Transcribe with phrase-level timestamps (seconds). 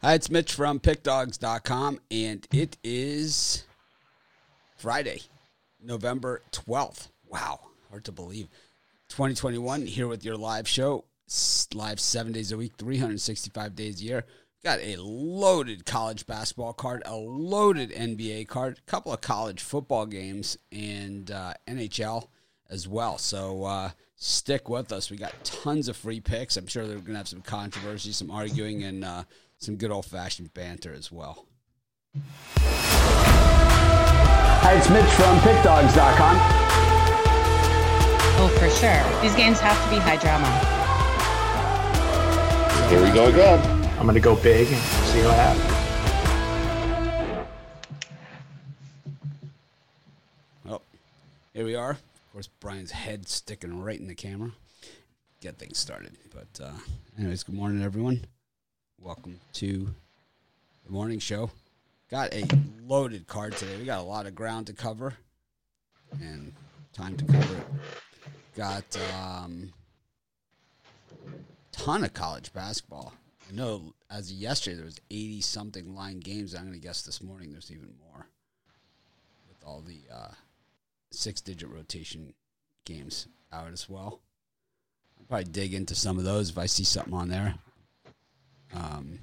[0.00, 3.64] Hi, it's Mitch from PickDogs.com, and it is
[4.76, 5.22] Friday,
[5.82, 7.08] November 12th.
[7.26, 7.58] Wow,
[7.90, 8.46] hard to believe.
[9.08, 11.04] 2021, here with your live show,
[11.74, 14.24] live seven days a week, 365 days a year.
[14.62, 20.06] Got a loaded college basketball card, a loaded NBA card, a couple of college football
[20.06, 22.28] games, and uh, NHL
[22.70, 23.18] as well.
[23.18, 25.10] So uh, stick with us.
[25.10, 26.56] We got tons of free picks.
[26.56, 29.24] I'm sure they're going to have some controversy, some arguing, and uh,
[29.58, 31.46] some good old fashioned banter as well.
[34.60, 36.36] Hi, it's Mitch from PickDogs.com.
[38.40, 39.20] Oh, for sure.
[39.20, 40.46] These games have to be high drama.
[42.88, 43.60] Here we go again.
[43.98, 44.76] I'm going to go big and
[45.06, 45.74] see what happens.
[50.68, 50.80] Oh,
[51.52, 51.90] here we are.
[51.90, 54.52] Of course, Brian's head sticking right in the camera.
[55.40, 56.16] Get things started.
[56.32, 56.78] But, uh,
[57.18, 58.24] anyways, good morning, everyone.
[59.00, 59.94] Welcome to
[60.84, 61.50] the morning show.
[62.10, 62.44] Got a
[62.84, 63.76] loaded card today.
[63.78, 65.14] We got a lot of ground to cover
[66.20, 66.52] and
[66.92, 67.66] time to cover it.
[68.56, 68.84] Got
[69.16, 69.72] um,
[71.70, 73.12] ton of college basketball.
[73.48, 76.54] I know as of yesterday there was 80 something line games.
[76.54, 78.26] I'm going to guess this morning there's even more
[79.48, 80.32] with all the uh,
[81.12, 82.34] six digit rotation
[82.84, 84.20] games out as well.
[85.18, 87.54] I'll probably dig into some of those if I see something on there.
[88.74, 89.18] Um,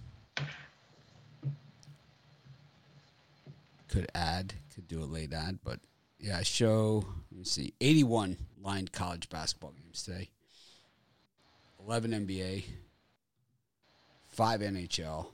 [3.88, 5.80] could add, could do a late ad, but
[6.20, 7.06] yeah, show.
[7.32, 10.30] Let me see, eighty-one lined college basketball games today.
[11.80, 12.66] Eleven NBA,
[14.32, 15.28] five NHL,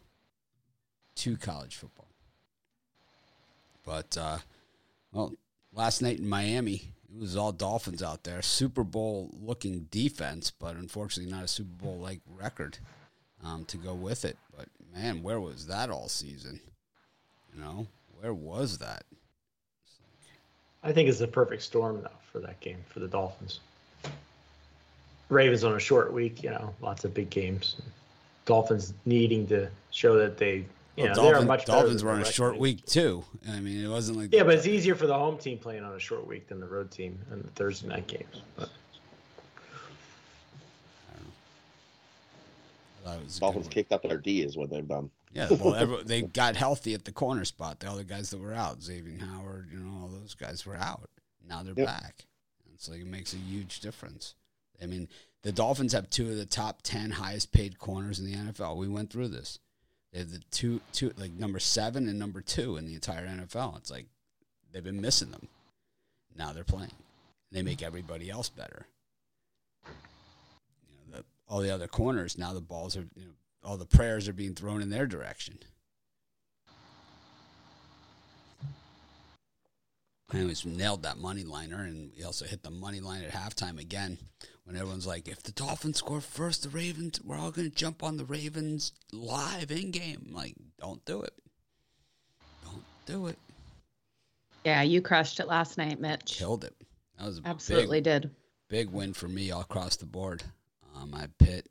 [1.15, 2.07] two college football.
[3.85, 4.37] But uh,
[5.11, 5.33] well,
[5.73, 8.41] last night in Miami, it was all Dolphins out there.
[8.41, 12.77] Super Bowl looking defense, but unfortunately not a Super Bowl like record
[13.43, 14.37] um, to go with it.
[14.55, 16.59] But man, where was that all season?
[17.53, 17.87] You know,
[18.19, 19.03] where was that?
[20.83, 23.59] I think it's the perfect storm though for that game for the Dolphins.
[25.29, 27.77] Ravens on a short week, you know, lots of big games.
[28.45, 30.65] Dolphins needing to show that they, you
[30.97, 33.23] well, know, Dolphins, they're much Dolphins were on a short week too.
[33.47, 35.93] I mean, it wasn't like yeah, but it's easier for the home team playing on
[35.93, 38.41] a short week than the road team and the Thursday night games.
[38.57, 38.69] But
[43.39, 45.09] Dolphins kicked up their D is what they've done.
[45.33, 47.79] Yeah, well, every, they got healthy at the corner spot.
[47.79, 51.09] The other guys that were out, Xavier Howard, you know, all those guys were out.
[51.47, 51.87] Now they're yep.
[51.87, 52.25] back.
[52.73, 54.35] It's like it makes a huge difference.
[54.81, 55.07] I mean,
[55.43, 58.77] the Dolphins have two of the top ten highest paid corners in the NFL.
[58.77, 59.59] We went through this.
[60.11, 63.77] They have the two, two like number seven and number two in the entire NFL.
[63.77, 64.07] It's like
[64.71, 65.47] they've been missing them.
[66.35, 66.91] Now they're playing.
[67.51, 68.87] They make everybody else better
[71.51, 72.37] all the other corners.
[72.37, 73.31] Now the balls are, you know,
[73.63, 75.59] all the prayers are being thrown in their direction.
[80.33, 84.17] Anyways, nailed that money liner, and we also hit the money line at halftime again.
[84.63, 88.01] When everyone's like, "If the Dolphins score first, the Ravens, we're all going to jump
[88.01, 91.33] on the Ravens live in game." Like, don't do it.
[92.63, 93.37] Don't do it.
[94.63, 96.37] Yeah, you crushed it last night, Mitch.
[96.37, 96.75] Killed it.
[97.17, 98.31] That was absolutely big, did.
[98.69, 100.43] Big win for me all across the board.
[101.13, 101.67] I Pitt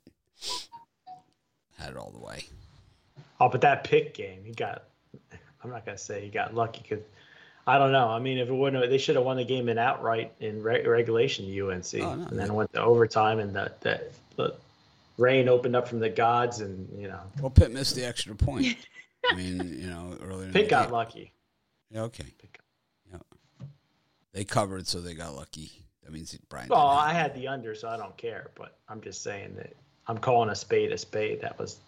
[1.77, 2.45] had it all the way.
[3.39, 4.83] Oh, but that pick game, he got.
[5.63, 7.03] I'm not gonna say he got lucky because
[7.67, 8.07] I don't know.
[8.07, 10.85] I mean, if it wouldn't, they should have won the game in outright in re-
[10.85, 11.45] regulation.
[11.45, 14.01] UNC, oh, no, and then went to overtime, and the, the
[14.35, 14.55] the
[15.17, 17.19] rain opened up from the gods, and you know.
[17.39, 18.75] Well, Pitt missed the extra point.
[19.31, 20.51] I mean, you know, earlier.
[20.51, 20.93] Pitt got game.
[20.93, 21.31] lucky.
[21.91, 22.25] Yeah, okay.
[23.11, 23.17] Yeah.
[24.33, 25.80] They covered, so they got lucky.
[26.11, 26.67] That means Brian.
[26.67, 28.51] Well, I had the under, so I don't care.
[28.55, 29.73] But I'm just saying that
[30.07, 31.39] I'm calling a spade a spade.
[31.39, 31.79] That was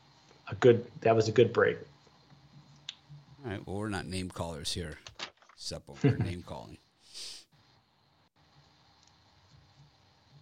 [0.50, 0.85] a good.
[1.01, 1.78] That was a good break.
[3.44, 3.67] All right.
[3.67, 4.97] Well, we're not name callers here,
[5.56, 6.78] except we're name calling.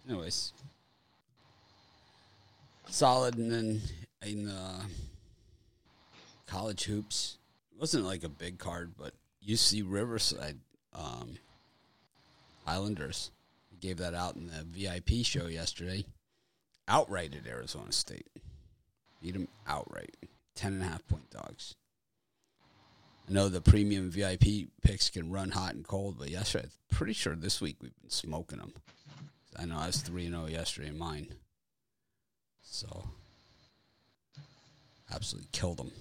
[0.08, 0.52] Anyways,
[2.88, 3.80] solid, and then
[4.24, 4.84] in the
[6.46, 7.38] college hoops,
[7.74, 9.12] it wasn't like a big card, but
[9.44, 10.58] UC Riverside
[10.94, 11.36] um,
[12.64, 13.32] Islanders
[13.82, 16.04] gave that out in the VIP show yesterday.
[16.88, 18.28] Outrighted Arizona State.
[19.20, 20.16] Beat them outright.
[20.54, 21.74] Ten and a half point dogs.
[23.28, 27.12] I know the premium VIP picks can run hot and cold, but yesterday, I'm pretty
[27.12, 28.72] sure this week we've been smoking them.
[29.56, 31.34] I know I was 3 0 yesterday in mine.
[32.62, 33.08] So,
[35.12, 35.92] absolutely killed them.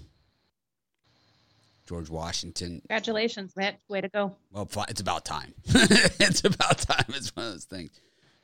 [1.87, 2.81] George Washington.
[2.81, 3.79] Congratulations, Matt.
[3.89, 4.35] Way to go.
[4.51, 5.53] Well, it's about time.
[5.67, 7.05] it's about time.
[7.09, 7.91] It's one of those things.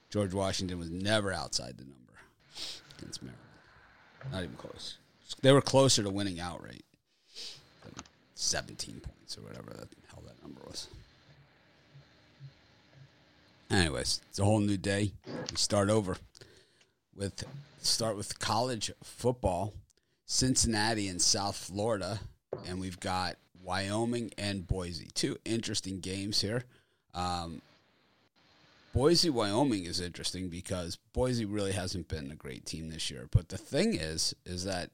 [0.10, 2.14] George Washington was never outside the number
[2.98, 3.42] against Maryland.
[4.32, 4.98] Not even close.
[5.42, 6.84] They were closer to winning outright.
[8.38, 10.88] 17 points or whatever the hell that number was.
[13.70, 15.12] Anyways, it's a whole new day.
[15.50, 16.18] We start over
[17.16, 17.44] with
[17.82, 19.74] start with college football.
[20.26, 22.20] Cincinnati and South Florida,
[22.68, 25.10] and we've got Wyoming and Boise.
[25.14, 26.64] Two interesting games here.
[27.14, 27.62] Um,
[28.94, 33.28] Boise, Wyoming is interesting because Boise really hasn't been a great team this year.
[33.30, 34.90] But the thing is, is that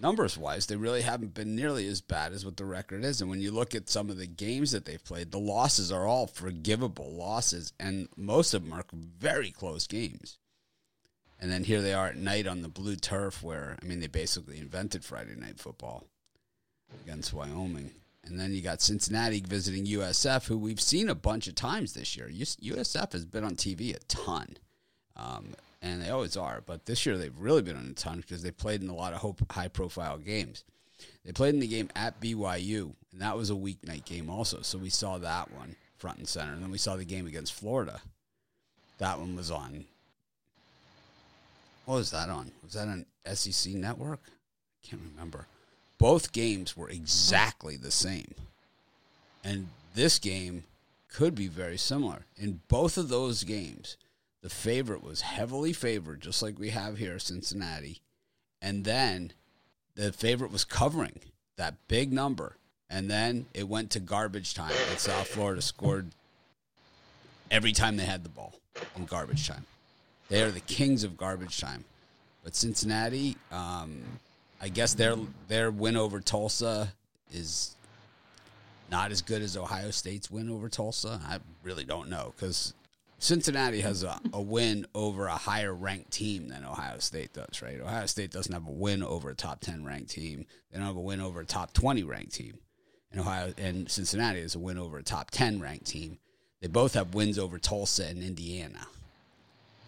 [0.00, 3.20] numbers wise, they really haven't been nearly as bad as what the record is.
[3.20, 6.06] And when you look at some of the games that they've played, the losses are
[6.06, 10.38] all forgivable losses, and most of them are very close games.
[11.40, 14.06] And then here they are at night on the blue turf, where I mean, they
[14.06, 16.04] basically invented Friday night football
[17.02, 17.90] against Wyoming.
[18.26, 22.16] And then you got Cincinnati visiting USF, who we've seen a bunch of times this
[22.16, 22.28] year.
[22.28, 24.56] USF has been on TV a ton.
[25.16, 26.62] Um, and they always are.
[26.64, 29.12] But this year they've really been on a ton because they played in a lot
[29.12, 30.64] of high profile games.
[31.24, 34.62] They played in the game at BYU, and that was a weeknight game also.
[34.62, 36.52] So we saw that one front and center.
[36.52, 38.00] And then we saw the game against Florida.
[38.98, 39.84] That one was on.
[41.84, 42.52] What was that on?
[42.62, 43.04] Was that on
[43.34, 44.20] SEC Network?
[44.26, 45.46] I can't remember.
[46.04, 48.34] Both games were exactly the same.
[49.42, 50.64] And this game
[51.08, 52.26] could be very similar.
[52.36, 53.96] In both of those games,
[54.42, 58.02] the favorite was heavily favored, just like we have here, Cincinnati.
[58.60, 59.32] And then
[59.94, 61.20] the favorite was covering
[61.56, 62.58] that big number.
[62.90, 66.10] And then it went to garbage time, and South Florida scored
[67.50, 68.52] every time they had the ball
[68.94, 69.64] in garbage time.
[70.28, 71.86] They are the kings of garbage time.
[72.42, 74.02] But Cincinnati, um,
[74.64, 75.16] I guess their
[75.46, 76.94] their win over Tulsa
[77.30, 77.76] is
[78.90, 81.20] not as good as Ohio State's win over Tulsa.
[81.28, 82.72] I really don't know because
[83.18, 87.78] Cincinnati has a, a win over a higher ranked team than Ohio State does, right?
[87.78, 90.46] Ohio State doesn't have a win over a top 10 ranked team.
[90.72, 92.56] They don't have a win over a top 20 ranked team.
[93.12, 96.16] And Ohio and Cincinnati has a win over a top 10 ranked team.
[96.62, 98.86] They both have wins over Tulsa and Indiana.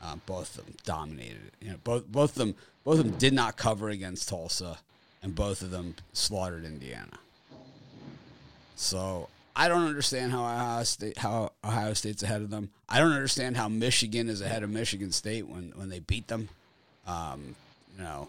[0.03, 1.53] Uh, both of them dominated.
[1.63, 2.55] You know, both both of them
[2.87, 4.79] both of them did not cover against Tulsa,
[5.21, 7.19] and both of them slaughtered Indiana.
[8.77, 12.71] So I don't understand how Ohio State how Ohio State's ahead of them.
[12.89, 16.49] I don't understand how Michigan is ahead of Michigan State when, when they beat them.
[17.09, 17.57] Um,
[17.97, 18.29] you know,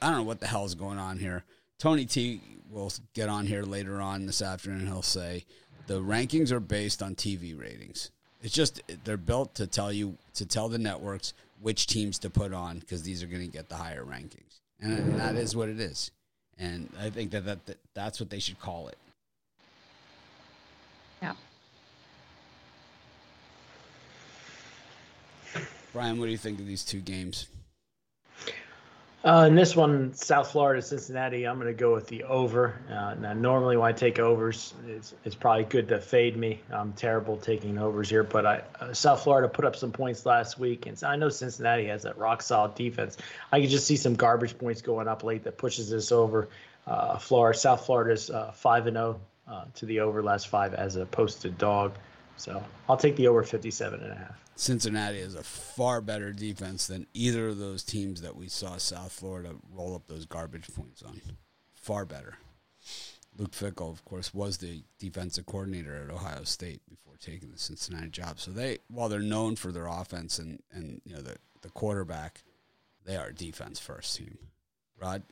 [0.00, 1.42] I don't know what the hell is going on here.
[1.80, 2.40] Tony T
[2.70, 4.86] will get on here later on this afternoon.
[4.86, 5.44] He'll say
[5.88, 8.12] the rankings are based on TV ratings.
[8.40, 12.52] It's just they're built to tell you to tell the networks which teams to put
[12.52, 15.80] on because these are going to get the higher rankings, and that is what it
[15.80, 16.10] is.
[16.58, 18.98] And I think that, that, that that's what they should call it.
[21.22, 21.32] Yeah.
[25.94, 27.46] Brian, what do you think of these two games?
[29.24, 32.78] Uh, in this one, South Florida, Cincinnati, I'm going to go with the over.
[32.90, 36.60] Uh, now, normally when I take overs, it's, it's probably good to fade me.
[36.70, 40.58] I'm terrible taking overs here, but I uh, South Florida put up some points last
[40.58, 43.16] week, and I know Cincinnati has that rock solid defense.
[43.50, 46.48] I can just see some garbage points going up late that pushes this over.
[46.86, 49.18] Uh, Florida, South Florida's uh, five and zero
[49.48, 51.94] oh, uh, to the over last five as a posted dog,
[52.36, 54.44] so I'll take the over 57 and a half.
[54.56, 59.12] Cincinnati is a far better defense than either of those teams that we saw South
[59.12, 61.20] Florida roll up those garbage points on.
[61.74, 62.38] Far better.
[63.36, 68.08] Luke Fickell, of course, was the defensive coordinator at Ohio State before taking the Cincinnati
[68.08, 68.38] job.
[68.38, 72.42] So they, while they're known for their offense and, and you know the, the quarterback,
[73.04, 74.38] they are a defense first team.
[75.00, 75.22] Rod.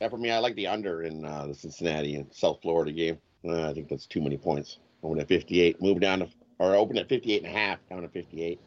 [0.00, 3.18] Yeah, for me, I like the under in uh, the Cincinnati and South Florida game.
[3.44, 4.78] Uh, I think that's too many points.
[5.08, 8.08] Went at 58, move down to or open at 58 and a half, down to
[8.08, 8.60] 58.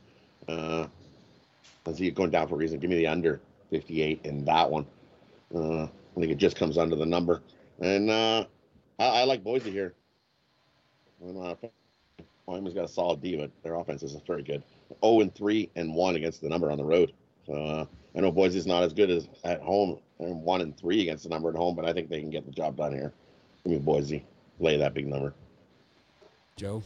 [0.48, 0.88] Uh,
[1.86, 2.79] I see it going down for a reason.
[2.79, 3.39] Give me the under
[3.70, 4.86] 58 in that one.
[5.53, 7.41] Uh, I think it just comes under the number.
[7.79, 8.46] And uh,
[9.00, 9.94] I, I like Boise here.
[11.24, 11.56] Uh,
[12.46, 14.63] Wyoming's got a solid D, but their offense isn't very good.
[15.03, 17.13] 0 and 3 and 1 against the number on the road.
[17.46, 20.00] So uh, I know Boise's not as good as at home.
[20.20, 22.46] They're 1 and 3 against the number at home, but I think they can get
[22.46, 23.13] the job done here.
[23.63, 24.25] Give me Boise.
[24.60, 25.34] Lay that big number.
[26.57, 26.83] Joe?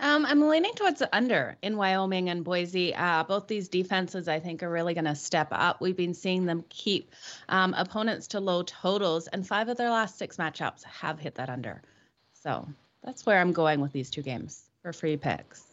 [0.00, 2.94] Um, I'm leaning towards the under in Wyoming and Boise.
[2.94, 5.80] Uh, both these defenses, I think, are really going to step up.
[5.80, 7.12] We've been seeing them keep
[7.50, 11.50] um, opponents to low totals, and five of their last six matchups have hit that
[11.50, 11.82] under.
[12.32, 12.66] So
[13.04, 15.64] that's where I'm going with these two games for free picks.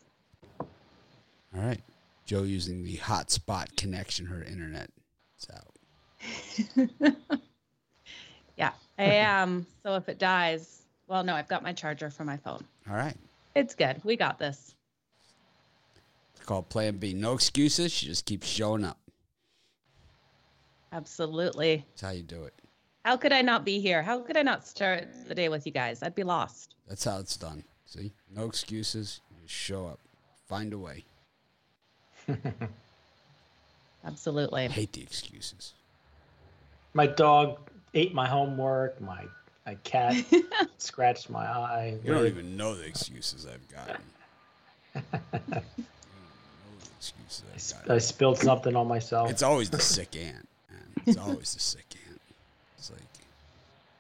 [0.60, 0.68] All
[1.64, 1.82] right.
[2.26, 4.90] Joe using the hotspot connection, her internet
[5.40, 7.16] is out.
[8.58, 9.66] yeah, I am.
[9.84, 12.64] so if it dies, well, no, I've got my charger for my phone.
[12.90, 13.16] All right.
[13.56, 14.02] It's good.
[14.04, 14.76] We got this.
[16.36, 17.14] It's called Plan B.
[17.14, 17.92] No excuses.
[17.92, 19.00] She just keeps showing up.
[20.92, 21.86] Absolutely.
[21.90, 22.54] That's how you do it.
[23.04, 24.04] How could I not be here?
[24.04, 26.04] How could I not start the day with you guys?
[26.04, 26.76] I'd be lost.
[26.88, 27.64] That's how it's done.
[27.86, 28.14] See?
[28.36, 29.22] No excuses.
[29.32, 30.00] You just show up.
[30.48, 31.06] Find a way.
[34.06, 34.66] Absolutely.
[34.66, 35.74] I hate the excuses.
[36.94, 37.60] My dog
[37.94, 39.00] ate my homework.
[39.00, 39.26] My
[39.68, 40.16] my cat
[40.78, 41.98] scratched my eye.
[42.04, 44.02] You don't even know the excuses I've gotten.
[46.98, 47.92] excuses I've gotten.
[47.92, 49.30] I spilled something on myself.
[49.30, 51.04] It's always the sick aunt, man.
[51.06, 52.22] It's always the sick aunt.
[52.78, 53.02] It's like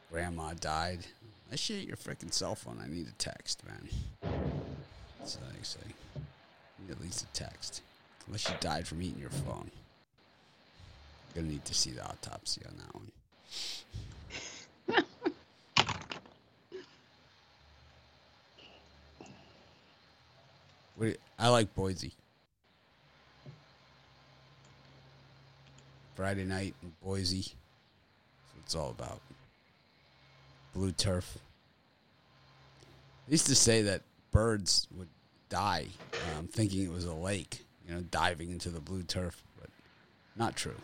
[0.09, 0.99] grandma died.
[1.51, 2.79] I shit your freaking cell phone.
[2.81, 3.89] I need a text, man.
[5.25, 5.79] So I say,
[6.79, 7.81] need at least a text.
[8.25, 9.69] Unless you died from eating your phone.
[11.35, 13.11] You're Gonna need to see the autopsy on that one.
[21.39, 22.13] I like Boise.
[26.15, 27.41] Friday night in Boise.
[27.41, 29.21] That's what it's all about.
[30.73, 31.37] Blue turf.
[33.27, 34.01] I used to say that
[34.31, 35.09] birds would
[35.49, 35.87] die
[36.37, 39.69] um, thinking it was a lake, you know, diving into the blue turf, but
[40.35, 40.75] not true.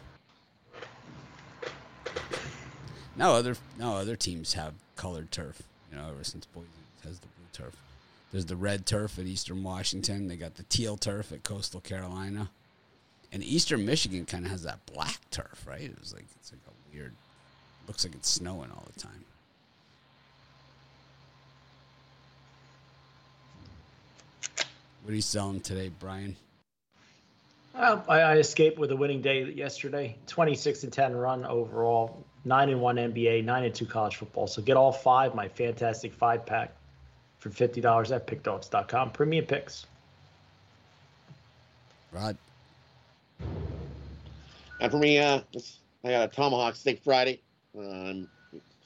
[3.16, 6.68] No other no other teams have colored turf, you know, ever since Boise
[7.04, 7.76] has the blue turf.
[8.34, 10.28] There's the red turf at Eastern Washington.
[10.28, 12.50] They got the teal turf at Coastal Carolina.
[13.32, 15.82] And Eastern Michigan kind of has that black turf, right?
[15.82, 17.14] It was like it's like a weird
[17.88, 19.24] looks like it's snowing all the time.
[25.04, 26.36] What are you selling today, Brian?
[27.76, 30.16] Well, I, I, escaped with a winning day yesterday.
[30.26, 34.48] 26 and 10 run overall, 9 and 1 NBA, 9 and 2 college football.
[34.48, 36.74] So get all five, my fantastic five pack
[37.44, 39.12] for $50 at pickdogs.com.
[39.12, 39.86] Premium picks.
[42.14, 42.38] Rod.
[44.80, 45.42] And for me, uh,
[46.06, 47.42] I got a Tomahawk Steak Friday.
[47.78, 48.30] I'm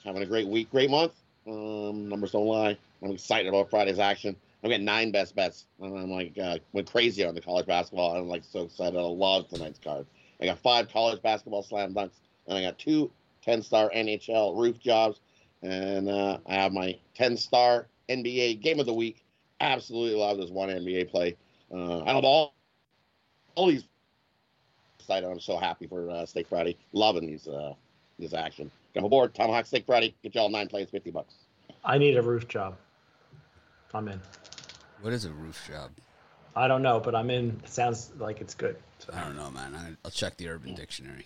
[0.04, 1.12] having a great week, great month.
[1.46, 2.76] Um, numbers don't lie.
[3.00, 4.34] I'm excited about Friday's action.
[4.64, 5.66] I've got nine best bets.
[5.80, 8.16] And I'm like, uh, went crazy on the college basketball.
[8.16, 8.98] I'm like so excited.
[8.98, 10.04] I love tonight's card.
[10.40, 12.10] I got five college basketball slam dunks,
[12.48, 13.08] and I got two
[13.42, 15.20] 10 star NHL roof jobs.
[15.62, 19.24] And uh, I have my 10 star NBA game of the week.
[19.60, 21.36] Absolutely love this one NBA play.
[21.72, 22.54] Uh, I love all,
[23.54, 23.84] all these.
[25.10, 26.76] I'm so happy for uh, Steak Friday.
[26.92, 27.72] Loving these uh,
[28.18, 28.70] this action.
[28.94, 30.14] Come aboard, Tomahawk Steak Friday.
[30.22, 31.34] Get y'all nine plays, 50 bucks.
[31.84, 32.76] I need a roof job.
[33.94, 34.20] I'm in.
[35.00, 35.90] What is a roof job?
[36.54, 37.60] I don't know, but I'm in.
[37.64, 38.76] It sounds like it's good.
[38.98, 39.12] So.
[39.14, 39.74] I don't know, man.
[39.74, 41.24] I, will check the Urban Dictionary.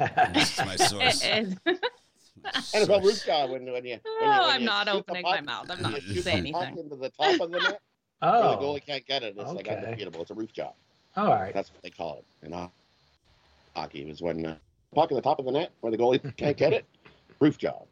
[0.00, 1.24] It's my source.
[2.42, 3.98] NFL roof job when, when you.
[4.02, 5.66] When oh, you, when I'm not opening my mouth.
[5.70, 6.78] I'm not going to say anything.
[6.78, 7.80] Into the top of the net.
[8.22, 8.52] Oh.
[8.52, 9.34] The goalie can't get it.
[9.36, 9.54] It's okay.
[9.54, 10.22] like undefeatable.
[10.22, 10.72] It's a roof job.
[11.14, 11.52] All right.
[11.52, 12.54] That's what they call it in
[13.76, 14.00] hockey.
[14.00, 14.56] It was when uh,
[14.94, 16.86] puck in the top of the net where the goalie can't get it.
[17.38, 17.86] Roof job.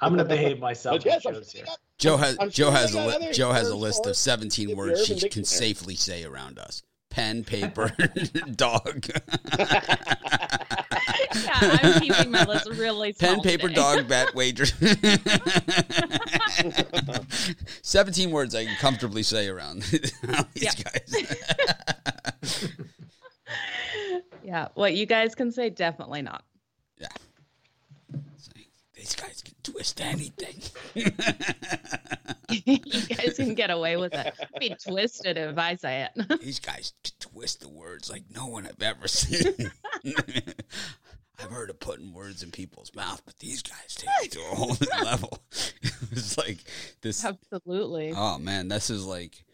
[0.00, 1.02] I'm going to behave myself.
[1.04, 1.24] yes,
[1.96, 5.44] Joe has Joe has a li- Joe has a list of 17 words she can
[5.44, 6.82] safely say around us.
[7.08, 7.92] Pen, paper,
[8.54, 9.06] dog.
[11.42, 13.34] Yeah, I'm keeping my list really small.
[13.34, 13.74] Pen, paper, today.
[13.74, 14.64] dog, bet, wager.
[17.82, 19.82] 17 words I can comfortably say around
[20.54, 21.14] these guys.
[24.44, 26.44] yeah, what you guys can say, definitely not.
[26.98, 27.08] Yeah.
[28.94, 30.62] These guys can twist anything.
[30.94, 31.10] you
[33.02, 34.34] guys can get away with it.
[34.58, 36.40] Be twisted if I say it.
[36.40, 39.70] These guys twist the words like no one I've ever seen.
[41.42, 44.54] I've heard of putting words in people's mouth, but these guys take it to a
[44.54, 45.38] whole new level.
[46.12, 46.58] it's like
[47.00, 47.24] this.
[47.24, 48.12] Absolutely.
[48.16, 49.44] Oh man, this is like,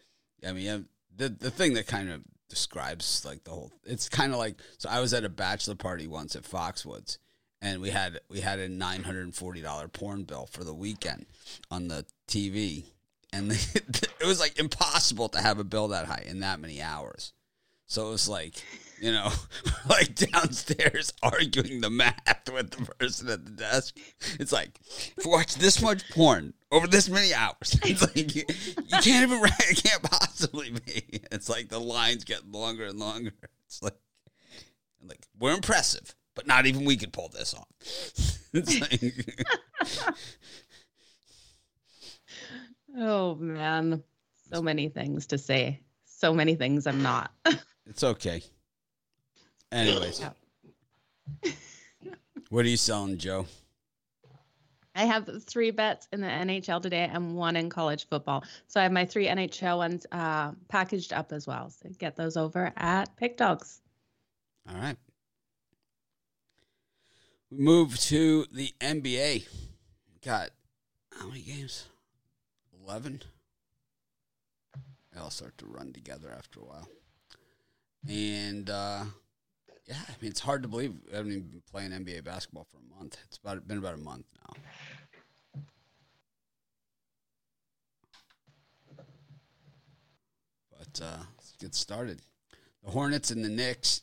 [0.47, 3.73] I mean, the the thing that kind of describes like the whole.
[3.85, 4.91] It's kind of like so.
[4.91, 7.17] I was at a bachelor party once at Foxwoods,
[7.63, 10.75] and we had we had a nine hundred and forty dollar porn bill for the
[10.75, 11.27] weekend
[11.71, 12.85] on the TV,
[13.33, 17.33] and it was like impossible to have a bill that high in that many hours.
[17.91, 18.55] So it was like,
[19.01, 19.33] you know,
[19.89, 23.99] like downstairs arguing the math with the person at the desk.
[24.39, 24.79] It's like,
[25.17, 29.29] if you watch this much porn over this many hours, it's like you, you can't
[29.29, 29.71] even write.
[29.71, 31.21] It can't possibly be.
[31.33, 33.33] It's like the lines get longer and longer.
[33.67, 33.99] It's like,
[35.05, 37.67] like we're impressive, but not even we could pull this off.
[38.55, 39.35] like,
[42.97, 44.05] oh man,
[44.53, 45.81] so many things to say.
[46.05, 47.33] So many things I'm not.
[47.91, 48.41] It's okay.
[49.73, 50.23] Anyways.
[52.49, 53.47] what are you selling, Joe?
[54.95, 58.45] I have three bets in the NHL today and one in college football.
[58.69, 61.71] So I have my three NHL ones uh, packaged up as well.
[61.71, 63.81] So get those over at Pick Dogs.
[64.69, 64.97] All right.
[67.51, 69.49] We move to the NBA.
[70.25, 70.51] Got
[71.13, 71.87] how many games?
[72.87, 73.23] 11.
[75.13, 76.89] They all start to run together after a while.
[78.09, 79.05] And uh,
[79.87, 82.79] yeah, I mean, it's hard to believe I haven't even been playing NBA basketball for
[82.79, 83.19] a month.
[83.27, 84.61] It's about been about a month now.
[90.71, 92.23] But uh, let's get started.
[92.85, 94.03] The Hornets and the Knicks,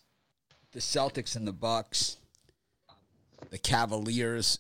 [0.74, 2.18] the Celtics and the Bucks,
[3.50, 4.60] the Cavaliers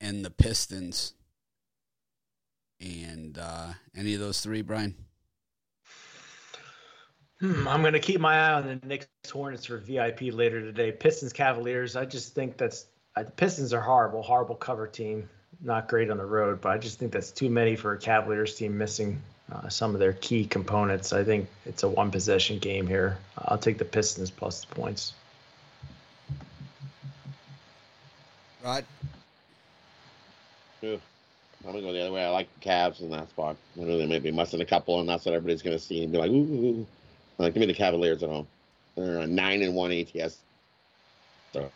[0.00, 1.14] and the Pistons.
[2.80, 4.96] And uh, any of those three, Brian?
[7.42, 10.92] Hmm, I'm going to keep my eye on the Knicks Hornets for VIP later today.
[10.92, 11.96] Pistons Cavaliers.
[11.96, 15.28] I just think that's I, the Pistons are horrible, horrible cover team.
[15.60, 18.54] Not great on the road, but I just think that's too many for a Cavaliers
[18.54, 19.20] team missing
[19.50, 21.12] uh, some of their key components.
[21.12, 23.18] I think it's a one possession game here.
[23.36, 25.12] I'll take the Pistons plus the points.
[28.64, 28.84] Right.
[30.80, 30.96] Yeah.
[31.66, 32.24] I'm gonna go the other way.
[32.24, 33.56] I like the Cavs in that spot.
[33.76, 36.12] I know they may be missing a couple, and that's what everybody's gonna see and
[36.12, 36.34] be like, ooh.
[36.34, 36.86] ooh, ooh.
[37.38, 38.46] Like, give me the Cavaliers at home.
[38.96, 40.38] They're a nine and one ATS.
[41.52, 41.70] So,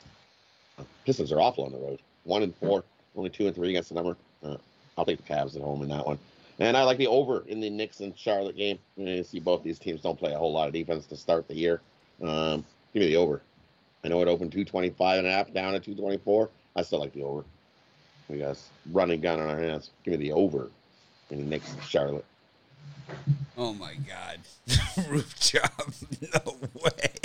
[1.04, 2.00] Pistons are awful on the road.
[2.24, 2.84] One and four,
[3.16, 4.16] only two and three against the number.
[4.42, 4.56] Uh,
[4.98, 6.18] I'll take the Cavs at home in that one.
[6.58, 8.78] And I like the over in the Knicks and Charlotte game.
[8.96, 11.54] You see both these teams don't play a whole lot of defense to start the
[11.54, 11.80] year.
[12.22, 13.42] Um, give me the over.
[14.04, 16.48] I know it opened 225 and a half down at 224.
[16.76, 17.44] I still like the over.
[18.28, 18.58] We got
[18.92, 19.90] running gun on our hands.
[20.04, 20.70] Give me the over
[21.30, 22.24] in the Knicks and Charlotte.
[23.56, 24.40] Oh my God.
[25.08, 25.68] Roof job.
[26.34, 27.20] No way.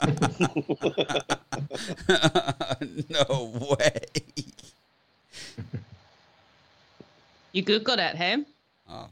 [3.08, 4.00] no way.
[7.52, 8.44] You Googled it, hey?
[8.88, 9.08] Oh.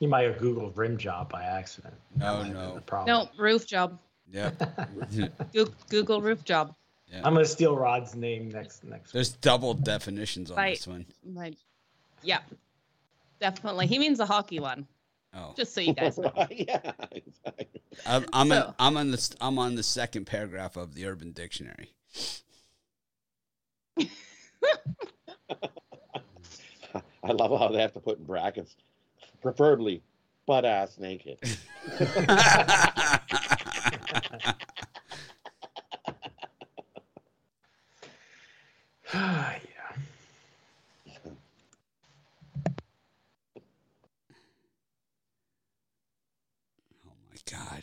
[0.00, 1.94] You might have Googled rim job by accident.
[2.16, 2.80] No, no.
[3.06, 3.98] No, roof job.
[4.30, 4.50] Yeah.
[5.88, 6.74] Google roof job.
[7.12, 7.20] Yeah.
[7.24, 9.12] I'm gonna steal Rod's name next next.
[9.12, 9.40] There's week.
[9.42, 11.04] double definitions on my, this one.
[11.22, 11.52] My,
[12.22, 12.38] yeah,
[13.38, 13.86] definitely.
[13.86, 14.86] He means the hockey one.
[15.34, 16.32] Oh, just so you guys know.
[16.50, 17.82] yeah, exactly.
[18.06, 18.68] I'm I'm, so.
[18.68, 21.90] in, I'm on the I'm on the second paragraph of the Urban Dictionary.
[27.24, 28.74] I love how they have to put in brackets,
[29.42, 30.02] preferably
[30.46, 31.38] butt ass naked.
[39.12, 39.58] Yeah.
[47.06, 47.82] Oh my god,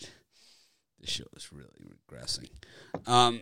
[1.00, 2.50] this show is really regressing.
[3.08, 3.42] Um,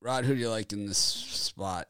[0.00, 1.88] Rod, who do you like in this spot?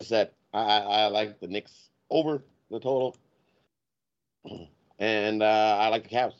[0.00, 3.16] I said I, I like the Knicks over the total,
[4.98, 6.34] and uh, I like the Cavs.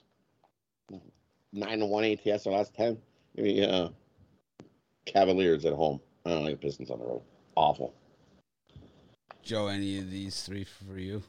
[1.53, 2.99] Nine to one ATS the last ten.
[3.35, 3.89] Maybe uh,
[5.07, 6.01] Cavaliers at home.
[6.25, 7.23] I don't like the Pistons on the road.
[7.57, 7.95] Awful.
[9.43, 11.23] Joe, any of these three for you?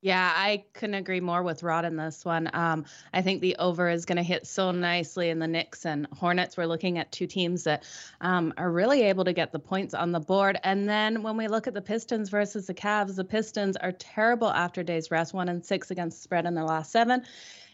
[0.00, 2.48] Yeah, I couldn't agree more with Rod in this one.
[2.52, 6.06] Um, I think the over is going to hit so nicely in the Knicks and
[6.12, 6.56] Hornets.
[6.56, 7.82] We're looking at two teams that
[8.20, 10.60] um, are really able to get the points on the board.
[10.62, 14.50] And then when we look at the Pistons versus the Cavs, the Pistons are terrible
[14.50, 17.24] after days rest, one and six against spread in their last seven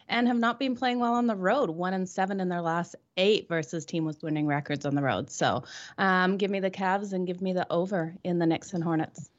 [0.07, 1.69] and have not been playing well on the road.
[1.69, 5.29] One and seven in their last eight versus team with winning records on the road.
[5.29, 5.63] So
[5.97, 9.29] um, give me the Cavs and give me the over in the Knicks and Hornets.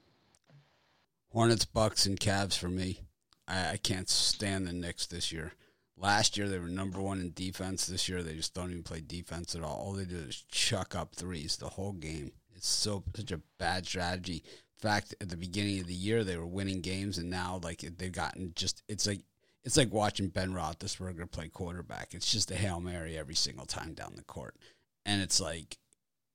[1.33, 3.01] Hornets, Bucks, and Cavs for me.
[3.47, 5.53] I, I can't stand the Knicks this year.
[5.99, 7.87] Last year they were number one in defense.
[7.87, 9.77] This year they just don't even play defense at all.
[9.77, 12.33] All they do is chuck up threes the whole game.
[12.55, 14.43] It's so such a bad strategy.
[14.45, 17.81] In fact, at the beginning of the year they were winning games, and now like
[17.97, 19.21] they've gotten just it's like
[19.67, 22.15] it's like watching Ben Roethlisberger play quarterback.
[22.15, 24.55] It's just a hail mary every single time down the court,
[25.05, 25.77] and it's like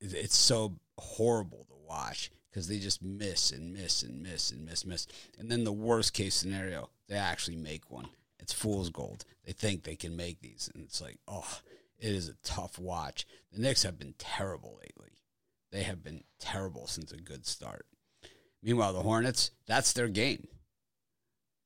[0.02, 4.86] it's so horrible to watch because they just miss and miss and miss and miss
[4.86, 5.08] miss.
[5.40, 8.10] And then the worst case scenario, they actually make one.
[8.38, 9.24] It's fool's gold.
[9.46, 11.60] They think they can make these, and it's like, oh,
[12.00, 13.26] it is a tough watch.
[13.54, 15.14] The Knicks have been terrible lately.
[15.72, 17.86] They have been terrible since a good start.
[18.62, 20.50] Meanwhile, the Hornets, that's their game.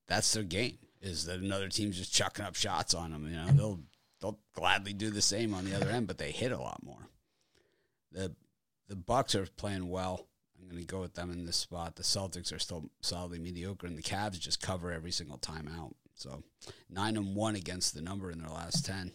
[0.07, 3.27] That's their game is that another team's just chucking up shots on them.
[3.29, 3.79] You know, they'll
[4.21, 7.07] they'll gladly do the same on the other end, but they hit a lot more.
[8.11, 8.35] The
[8.87, 10.27] the Bucks are playing well.
[10.59, 11.95] I'm going to go with them in this spot.
[11.95, 15.95] The Celtics are still solidly mediocre, and the Cavs just cover every single time out.
[16.15, 16.43] So
[16.89, 19.11] nine and one against the number in their last ten.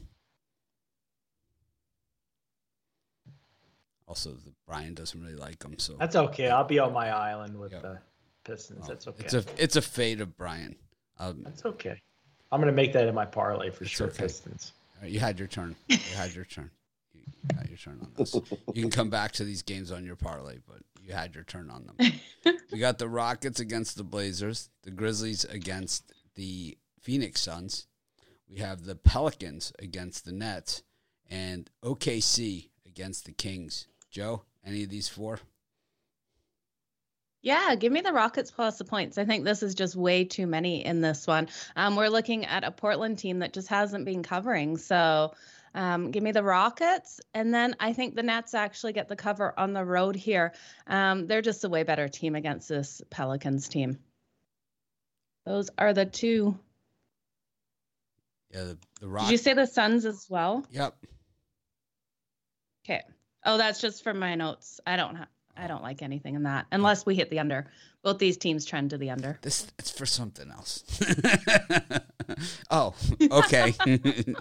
[4.06, 6.48] Also, the, Brian doesn't really like them, so that's okay.
[6.48, 7.82] I'll be on my island with yep.
[7.82, 7.98] the
[8.44, 8.80] Pistons.
[8.80, 9.24] Well, that's okay.
[9.24, 10.76] It's a it's a fate of Brian.
[11.20, 12.00] Um, That's okay.
[12.50, 14.08] I'm gonna make that in my parlay for sure.
[14.08, 14.24] Okay.
[14.24, 14.72] Pistons.
[15.00, 15.76] Right, you had your turn.
[15.86, 16.70] You had your turn.
[17.14, 17.22] You
[17.54, 18.34] got your turn on this.
[18.74, 21.70] You can come back to these games on your parlay, but you had your turn
[21.70, 22.12] on them.
[22.72, 27.86] we got the Rockets against the Blazers, the Grizzlies against the Phoenix Suns.
[28.48, 30.82] We have the Pelicans against the Nets
[31.30, 33.86] and OKC against the Kings.
[34.10, 35.38] Joe, any of these four?
[37.42, 39.16] Yeah, give me the Rockets plus the points.
[39.16, 41.48] I think this is just way too many in this one.
[41.74, 44.76] Um, we're looking at a Portland team that just hasn't been covering.
[44.76, 45.32] So
[45.74, 47.18] um, give me the Rockets.
[47.32, 50.52] And then I think the Nets actually get the cover on the road here.
[50.86, 53.98] Um, they're just a way better team against this Pelicans team.
[55.46, 56.58] Those are the two.
[58.52, 60.66] Yeah, the, the Rock- Did you say the Suns as well?
[60.72, 60.94] Yep.
[62.84, 63.02] Okay.
[63.46, 64.80] Oh, that's just for my notes.
[64.86, 65.28] I don't have.
[65.56, 67.66] I don't like anything in that unless we hit the under.
[68.02, 69.38] Both these teams trend to the under.
[69.42, 70.84] This it's for something else.
[72.70, 72.94] oh,
[73.30, 73.74] okay.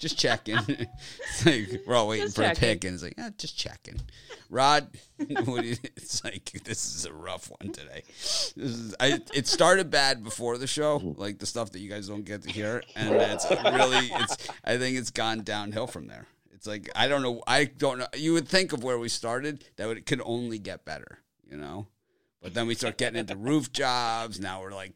[0.00, 0.56] just checking.
[1.44, 2.64] like we're all waiting just for checking.
[2.64, 4.00] a pick, and it's like, ah, just checking.
[4.48, 8.02] Rod, it's like this is a rough one today.
[8.08, 12.08] This is, I, it started bad before the show, like the stuff that you guys
[12.08, 14.48] don't get to hear, and it's really, it's.
[14.64, 16.26] I think it's gone downhill from there.
[16.60, 17.42] It's like I don't know.
[17.46, 18.06] I don't know.
[18.14, 21.20] You would think of where we started that it could only get better,
[21.50, 21.86] you know.
[22.42, 24.38] But then we start getting into roof jobs.
[24.38, 24.92] Now we're like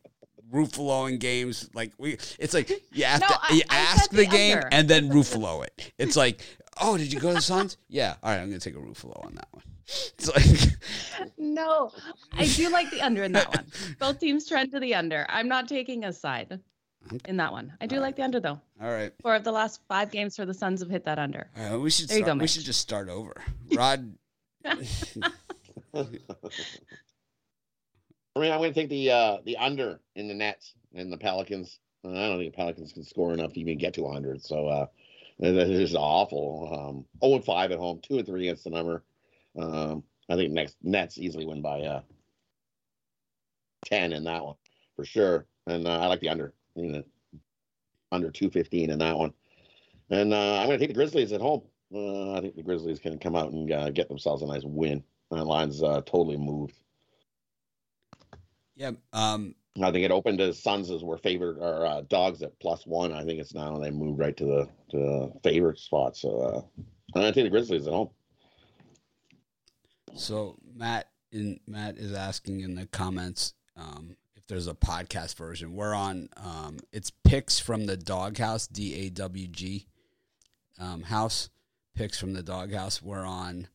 [0.52, 1.70] roofaloing games.
[1.72, 4.60] Like we, it's like you have no, to I, you I ask the, the game
[4.72, 5.90] and then roofalo it.
[5.96, 6.44] It's like,
[6.82, 7.78] oh, did you go to the Suns?
[7.88, 8.16] yeah.
[8.22, 9.64] All right, I'm gonna take a roofalo on that one.
[9.86, 10.76] It's like
[11.38, 11.92] no,
[12.34, 13.64] I do like the under in that one.
[13.98, 15.24] Both teams trend to the under.
[15.30, 16.60] I'm not taking a side
[17.26, 17.72] in that one.
[17.80, 18.16] I do All like right.
[18.16, 18.60] the under though.
[18.80, 19.12] All right.
[19.22, 21.48] Four of the last five games for the Suns have hit that under.
[21.56, 22.08] Uh, we should.
[22.08, 23.34] There start, you go, we should just start over.
[23.74, 24.14] Rod.
[28.36, 31.18] I mean, I'm going to take the uh, the under in the Nets and the
[31.18, 31.78] Pelicans.
[32.04, 34.42] I don't think the Pelicans can score enough to even get to 100.
[34.42, 34.86] So uh,
[35.40, 36.68] that is awful.
[36.72, 39.02] Um, 0 and 5 at home, 2 and 3 against the number.
[39.58, 42.02] Um, I think next Nets easily win by uh,
[43.86, 44.56] 10 in that one
[44.96, 45.46] for sure.
[45.66, 47.02] And uh, I like the under you know,
[48.12, 49.32] under 215 in that one.
[50.10, 51.62] And uh, I'm going to take the Grizzlies at home.
[51.94, 55.02] Uh, I think the Grizzlies can come out and uh, get themselves a nice win.
[55.30, 56.74] That line's uh, totally moved.
[58.76, 58.92] Yeah.
[59.12, 62.86] Um, I think it opened as Suns as were favored or uh, dogs at plus
[62.86, 63.12] one.
[63.12, 66.16] I think it's now and they moved right to the to the favorite spot.
[66.16, 66.68] So
[67.16, 68.10] uh, I think the Grizzlies at home.
[70.14, 74.16] So Matt in Matt is asking in the comments um,
[74.48, 75.74] there's a podcast version.
[75.74, 76.28] We're on.
[76.36, 79.86] Um, it's picks from the Doghouse, D A W G,
[80.78, 81.50] um, house.
[81.94, 83.00] Picks from the Doghouse.
[83.00, 83.68] We're on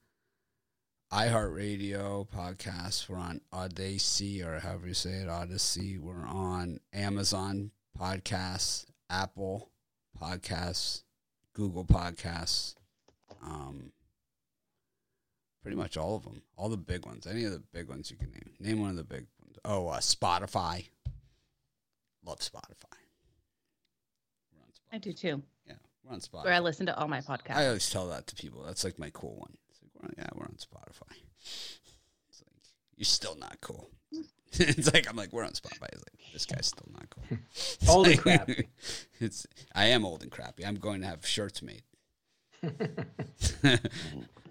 [1.12, 3.08] iHeartRadio podcast.
[3.08, 5.98] We're on Audacy or however you say it, Odyssey.
[5.98, 9.70] We're on Amazon podcasts, Apple
[10.22, 11.04] podcasts,
[11.54, 12.76] Google podcasts.
[13.42, 13.94] Um,
[15.62, 17.26] pretty much all of them, all the big ones.
[17.26, 18.52] Any of the big ones you can name.
[18.60, 19.28] Name one of the big
[19.65, 20.88] Oh, uh, Spotify.
[22.26, 23.00] Love Spotify.
[24.54, 24.93] Spotify.
[24.93, 25.41] I do too.
[25.67, 26.45] Yeah, we're on Spotify.
[26.45, 27.56] Where I listen to all my podcasts.
[27.56, 28.63] I always tell that to people.
[28.63, 29.58] That's like my cool one.
[29.69, 31.15] It's like, we're on, yeah, we're on Spotify.
[32.30, 32.63] It's like
[32.95, 33.89] you're still not cool.
[34.54, 35.88] it's like I'm like we're on Spotify.
[35.91, 37.38] It's like this guy's still not cool.
[37.89, 38.67] old like, and crappy.
[39.19, 39.45] It's
[39.76, 40.65] I am old and crappy.
[40.65, 41.84] I'm going to have shirts made.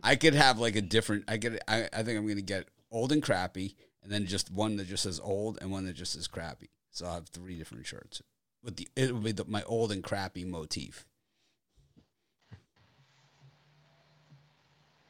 [0.02, 1.24] I could have like a different.
[1.28, 1.60] I could.
[1.68, 3.76] I, I think I'm going to get old and crappy
[4.08, 6.70] and then just one that just says old and one that just says crappy.
[6.90, 8.22] So I have three different shirts
[8.64, 11.06] with the it will be the, my old and crappy motif.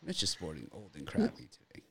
[0.02, 1.84] Mitch is sporting old and crappy today.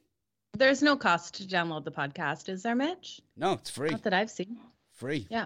[0.58, 3.22] There's no cost to download the podcast, is there, Mitch?
[3.38, 3.91] No, it's free.
[3.91, 4.58] Not that I've seen.
[4.91, 5.28] Free.
[5.30, 5.46] Yeah.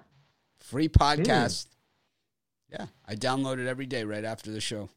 [0.62, 1.67] Free podcast.
[1.67, 1.67] Mm.
[2.71, 4.89] Yeah, I download it every day right after the show.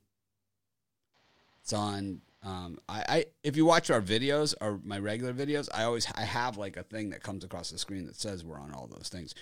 [1.61, 5.85] It's on um, I, I if you watch our videos or my regular videos, I
[5.85, 8.73] always I have like a thing that comes across the screen that says we're on
[8.73, 9.35] all those things.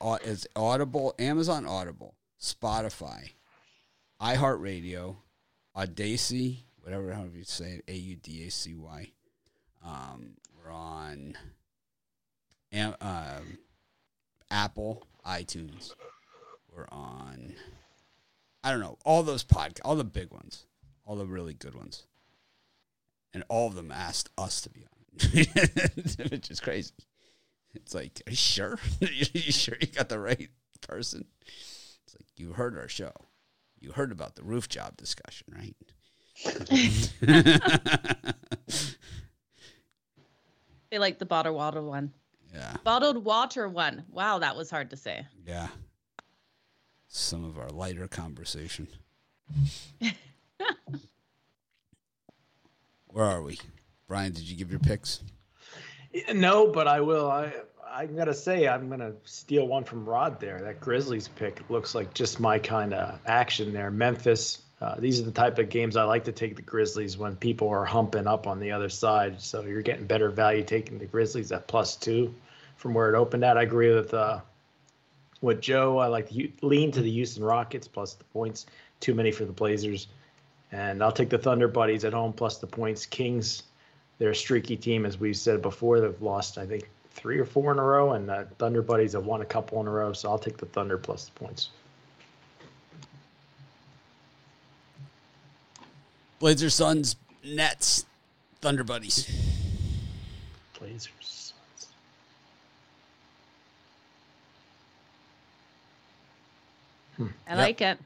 [0.00, 3.30] It's Audible, Amazon Audible, Spotify,
[4.20, 5.16] iHeartRadio,
[5.76, 9.10] Audacy, whatever however you say it, A U D A C Y.
[9.84, 11.36] Um, we're on
[12.74, 13.40] uh,
[14.50, 15.94] Apple, iTunes.
[16.74, 17.52] We're on
[18.64, 20.64] I don't know all those podcasts, all the big ones,
[21.04, 22.06] all the really good ones
[23.36, 24.88] and all of them asked us to be on
[25.20, 26.94] it, which is crazy.
[27.74, 28.78] It's like, are you sure?
[29.02, 30.48] are you sure you got the right
[30.80, 31.26] person?
[31.44, 33.12] It's like you heard our show.
[33.78, 35.76] You heard about the roof job discussion, right?
[40.90, 42.14] they like the bottled water one.
[42.54, 42.76] Yeah.
[42.84, 44.04] Bottled water one.
[44.10, 45.26] Wow, that was hard to say.
[45.46, 45.68] Yeah.
[47.06, 48.88] some of our lighter conversation.
[53.16, 53.58] Where are we?
[54.08, 55.22] Brian, did you give your picks?
[56.34, 57.30] No, but I will.
[57.30, 57.50] I
[57.90, 60.60] I'm gonna say I'm gonna steal one from Rod there.
[60.60, 63.90] That Grizzlies pick looks like just my kind of action there.
[63.90, 64.60] Memphis.
[64.82, 67.70] Uh, these are the type of games I like to take the Grizzlies when people
[67.70, 69.40] are humping up on the other side.
[69.40, 72.34] So you're getting better value taking the Grizzlies at plus two
[72.76, 73.56] from where it opened at.
[73.56, 74.40] I agree with uh,
[75.40, 75.96] what Joe.
[75.96, 78.66] I like to lean to the Houston Rockets plus the points.
[79.00, 80.08] Too many for the Blazers.
[80.72, 83.06] And I'll take the Thunder Buddies at home plus the points.
[83.06, 83.62] Kings,
[84.18, 86.00] they're a streaky team, as we said before.
[86.00, 89.24] They've lost, I think, three or four in a row, and the Thunder Buddies have
[89.24, 90.12] won a couple in a row.
[90.12, 91.70] So I'll take the Thunder plus the points.
[96.38, 98.04] Blazers, Suns, Nets,
[98.60, 99.26] Thunder Buddies.
[100.78, 101.88] Blazers, Suns.
[107.16, 107.26] Hmm.
[107.46, 107.58] I yep.
[107.58, 107.98] like it.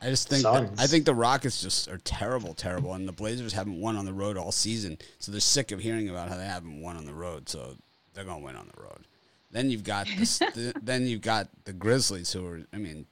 [0.00, 3.52] I just think that, I think the Rockets just are terrible, terrible, and the Blazers
[3.52, 6.46] haven't won on the road all season, so they're sick of hearing about how they
[6.46, 7.48] haven't won on the road.
[7.48, 7.74] So
[8.14, 9.00] they're gonna win on the road.
[9.50, 13.06] Then you've got the, then you've got the Grizzlies, who are I mean,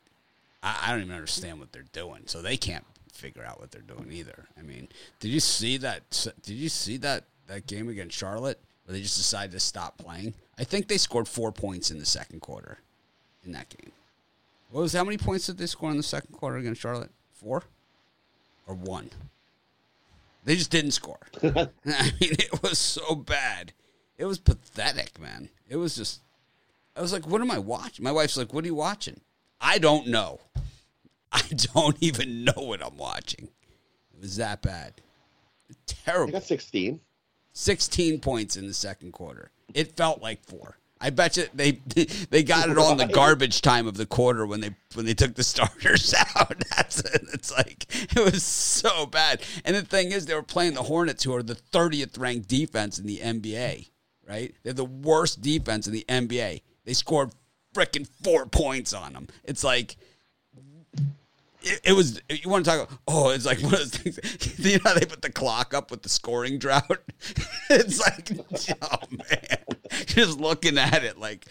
[0.62, 3.82] I, I don't even understand what they're doing, so they can't figure out what they're
[3.82, 4.46] doing either.
[4.58, 4.88] I mean,
[5.20, 6.10] did you see that?
[6.42, 10.34] Did you see that that game against Charlotte where they just decided to stop playing?
[10.58, 12.78] I think they scored four points in the second quarter
[13.44, 13.92] in that game.
[14.70, 17.10] What was how many points did they score in the second quarter against Charlotte?
[17.32, 17.64] Four
[18.66, 19.10] or one?
[20.44, 21.18] They just didn't score.
[21.42, 21.68] I
[22.20, 23.72] mean, it was so bad.
[24.18, 25.50] It was pathetic, man.
[25.68, 26.20] It was just.
[26.96, 29.20] I was like, "What am I watching?" My wife's like, "What are you watching?"
[29.60, 30.40] I don't know.
[31.32, 31.42] I
[31.74, 33.48] don't even know what I'm watching.
[34.14, 34.94] It was that bad.
[35.86, 36.28] Terrible.
[36.28, 37.00] You got 16.
[37.52, 39.50] 16 points in the second quarter.
[39.74, 40.78] It felt like four.
[41.00, 41.72] I bet you they
[42.30, 45.34] they got it on the garbage time of the quarter when they when they took
[45.34, 46.64] the starters out.
[46.76, 47.22] That's it.
[47.32, 49.42] It's like it was so bad.
[49.64, 52.98] And the thing is, they were playing the Hornets, who are the 30th ranked defense
[52.98, 53.90] in the NBA.
[54.26, 54.54] Right?
[54.62, 56.62] They're the worst defense in the NBA.
[56.84, 57.30] They scored
[57.74, 59.28] freaking four points on them.
[59.44, 59.96] It's like
[61.66, 64.58] it, it, was you want to talk about, oh it's like one of those things
[64.58, 67.00] you know how they put the clock up with the scoring drought?
[67.70, 68.30] It's like
[68.82, 69.58] oh man
[70.06, 71.44] just looking at it like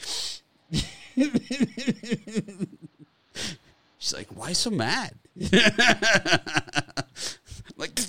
[4.00, 5.16] she's like why so mad?
[7.78, 8.00] Like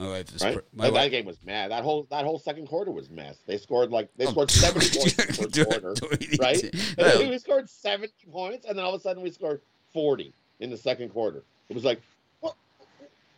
[0.00, 0.54] my wife is right?
[0.54, 1.02] Pr- my that, wife.
[1.04, 1.70] that game was mad.
[1.70, 3.36] That whole that whole second quarter was mess.
[3.46, 6.70] They scored like they oh, scored seventy points in the first do quarter, do right?
[6.96, 9.60] Then we scored seventy points, and then all of a sudden we scored
[9.92, 11.42] forty in the second quarter.
[11.68, 12.00] It was like,
[12.40, 12.54] what?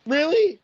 [0.07, 0.59] Really?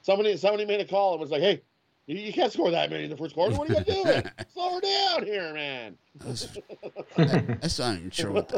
[0.00, 1.60] Somebody somebody made a call and was like, "Hey,
[2.06, 3.54] you, you can't score that many in the first quarter.
[3.54, 4.22] What are you doing?
[4.54, 8.56] Slow her down here, man." That's not even sure what the.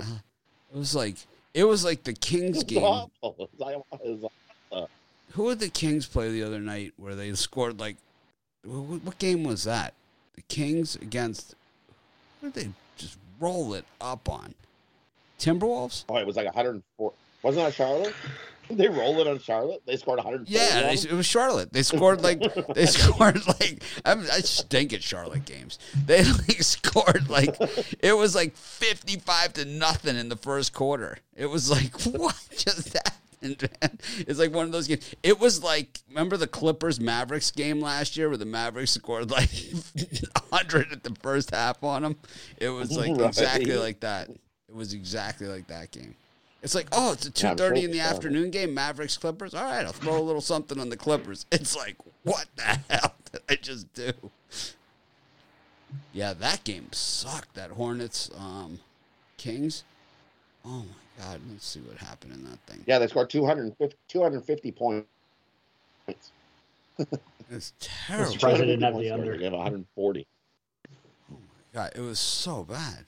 [0.72, 1.16] It was like
[1.52, 2.84] it was like the Kings game.
[2.84, 3.34] Awful.
[3.40, 4.30] It was like, it was
[5.32, 7.96] who did the Kings play the other night where they scored like
[8.64, 9.94] what, what game was that?
[10.34, 11.54] The Kings against
[12.40, 14.54] who did they just roll it up on?
[15.38, 16.04] Timberwolves?
[16.08, 17.12] Oh, it was like 104.
[17.42, 18.14] Wasn't that Charlotte?
[18.70, 19.82] they roll it on Charlotte.
[19.86, 20.48] They scored 100.
[20.48, 21.72] Yeah, they, it was Charlotte.
[21.72, 22.40] They scored like
[22.74, 25.78] they scored like I'm, I stink at Charlotte games.
[26.06, 27.56] They like scored like
[28.00, 31.18] it was like 55 to nothing in the first quarter.
[31.36, 35.14] It was like what just that it's like one of those games.
[35.22, 39.50] It was like remember the Clippers Mavericks game last year where the Mavericks scored like
[40.50, 42.16] 100 at the first half on them.
[42.58, 43.28] It was like right.
[43.28, 44.28] exactly like that.
[44.28, 46.14] It was exactly like that game.
[46.62, 49.54] It's like, oh, it's a two thirty in the afternoon game, Mavericks Clippers.
[49.54, 51.46] All right, I'll throw a little something on the Clippers.
[51.50, 54.12] It's like, what the hell did I just do?
[56.12, 57.54] Yeah, that game sucked.
[57.54, 58.80] That Hornets um,
[59.38, 59.84] Kings.
[60.64, 62.82] Oh my God, let's see what happened in that thing.
[62.86, 65.06] Yeah, they scored 250, 250 points.
[67.50, 68.32] it's terrible.
[68.32, 69.36] Surprised they didn't have the under.
[69.36, 70.26] They have 140.
[71.30, 71.38] Oh my
[71.74, 73.04] God, it was so bad.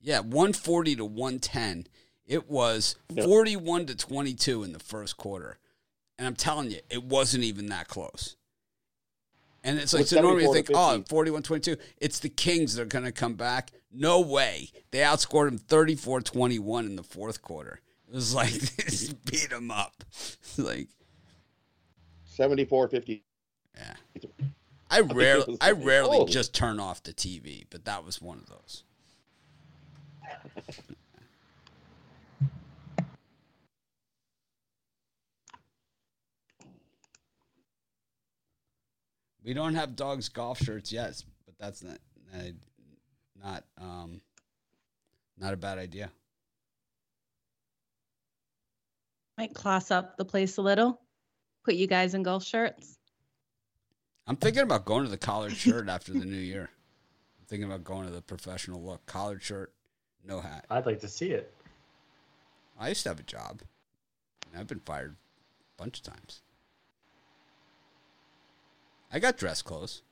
[0.00, 1.86] Yeah, 140 to 110.
[2.26, 5.58] It was 41 to 22 in the first quarter.
[6.18, 8.36] And I'm telling you, it wasn't even that close.
[9.64, 11.76] And it's like, so normally you think, oh, 41 22.
[11.98, 13.70] It's the Kings that are going to come back.
[13.90, 14.70] No way.
[14.90, 17.80] They outscored him 34 21 in the fourth quarter.
[18.08, 20.04] It was like, this beat him up.
[20.58, 20.88] like
[22.24, 23.22] 74 50.
[23.76, 23.94] Yeah.
[24.90, 28.84] I rarely, I rarely just turn off the TV, but that was one of those.
[39.44, 41.98] We don't have dogs golf shirts yet, but that's not,
[43.42, 44.20] not um,
[45.38, 46.10] not a bad idea.
[49.36, 51.00] Might class up the place a little.
[51.64, 52.98] Put you guys in golf shirts.
[54.26, 56.70] I'm thinking about going to the collared shirt after the new year.
[57.38, 59.72] I'm thinking about going to the professional look, collared shirt,
[60.26, 60.66] no hat.
[60.70, 61.52] I'd like to see it.
[62.78, 63.62] I used to have a job.
[64.56, 65.16] I've been fired
[65.78, 66.42] a bunch of times.
[69.12, 70.02] I got dress clothes.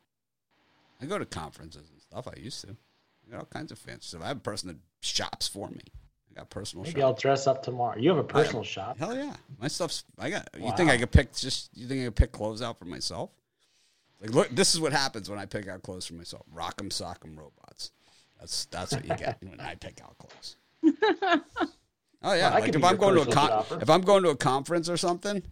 [1.01, 2.27] I go to conferences and stuff.
[2.29, 2.77] I used to.
[3.27, 4.23] I got all kinds of fancy stuff.
[4.23, 5.81] I have a person that shops for me.
[6.31, 6.85] I got personal.
[6.85, 7.07] Maybe shop.
[7.07, 7.99] I'll dress up tomorrow.
[7.99, 8.99] You have a personal I, shop.
[8.99, 10.05] Hell yeah, my stuff's.
[10.19, 10.49] I got.
[10.59, 10.67] Wow.
[10.67, 11.71] You think I could pick just?
[11.75, 13.31] You think I could pick clothes out for myself?
[14.21, 16.43] Like, look, this is what happens when I pick out clothes for myself.
[16.55, 17.93] Rock'em sock'em robots.
[18.39, 20.57] That's that's what you get when I pick out clothes.
[22.23, 24.37] oh yeah, well, like if I'm going to a con- if I'm going to a
[24.37, 25.43] conference or something,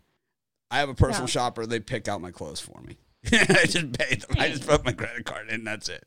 [0.71, 1.33] I have a personal yeah.
[1.33, 1.67] shopper.
[1.67, 2.99] They pick out my clothes for me.
[3.33, 4.37] I just pay them.
[4.39, 5.65] I just put my credit card in.
[5.65, 6.05] That's it.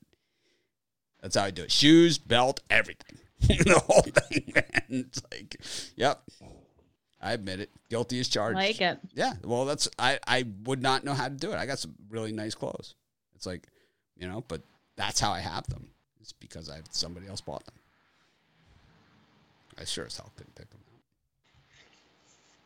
[1.28, 1.72] That's how I do it.
[1.74, 3.18] Shoes, belt, everything.
[3.42, 4.63] the whole thing, man.
[5.10, 5.58] It's like,
[5.98, 6.22] yep.
[7.22, 7.70] I admit it.
[7.90, 8.56] Guilty as charged.
[8.56, 8.98] Like it.
[9.13, 9.34] Yeah.
[9.44, 10.20] Well, that's I.
[10.26, 11.58] I would not know how to do it.
[11.58, 12.96] I got some really nice clothes.
[13.36, 13.68] It's like,
[14.18, 14.62] you know, but
[14.96, 15.90] that's how I have them.
[16.22, 17.76] It's because I somebody else bought them.
[19.78, 21.02] I sure as hell couldn't pick them out.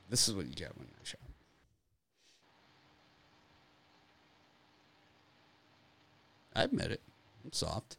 [0.08, 1.19] This is what you get when I shop.
[6.56, 7.02] I admit it.
[7.43, 7.97] I'm soft.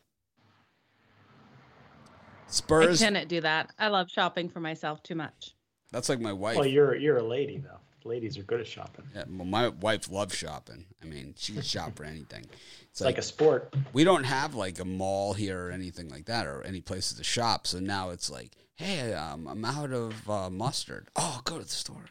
[2.52, 3.02] Spurs.
[3.02, 3.70] I couldn't do that.
[3.78, 5.54] I love shopping for myself too much.
[5.90, 6.56] That's like my wife.
[6.56, 7.78] Well, you're you're a lady though.
[8.04, 9.04] Ladies are good at shopping.
[9.14, 10.86] Yeah, well, my wife loves shopping.
[11.02, 12.44] I mean, she can shop for anything.
[12.90, 13.74] It's, like, like, a sport.
[13.92, 17.24] We don't have like a mall here or anything like that, or any places to
[17.24, 17.66] shop.
[17.66, 21.08] So now it's like, hey, um, I'm out of uh, mustard.
[21.14, 22.06] Oh, go to the store.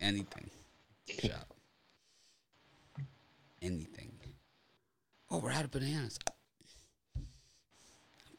[0.00, 0.50] Anything,
[1.08, 1.54] shop.
[3.62, 4.10] Anything.
[5.30, 6.18] Oh, we're out of bananas.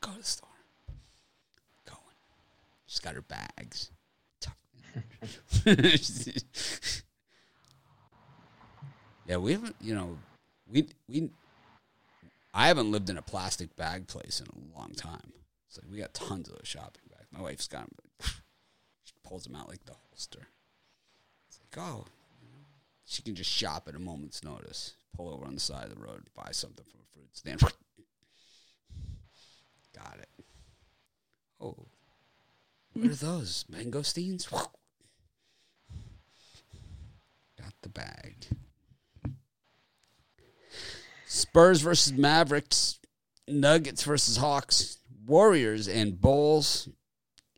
[0.05, 0.49] Go to the store.
[1.85, 1.99] Going.
[2.85, 3.89] She's got her bags.
[9.25, 9.75] yeah, we haven't.
[9.81, 10.17] You know,
[10.71, 11.31] we we.
[12.53, 15.33] I haven't lived in a plastic bag place in a long time.
[15.69, 17.27] So we got tons of those shopping bags.
[17.31, 18.31] My wife's got them.
[19.03, 20.47] She pulls them out like the holster.
[21.47, 22.05] It's like, oh,
[23.05, 24.93] she can just shop at a moment's notice.
[25.15, 27.61] Pull over on the side of the road, buy something from a fruit stand.
[29.95, 30.45] Got it.
[31.61, 31.87] Oh,
[32.93, 33.65] what are those?
[33.71, 34.49] Mangosteens?
[37.57, 38.47] Got the bag.
[41.27, 42.99] Spurs versus Mavericks.
[43.47, 44.99] Nuggets versus Hawks.
[45.25, 46.89] Warriors and Bulls.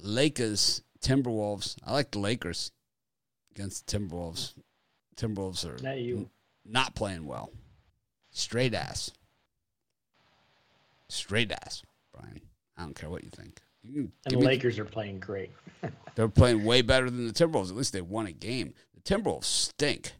[0.01, 0.81] Lakers.
[1.01, 1.75] Timberwolves.
[1.83, 2.71] I like the Lakers
[3.51, 4.53] against the Timberwolves.
[5.15, 6.29] Timberwolves are not, you.
[6.65, 7.51] not playing well.
[8.31, 9.11] Straight ass.
[11.09, 11.83] Straight ass.
[12.77, 12.85] Brian.
[12.85, 13.61] I don't care what you think.
[13.83, 15.51] You and the Lakers are playing great.
[16.15, 17.69] they're playing way better than the Timberwolves.
[17.69, 18.73] At least they won a game.
[18.95, 20.13] The Timberwolves stink.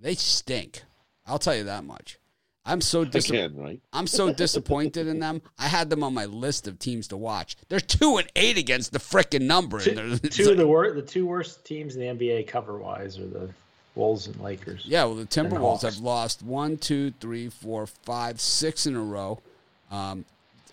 [0.00, 0.82] They stink.
[1.26, 2.18] I'll tell you that much.
[2.68, 3.80] I'm so dis- right?
[3.92, 5.40] I'm so disappointed in them.
[5.56, 7.56] I had them on my list of teams to watch.
[7.68, 9.78] They're two and eight against the freaking number.
[9.78, 13.26] Two, two of the worst, the two worst teams in the NBA cover wise are
[13.26, 13.50] the
[13.94, 14.82] Wolves and Lakers.
[14.84, 19.40] Yeah, well, the Timberwolves have lost one, two, three, four, five, six in a row.
[19.90, 20.24] Um,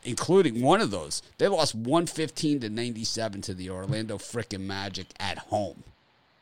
[0.06, 1.22] including one of those.
[1.38, 5.84] They lost 115 to 97 to the Orlando freaking Magic at home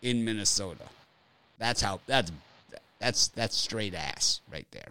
[0.02, 0.86] in Minnesota.
[1.58, 2.32] That's how that's
[3.00, 4.89] that's that's straight ass right there.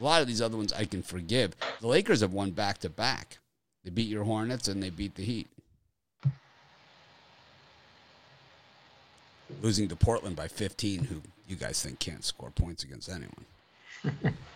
[0.00, 1.54] A lot of these other ones I can forgive.
[1.80, 3.38] The Lakers have won back to back.
[3.84, 5.46] They beat your Hornets and they beat the Heat.
[9.62, 13.44] Losing to Portland by 15, who you guys think can't score points against anyone.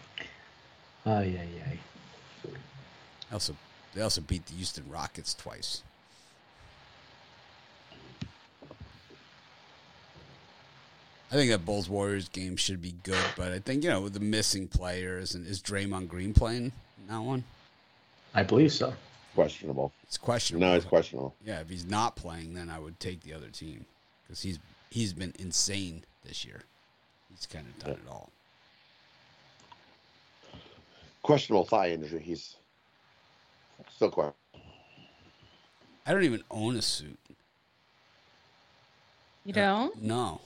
[1.09, 2.53] Oh yeah, yeah.
[3.33, 3.57] Also,
[3.95, 5.83] they also beat the Houston Rockets twice.
[11.31, 14.13] I think that Bulls Warriors game should be good, but I think you know with
[14.13, 16.73] the missing players and is Draymond Green playing
[17.09, 17.43] that one?
[18.35, 18.93] I believe so.
[19.35, 19.93] Questionable.
[20.03, 20.67] It's questionable.
[20.67, 21.35] No, it's questionable.
[21.43, 23.87] Yeah, if he's not playing, then I would take the other team
[24.27, 24.59] because he's
[24.91, 26.61] he's been insane this year.
[27.31, 28.11] He's kind of done yeah.
[28.11, 28.31] it all
[31.23, 32.21] questionable thigh injury.
[32.21, 32.57] He's
[33.91, 34.33] still quite.
[36.07, 37.19] I don't even own a suit.
[39.45, 39.95] You don't?
[39.95, 40.41] Uh, no.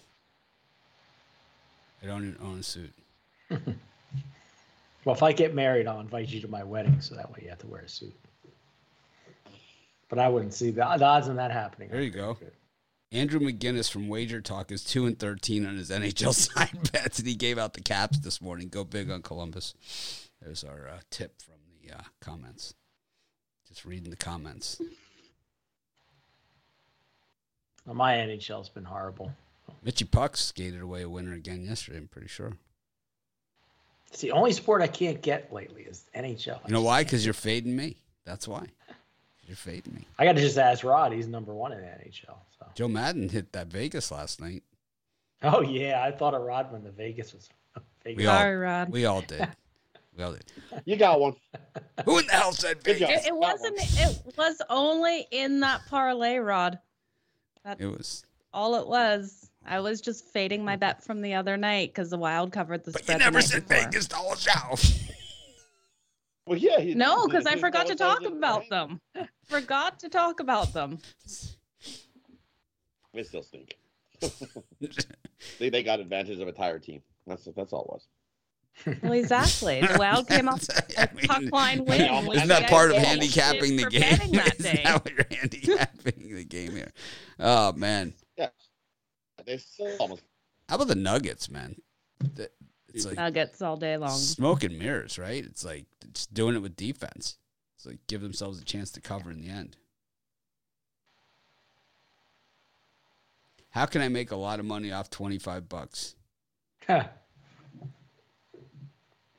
[2.02, 2.92] I don't even own a suit.
[3.50, 7.48] well, if I get married, I'll invite you to my wedding, so that way you
[7.48, 8.14] have to wear a suit.
[10.08, 11.88] But I wouldn't see the, the odds on that happening.
[11.90, 12.34] There you go.
[12.34, 12.52] Good.
[13.12, 17.28] Andrew McGinnis from Wager Talk is two and thirteen on his NHL side bets, and
[17.28, 18.68] he gave out the caps this morning.
[18.68, 19.74] Go big on Columbus.
[20.44, 22.74] There's our uh, tip from the uh, comments.
[23.68, 24.80] Just reading the comments.
[27.86, 29.32] Well, my NHL's been horrible.
[29.82, 31.98] Mitchy Puck skated away a winner again yesterday.
[31.98, 32.52] I'm pretty sure.
[34.08, 36.60] It's the only sport I can't get lately is NHL.
[36.66, 37.02] You know why?
[37.02, 37.96] Because you're fading me.
[38.24, 38.66] That's why.
[39.46, 40.06] You're fading me.
[40.18, 41.12] I got to just ask Rod.
[41.12, 42.36] He's number one in the NHL.
[42.58, 42.66] So.
[42.74, 44.62] Joe Madden hit that Vegas last night.
[45.42, 47.48] Oh yeah, I thought of Rod when the Vegas was.
[48.04, 48.18] Vegas.
[48.18, 48.88] We all, Sorry, Rod.
[48.90, 49.48] We all did.
[50.16, 50.44] We all did.
[50.84, 51.34] You got one.
[52.04, 53.08] Who in the hell said Vegas?
[53.08, 53.76] It, it wasn't.
[53.78, 56.78] It was only in that parlay, Rod.
[57.64, 59.50] That, it was all it was.
[59.64, 62.90] I was just fading my bet from the other night because the Wild covered the
[62.90, 63.20] but spread.
[63.20, 63.84] you never said before.
[63.84, 64.76] Vegas dollar show.
[66.46, 66.80] well, yeah.
[66.80, 69.00] He, no, because I forgot to talk about them.
[69.46, 70.98] forgot to talk about them.
[73.14, 73.76] We still stink.
[75.58, 77.02] they they got advantage of a tired team.
[77.26, 78.08] That's that's all it was.
[79.02, 79.80] Well, exactly.
[79.80, 80.60] The Wild came up
[80.98, 82.00] a puck line win.
[82.00, 84.32] Isn't that part of handicapping the game?
[84.32, 86.92] That Is that what you're handicapping the game here?
[87.38, 88.14] Oh man.
[88.36, 88.48] Yeah.
[89.44, 89.58] They
[89.98, 90.22] almost.
[90.68, 91.76] How about the Nuggets, man?
[92.94, 94.16] It's like Nuggets all day long.
[94.16, 95.44] Smoke and mirrors, right?
[95.44, 97.38] It's like just doing it with defense.
[97.76, 99.76] It's like give themselves a chance to cover in the end.
[103.70, 106.14] How can I make a lot of money off 25 bucks?
[106.86, 107.04] Huh.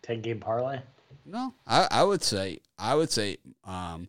[0.03, 0.79] 10 game parlay?
[1.25, 4.07] No, I, I would say, I would say, um,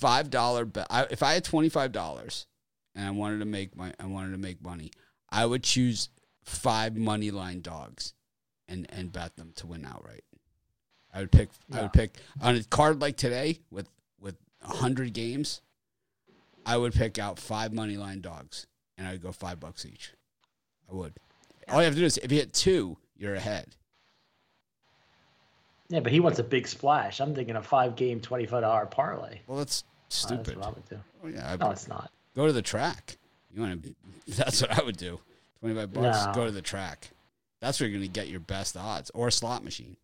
[0.00, 0.86] $5 bet.
[0.90, 2.46] I, if I had $25
[2.94, 4.90] and I wanted to make my, I wanted to make money,
[5.30, 6.10] I would choose
[6.44, 8.14] five money line dogs
[8.68, 10.24] and, and bet them to win outright.
[11.12, 13.88] I would pick, I would pick on a card like today with,
[14.20, 15.62] with a hundred games.
[16.66, 18.66] I would pick out five money line dogs
[18.98, 20.12] and I'd go five bucks each.
[20.90, 21.14] I would.
[21.68, 23.74] All you have to do is if you hit two, you're ahead.
[25.88, 27.20] Yeah, but he wants a big splash.
[27.20, 29.40] I'm thinking a five game, twenty five dollar parlay.
[29.46, 30.46] Well, that's stupid.
[30.46, 30.98] that's what I would do.
[31.24, 32.10] Oh, yeah, no, it's not.
[32.36, 33.16] Go to the track.
[33.54, 33.94] You want to?
[34.36, 35.18] That's what I would do.
[35.60, 36.26] Twenty five bucks.
[36.26, 36.32] No.
[36.32, 37.08] Go to the track.
[37.60, 39.96] That's where you're going to get your best odds, or a slot machine.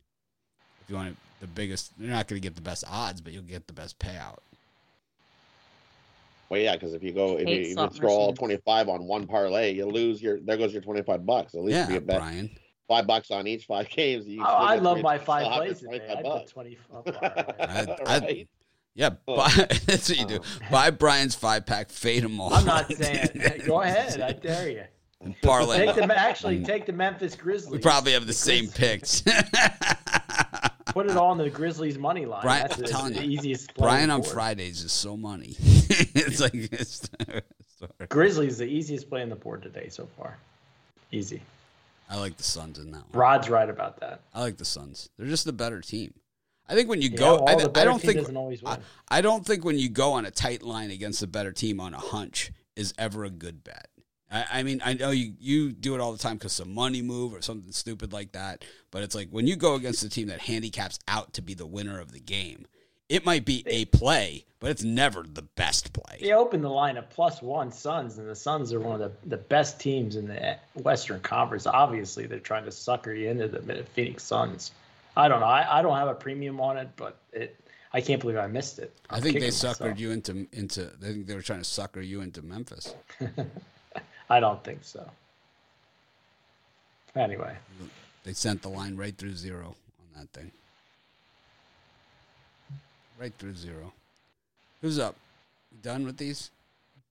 [0.82, 3.42] If you want the biggest, you're not going to get the best odds, but you'll
[3.42, 4.38] get the best payout.
[6.48, 9.04] Well, yeah, because if you go, if you, if you throw all twenty five on
[9.04, 10.40] one parlay, you lose your.
[10.40, 11.54] There goes your twenty five bucks.
[11.54, 12.50] At least yeah, you get Brian.
[12.86, 14.26] Five bucks on each five games.
[14.26, 16.06] You oh, I love my five plays today.
[16.10, 16.78] I put twenty.
[17.06, 18.46] I, I,
[18.94, 19.36] yeah, oh.
[19.36, 19.48] buy,
[19.86, 20.38] that's what you do.
[20.40, 20.66] Oh.
[20.70, 22.52] Buy Brian's five pack, fade them all.
[22.52, 23.28] I'm not saying.
[23.66, 24.20] go ahead.
[24.20, 24.84] I dare you.
[25.42, 25.86] Parlay.
[25.86, 26.66] Take the, actually, mm.
[26.66, 27.72] take the Memphis Grizzlies.
[27.72, 29.22] We probably have the, the same picks.
[29.22, 32.42] Put it all on the Grizzlies money line.
[32.42, 33.74] Brian, That's I'm the, telling the you, easiest.
[33.74, 35.56] Brian on Fridays is so money.
[35.58, 37.08] it's like it's,
[38.10, 40.36] Grizzlies the easiest play on the board today so far.
[41.10, 41.40] Easy.
[42.08, 43.12] I like the Suns in that one.
[43.12, 44.20] Rod's right about that.
[44.32, 45.08] I like the Suns.
[45.16, 46.14] They're just the better team.
[46.68, 48.26] I think when you yeah, go, well, I, th- I, don't think
[48.64, 48.78] I,
[49.08, 51.92] I, don't think when you go on a tight line against a better team on
[51.92, 53.88] a hunch is ever a good bet.
[54.30, 57.02] I, I mean, I know you you do it all the time because some money
[57.02, 58.64] move or something stupid like that.
[58.90, 61.66] But it's like when you go against a team that handicaps out to be the
[61.66, 62.66] winner of the game,
[63.08, 66.18] it might be a play, but it's never the best play.
[66.20, 69.28] They opened the line at plus one Suns, and the Suns are one of the,
[69.28, 71.66] the best teams in the Western Conference.
[71.66, 74.72] Obviously, they're trying to sucker you into the Phoenix Suns.
[75.16, 75.46] I don't know.
[75.46, 77.56] I, I don't have a premium on it, but it
[77.92, 78.92] I can't believe I missed it.
[79.08, 80.00] I'm i think they suckered myself.
[80.00, 80.90] you into into.
[81.00, 82.94] I think they were trying to sucker you into Memphis.
[84.30, 85.08] I don't think so.
[87.14, 87.54] Anyway,
[88.24, 90.50] they sent the line right through zero on that thing.
[93.18, 93.92] Right through zero.
[94.82, 95.14] Who's up?
[95.72, 96.50] You done with these?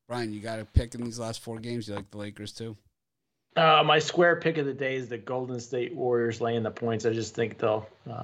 [0.07, 1.87] Brian, you got a pick in these last four games?
[1.87, 2.75] You like the Lakers too?
[3.55, 7.05] Uh, my square pick of the day is the Golden State Warriors laying the points.
[7.05, 8.23] I just think they'll uh,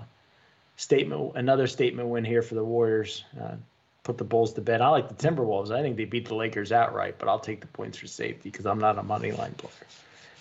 [0.76, 3.24] statement another statement win here for the Warriors.
[3.40, 3.56] Uh,
[4.04, 4.82] put the Bulls to bed.
[4.82, 5.72] I like the Timberwolves.
[5.72, 8.66] I think they beat the Lakers outright, but I'll take the points for safety because
[8.66, 9.74] I'm not a money line player.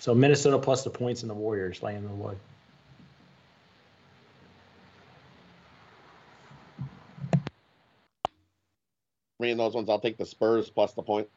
[0.00, 2.38] So Minnesota plus the points and the Warriors laying the wood.
[9.40, 11.30] Me and those ones, I'll take the Spurs plus the points,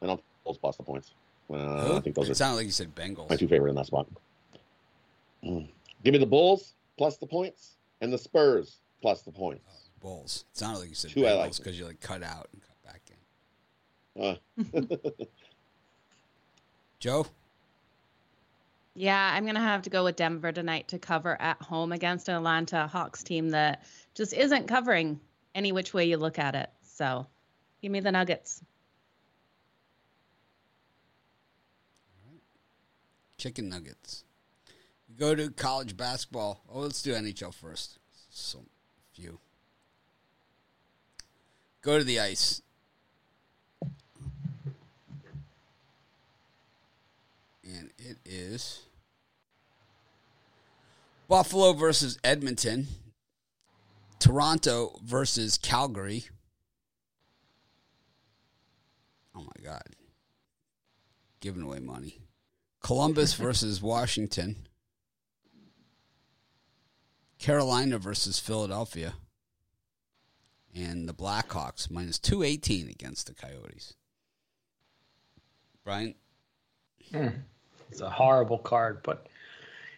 [0.00, 1.10] and I'll Bulls plus the points.
[1.50, 2.34] Uh, I think those it are.
[2.34, 3.28] Sounded like you said Bengals.
[3.28, 4.06] My two favorite in that spot.
[5.44, 5.66] Mm.
[6.04, 9.90] Give me the Bulls plus the points and the Spurs plus the points.
[10.00, 10.44] Bulls.
[10.52, 12.76] It sounded like you said Two Bengals because like you like cut out and cut
[12.84, 14.38] back
[14.78, 15.00] in.
[15.02, 15.24] Uh.
[17.00, 17.26] Joe.
[18.94, 22.36] Yeah, I'm gonna have to go with Denver tonight to cover at home against an
[22.36, 23.84] Atlanta Hawks team that
[24.14, 25.20] just isn't covering
[25.56, 26.70] any which way you look at it.
[26.82, 27.26] So,
[27.82, 28.62] give me the Nuggets.
[33.38, 34.24] Chicken nuggets.
[35.18, 36.62] go to college basketball.
[36.72, 37.98] Oh, let's do NHL first.
[38.30, 38.60] So
[39.12, 39.38] few.
[41.82, 42.62] Go to the ice.
[47.62, 48.80] And it is
[51.28, 52.88] Buffalo versus Edmonton.
[54.18, 56.24] Toronto versus Calgary.
[59.34, 59.82] Oh my God.
[61.40, 62.20] Giving away money.
[62.82, 64.66] Columbus versus Washington.
[67.38, 69.14] Carolina versus Philadelphia.
[70.74, 73.94] And the Blackhawks minus 218 against the Coyotes.
[75.84, 76.14] Brian?
[77.12, 77.42] Mm,
[77.90, 79.28] it's a horrible card, but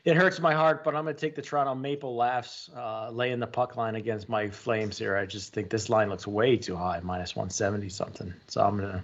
[0.08, 0.84] it hurts my heart.
[0.84, 4.28] But I'm going to take the Toronto Maple Laughs uh, laying the puck line against
[4.28, 5.16] my Flames here.
[5.16, 8.32] I just think this line looks way too high, minus 170 something.
[8.46, 9.02] So I'm going to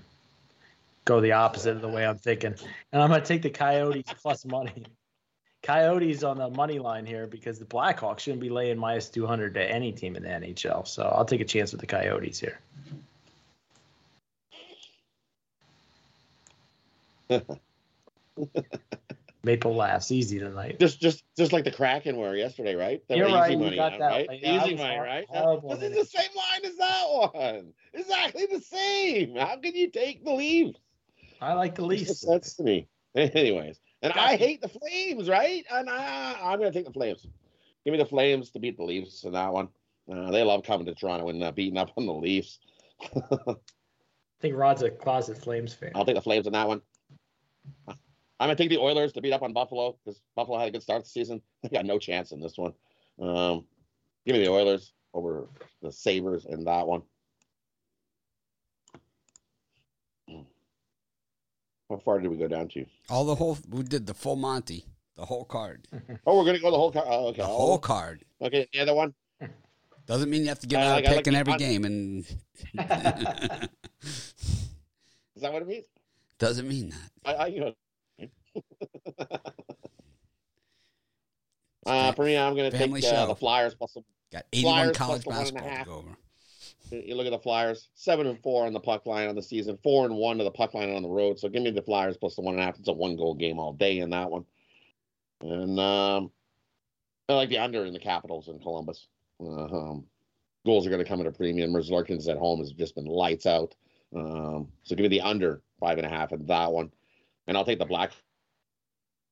[1.05, 2.55] go the opposite of the way I'm thinking.
[2.93, 4.87] And I'm going to take the Coyotes plus money.
[5.63, 9.63] Coyotes on the money line here because the Blackhawks shouldn't be laying minus 200 to
[9.63, 10.87] any team in the NHL.
[10.87, 12.61] So I'll take a chance with the Coyotes here.
[19.45, 20.79] Maple laughs easy tonight.
[20.81, 23.03] Just, just, just like the Kraken were yesterday, right?
[23.09, 23.59] They You're right.
[23.59, 24.29] Money got on, that.
[24.29, 24.41] Right?
[24.43, 25.27] easy money, right?
[25.31, 27.73] This is the same line as that one.
[27.95, 29.37] Exactly the same.
[29.37, 30.81] How can you take the Leafs?
[31.41, 32.23] I like the Leafs.
[32.27, 32.89] That's to me.
[33.15, 35.65] Anyways, and I hate the Flames, right?
[35.71, 37.27] And I, I'm going to take the Flames.
[37.85, 39.69] Give me the Flames to beat the Leafs in that one.
[40.13, 42.59] Uh, they love coming to Toronto and uh, beating up on the Leafs.
[43.17, 43.55] I
[44.41, 45.93] think Rod's a closet Flames fan.
[45.95, 46.83] I'll take the Flames in that one.
[48.41, 50.71] I'm going to take the Oilers to beat up on Buffalo because Buffalo had a
[50.73, 51.43] good start to the season.
[51.63, 52.75] They got no chance in this one.
[53.21, 53.65] Um,
[54.27, 55.49] give me the Oilers over
[55.81, 57.03] the Sabres in that one.
[61.91, 62.85] How far did we go down to?
[63.09, 63.59] All the whole.
[63.69, 64.85] We did the full Monty,
[65.17, 65.87] the whole card.
[66.27, 67.07] oh, we're gonna go the whole card.
[67.09, 68.25] Oh, okay, the whole card.
[68.41, 69.15] Okay, the other one.
[70.07, 71.59] Doesn't mean you have to get uh, out a pick in every on...
[71.59, 72.37] game, and is
[75.37, 75.87] that what it means?
[76.39, 77.11] Doesn't mean that.
[77.25, 77.75] I, I you know.
[81.87, 84.05] Uh, for me, I'm going to take uh, the Flyers plus some.
[84.33, 86.17] Got 81 Flyers college basketball to go over.
[86.91, 89.79] You look at the Flyers, seven and four on the puck line on the season,
[89.83, 91.39] four and one to the puck line on the road.
[91.39, 92.79] So give me the Flyers plus the one and a half.
[92.79, 94.45] It's a one goal game all day in that one.
[95.41, 96.31] And um,
[97.29, 99.09] I like the under in the Capitals in Columbus.
[99.41, 100.05] Uh, um,
[100.65, 101.73] goals are going to come at a premium.
[101.73, 103.75] Larkins at home has just been lights out.
[104.15, 106.91] Um, so give me the under five and a half in that one.
[107.47, 108.13] And I'll take the Blackhawks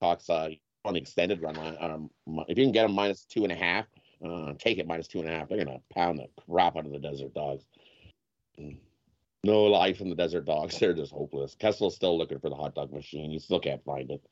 [0.02, 0.50] uh,
[0.84, 1.76] on the extended run line.
[1.80, 2.10] Um,
[2.48, 3.86] if you can get them minus two and a half,
[4.24, 5.48] uh, take it minus two and a half.
[5.48, 7.64] They're gonna pound the crap out of the Desert Dogs.
[9.44, 10.78] No life in the Desert Dogs.
[10.80, 11.54] They're just hopeless.
[11.54, 13.30] Kessel's still looking for the hot dog machine.
[13.30, 14.22] He still can't find it.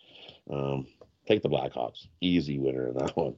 [0.50, 0.86] Um,
[1.26, 2.06] take the Blackhawks.
[2.20, 3.36] Easy winner in that one.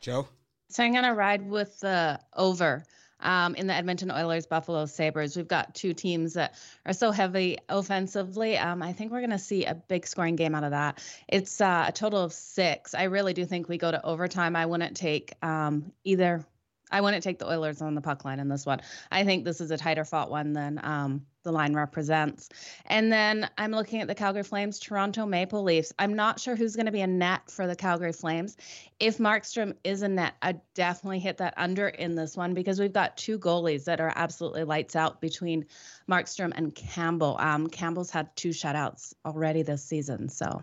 [0.00, 0.28] Joe?
[0.70, 2.84] So I'm going to ride with the over
[3.20, 5.36] um, in the Edmonton Oilers Buffalo Sabres.
[5.36, 6.54] We've got two teams that
[6.86, 8.56] are so heavy offensively.
[8.56, 11.02] Um, I think we're going to see a big scoring game out of that.
[11.26, 12.94] It's uh, a total of six.
[12.94, 14.56] I really do think we go to overtime.
[14.56, 16.44] I wouldn't take um, either
[16.90, 18.80] I wouldn't take the Oilers on the puck line in this one.
[19.10, 22.48] I think this is a tighter fought one than um, the line represents.
[22.86, 25.92] And then I'm looking at the Calgary Flames, Toronto Maple Leafs.
[25.98, 28.56] I'm not sure who's going to be a net for the Calgary Flames.
[29.00, 32.92] If Markstrom is a net, I definitely hit that under in this one because we've
[32.92, 35.64] got two goalies that are absolutely lights out between
[36.08, 37.36] Markstrom and Campbell.
[37.38, 40.28] Um, Campbell's had two shutouts already this season.
[40.28, 40.62] So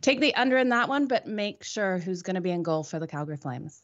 [0.00, 2.84] take the under in that one, but make sure who's going to be in goal
[2.84, 3.82] for the Calgary Flames.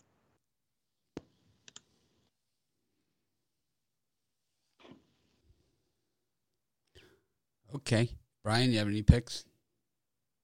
[7.78, 8.10] Okay.
[8.44, 9.44] Brian, you have any picks?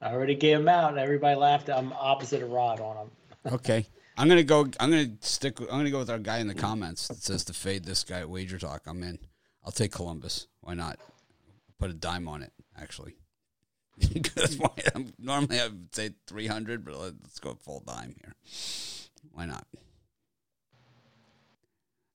[0.00, 1.70] I already gave them out, and everybody laughed.
[1.70, 3.54] I'm opposite of Rod on them.
[3.54, 3.86] okay.
[4.16, 4.66] I'm gonna go.
[4.78, 5.60] I'm gonna stick.
[5.60, 8.20] I'm gonna go with our guy in the comments that says to fade this guy
[8.20, 8.82] at Wager Talk.
[8.86, 9.18] I'm in.
[9.64, 10.46] I'll take Columbus.
[10.60, 10.98] Why not?
[11.80, 12.52] Put a dime on it.
[12.78, 13.16] Actually,
[14.12, 14.58] because
[15.18, 18.34] normally I would say 300, but let's go full dime here.
[19.32, 19.66] Why not?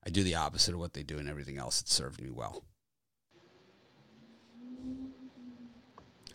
[0.06, 1.82] I do the opposite of what they do and everything else.
[1.82, 2.64] It served me well.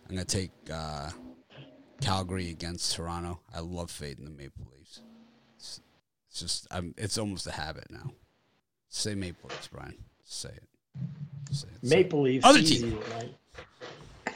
[0.07, 1.09] I'm going to take uh,
[2.01, 3.39] Calgary against Toronto.
[3.53, 5.01] I love fading the Maple Leafs.
[5.55, 5.81] It's,
[6.29, 8.11] it's just, I'm, it's almost a habit now.
[8.89, 9.95] Say Maple Leafs, Brian.
[10.23, 10.63] Say it.
[11.51, 11.89] Say it.
[11.89, 12.45] Maple Leafs.
[12.45, 12.99] Other team.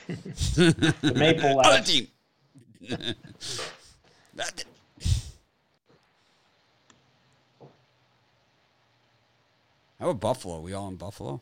[0.57, 2.07] the Maple Other team.
[9.99, 10.61] How about Buffalo?
[10.61, 11.41] We all in Buffalo?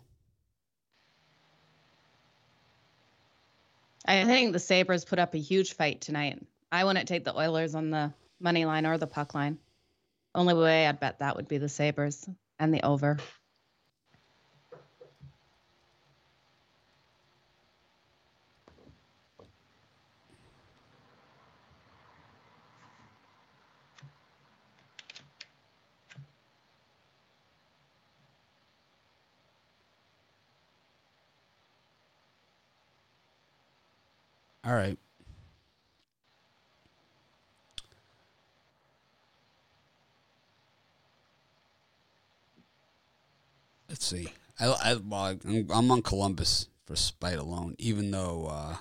[4.07, 6.41] I think the Sabres put up a huge fight tonight.
[6.71, 9.57] I wouldn't take the Oilers on the money line or the puck line.
[10.33, 12.27] Only way I'd bet that would be the Sabres
[12.59, 13.17] and the over.
[34.67, 34.97] All right.
[43.87, 44.27] Let's see.
[44.59, 48.75] I, I I'm on Columbus for spite alone, even though uh,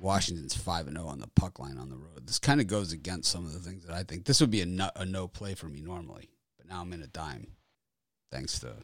[0.00, 2.26] Washington's five and zero oh on the puck line on the road.
[2.26, 4.24] This kind of goes against some of the things that I think.
[4.24, 7.02] This would be a no, a no play for me normally, but now I'm in
[7.02, 7.46] a dime,
[8.32, 8.74] thanks to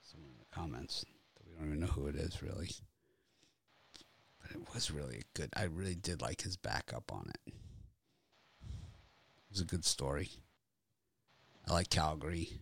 [0.00, 1.04] someone in the comments
[1.36, 2.70] that we don't even know who it is really
[4.52, 5.50] it was really a good.
[5.56, 7.52] I really did like his backup on it.
[8.64, 10.30] It was a good story.
[11.68, 12.60] I like Calgary.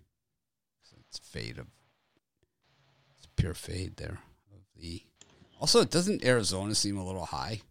[1.08, 1.66] It's fade of
[3.16, 4.18] it's pure fade there
[4.52, 5.02] of the.
[5.60, 7.62] Also, doesn't Arizona seem a little high?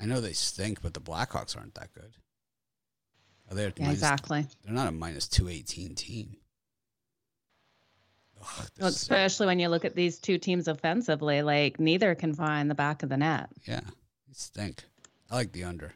[0.00, 2.12] I know they stink, but the Blackhawks aren't that good.
[3.50, 3.64] Are they?
[3.64, 4.46] Yeah, minus, exactly.
[4.64, 6.36] They're not a minus two eighteen team.
[8.40, 9.46] Ugh, well, especially so...
[9.46, 13.08] when you look at these two teams offensively, like neither can find the back of
[13.08, 13.50] the net.
[13.66, 13.80] Yeah,
[14.32, 14.84] stink.
[15.30, 15.94] I like the under.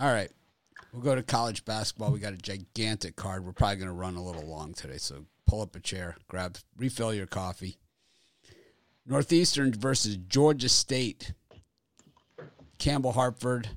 [0.00, 0.30] All right,
[0.92, 2.10] we'll go to college basketball.
[2.10, 3.44] We got a gigantic card.
[3.44, 6.58] We're probably going to run a little long today, so pull up a chair, grab,
[6.76, 7.76] refill your coffee.
[9.06, 11.34] Northeastern versus Georgia State.
[12.78, 13.68] Campbell Hartford,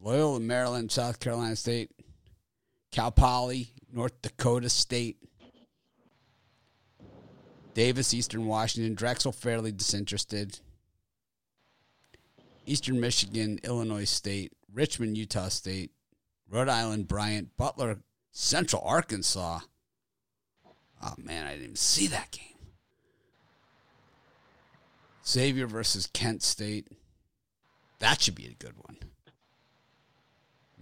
[0.00, 1.90] Loyola Maryland, South Carolina State,
[2.92, 5.16] Cal Poly, North Dakota State,
[7.76, 10.50] Davis, Eastern Washington, Drexel Fairleigh Dickinson.
[12.64, 15.90] Eastern Michigan, Illinois State, Richmond, Utah State,
[16.48, 17.98] Rhode Island, Bryant, Butler,
[18.32, 19.60] Central Arkansas.
[21.02, 22.56] Oh man, I didn't even see that game.
[25.26, 26.88] Xavier versus Kent State.
[27.98, 28.96] That should be a good one.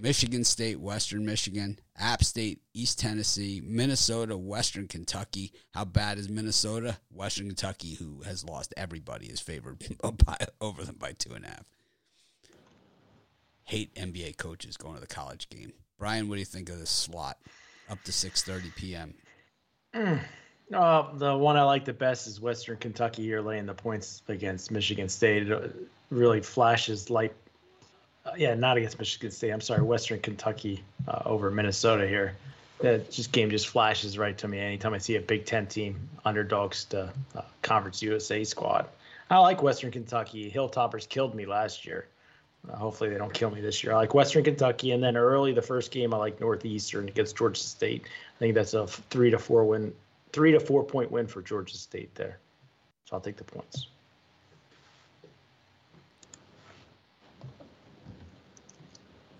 [0.04, 5.50] Michigan State, Western Michigan, App State, East Tennessee, Minnesota, Western Kentucky.
[5.72, 6.98] How bad is Minnesota?
[7.10, 9.78] Western Kentucky, who has lost everybody, is favored
[10.26, 11.64] by, over them by two and a half.
[13.62, 15.72] Hate NBA coaches going to the college game.
[15.98, 17.38] Brian, what do you think of this slot
[17.88, 19.14] up to 6:30 p.m.?
[19.94, 20.20] Mm.
[20.70, 24.70] Uh, the one I like the best is Western Kentucky here laying the points against
[24.70, 25.48] Michigan State.
[25.48, 25.74] It
[26.10, 27.32] really flashes light
[28.24, 29.50] uh, yeah, not against Michigan State.
[29.50, 32.36] I'm sorry, Western Kentucky uh, over Minnesota here.
[32.80, 36.08] That just game just flashes right to me anytime I see a Big Ten team
[36.24, 38.86] underdogs to uh, Conference USA squad.
[39.30, 40.50] I like Western Kentucky.
[40.50, 42.06] Hilltoppers killed me last year.
[42.68, 43.92] Uh, hopefully they don't kill me this year.
[43.92, 47.60] I like Western Kentucky, and then early the first game I like Northeastern against Georgia
[47.60, 48.04] State.
[48.04, 49.92] I think that's a three to four win,
[50.32, 52.38] three to four point win for Georgia State there.
[53.04, 53.88] So I'll take the points.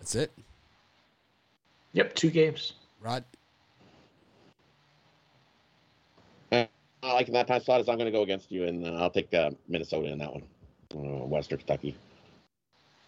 [0.04, 0.32] That's it.
[1.94, 2.74] Yep, two games.
[3.00, 3.24] Rod.
[6.52, 6.66] Uh,
[7.02, 9.08] I like that time slot is I'm going to go against you, and uh, I'll
[9.08, 10.42] take uh, Minnesota in that one,
[10.94, 11.96] uh, Western Kentucky.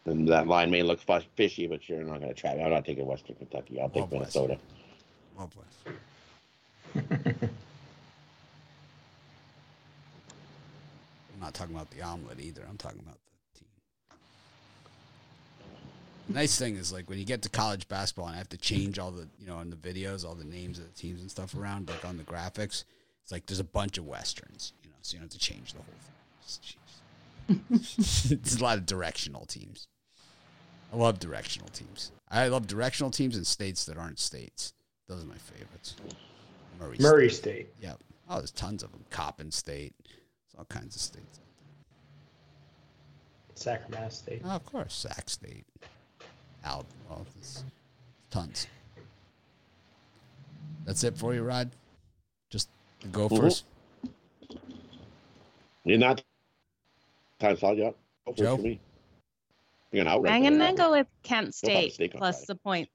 [0.06, 0.98] And that line may look
[1.34, 2.52] fishy, but you're not going to try.
[2.52, 3.78] I'm not taking Western Kentucky.
[3.78, 4.56] I'll take well Minnesota.
[5.36, 5.52] Well
[6.94, 7.50] I'm
[11.42, 12.62] not talking about the omelet either.
[12.66, 13.18] I'm talking about
[16.28, 18.98] nice thing is like when you get to college basketball and I have to change
[18.98, 21.54] all the you know in the videos all the names of the teams and stuff
[21.54, 22.84] around like on the graphics.
[23.22, 25.72] It's like there's a bunch of westerns, you know, so you don't have to change
[25.72, 27.60] the whole thing.
[28.30, 29.88] It's a lot of directional teams.
[30.92, 32.12] I love directional teams.
[32.30, 34.72] I love directional teams in states that aren't states.
[35.08, 35.96] Those are my favorites.
[36.78, 37.38] Murray, Murray State.
[37.38, 37.68] State.
[37.80, 38.00] Yep.
[38.28, 39.04] Oh, there's tons of them.
[39.10, 39.94] Coppin State.
[40.04, 43.54] There's all kinds of states out there.
[43.54, 44.42] Sacramento State.
[44.44, 45.66] Oh, of course, Sac State
[46.66, 46.86] out.
[47.08, 47.26] Well,
[48.30, 48.66] tons.
[50.84, 51.70] That's it for you, Rod.
[52.50, 52.68] Just
[53.12, 53.36] go mm-hmm.
[53.36, 53.64] first.
[55.84, 56.22] You're not
[57.38, 57.94] time slot yet.
[58.26, 58.56] Go Joe?
[58.56, 58.80] For me.
[59.92, 60.32] You're gonna outright.
[60.32, 62.92] I'm gonna go with Kent State plus the points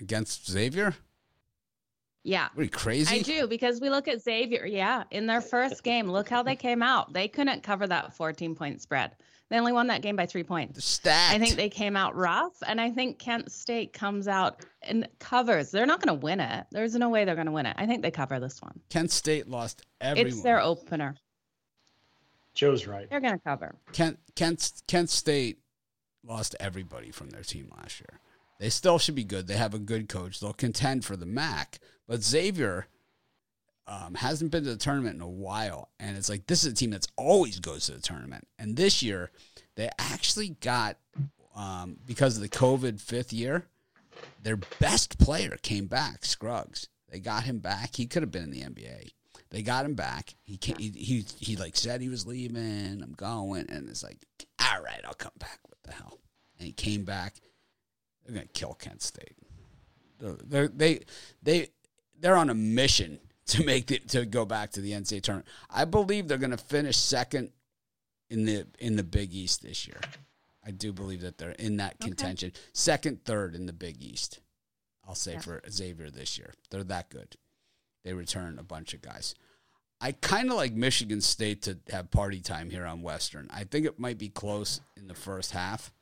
[0.00, 0.94] against Xavier.
[2.24, 2.48] Yeah.
[2.56, 3.14] Are you crazy?
[3.14, 4.64] I do because we look at Xavier.
[4.66, 7.12] Yeah, in their first game, look how they came out.
[7.12, 9.12] They couldn't cover that 14 point spread.
[9.54, 10.84] They only won that game by three points.
[10.84, 11.32] Stacked.
[11.32, 15.70] I think they came out rough, and I think Kent State comes out and covers.
[15.70, 16.66] They're not going to win it.
[16.72, 17.76] There's no way they're going to win it.
[17.78, 18.80] I think they cover this one.
[18.90, 20.26] Kent State lost everyone.
[20.26, 21.14] It's their opener.
[22.54, 23.08] Joe's right.
[23.08, 23.76] They're going to cover.
[23.92, 25.60] Kent Kent Kent State
[26.24, 28.18] lost everybody from their team last year.
[28.58, 29.46] They still should be good.
[29.46, 30.40] They have a good coach.
[30.40, 31.78] They'll contend for the MAC.
[32.08, 32.88] But Xavier
[33.86, 36.74] um, hasn't been to the tournament in a while, and it's like this is a
[36.74, 38.46] team that's always goes to the tournament.
[38.58, 39.30] And this year,
[39.76, 40.96] they actually got
[41.54, 43.66] um, because of the COVID fifth year,
[44.42, 46.88] their best player came back, Scruggs.
[47.10, 47.94] They got him back.
[47.94, 49.10] He could have been in the NBA.
[49.50, 50.34] They got him back.
[50.42, 53.00] He he, he he like said he was leaving.
[53.02, 54.18] I'm going, and it's like,
[54.60, 55.60] all right, I'll come back.
[55.68, 56.18] What the hell?
[56.58, 57.34] And he came back.
[58.24, 59.36] They're gonna kill Kent State.
[60.18, 61.00] They're, they
[61.42, 61.68] they
[62.18, 65.48] they're on a mission to make the, to go back to the NCAA tournament.
[65.70, 67.50] I believe they're going to finish second
[68.30, 70.00] in the in the Big East this year.
[70.66, 72.48] I do believe that they're in that contention.
[72.48, 72.60] Okay.
[72.72, 74.40] Second, third in the Big East.
[75.06, 75.40] I'll say yeah.
[75.40, 76.54] for Xavier this year.
[76.70, 77.36] They're that good.
[78.04, 79.34] They return a bunch of guys.
[80.00, 83.48] I kind of like Michigan State to have party time here on Western.
[83.52, 85.92] I think it might be close in the first half,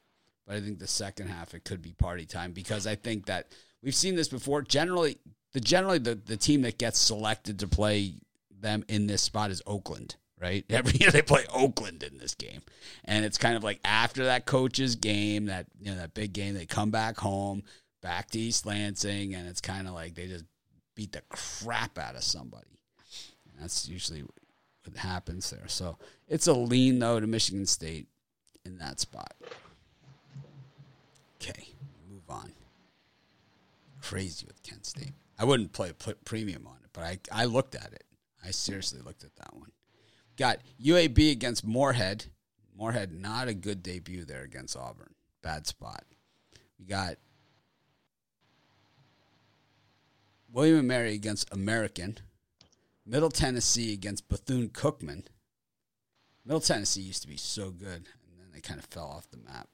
[0.46, 3.48] but I think the second half it could be party time because I think that
[3.82, 4.62] we've seen this before.
[4.62, 5.18] Generally,
[5.52, 8.14] the generally the, the team that gets selected to play
[8.60, 10.64] them in this spot is Oakland, right?
[10.70, 12.62] Every year they play Oakland in this game.
[13.04, 16.54] And it's kind of like after that coach's game, that you know, that big game,
[16.54, 17.62] they come back home,
[18.00, 20.44] back to East Lansing, and it's kind of like they just
[20.94, 22.78] beat the crap out of somebody.
[23.50, 25.68] And that's usually what happens there.
[25.68, 25.98] So
[26.28, 28.08] it's a lean though to Michigan State
[28.64, 29.34] in that spot.
[31.40, 31.68] Okay,
[32.08, 32.52] move on.
[34.00, 35.12] Crazy with Kent State.
[35.42, 38.04] I wouldn't play put premium on it, but I, I looked at it.
[38.44, 39.72] I seriously looked at that one.
[40.36, 42.26] Got UAB against Morehead.
[42.78, 45.14] Morehead, not a good debut there against Auburn.
[45.42, 46.04] Bad spot.
[46.78, 47.16] We got
[50.52, 52.18] William and Mary against American.
[53.04, 55.24] Middle Tennessee against Bethune Cookman.
[56.44, 59.38] Middle Tennessee used to be so good, and then they kind of fell off the
[59.38, 59.66] map.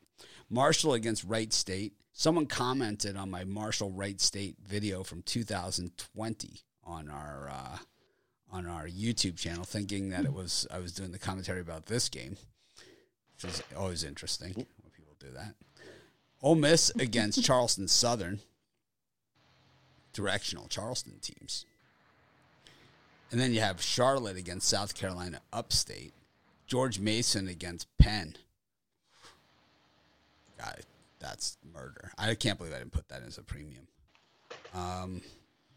[0.48, 1.92] Marshall against Wright State.
[2.18, 7.78] Someone commented on my Marshall Wright State video from 2020 on our uh,
[8.50, 12.08] on our YouTube channel, thinking that it was I was doing the commentary about this
[12.08, 12.36] game,
[13.36, 15.54] which is always interesting when people do that.
[16.42, 18.40] Ole Miss against Charleston Southern,
[20.12, 21.66] directional Charleston teams,
[23.30, 26.14] and then you have Charlotte against South Carolina Upstate,
[26.66, 28.34] George Mason against Penn.
[31.20, 32.12] That's murder.
[32.18, 33.88] I can't believe I didn't put that as a premium.
[34.74, 35.22] Um,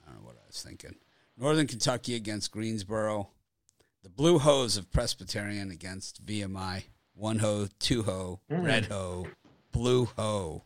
[0.03, 0.95] I don't know what I was thinking.
[1.37, 3.29] Northern Kentucky against Greensboro.
[4.03, 6.83] The Blue Hose of Presbyterian against VMI.
[7.13, 8.65] One ho, two ho, mm.
[8.65, 9.27] red ho,
[9.71, 10.63] blue ho.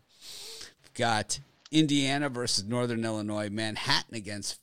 [0.94, 1.40] got
[1.72, 3.50] Indiana versus Northern Illinois.
[3.50, 4.60] Manhattan against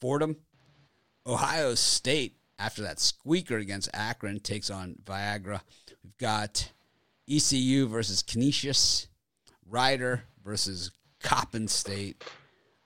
[0.00, 0.36] Fordham.
[1.26, 5.62] Ohio State, after that squeaker against Akron, takes on Niagara.
[6.02, 6.72] We've got
[7.28, 9.06] ECU versus Canisius.
[9.70, 10.90] Rider versus
[11.22, 12.22] Coppin State.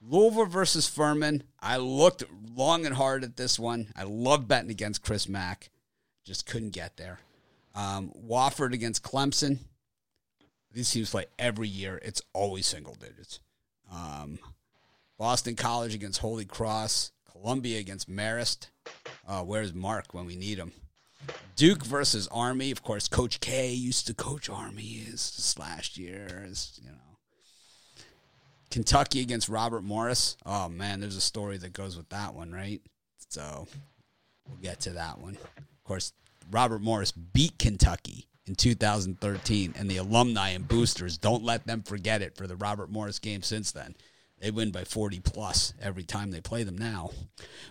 [0.01, 1.43] Louisville versus Furman.
[1.59, 2.23] I looked
[2.55, 3.87] long and hard at this one.
[3.95, 5.71] I love betting against Chris Mack.
[6.23, 7.19] Just couldn't get there.
[7.73, 9.57] Um, Wofford against Clemson.
[10.71, 11.99] These teams play every year.
[12.03, 13.39] It's always single digits.
[13.91, 14.39] Um,
[15.17, 17.11] Boston College against Holy Cross.
[17.31, 18.67] Columbia against Marist.
[19.27, 20.71] Uh, where's Mark when we need him?
[21.55, 22.71] Duke versus Army.
[22.71, 26.45] Of course, Coach K used to coach Army this last year.
[26.47, 26.97] Is you know.
[28.69, 30.35] Kentucky against Robert Morris.
[30.45, 32.81] Oh man, there's a story that goes with that one, right?
[33.29, 33.67] So
[34.47, 35.35] we'll get to that one.
[35.57, 36.13] Of course,
[36.51, 42.21] Robert Morris beat Kentucky in 2013, and the alumni and boosters don't let them forget
[42.21, 43.95] it for the Robert Morris game since then.
[44.39, 47.11] They win by 40 plus every time they play them now.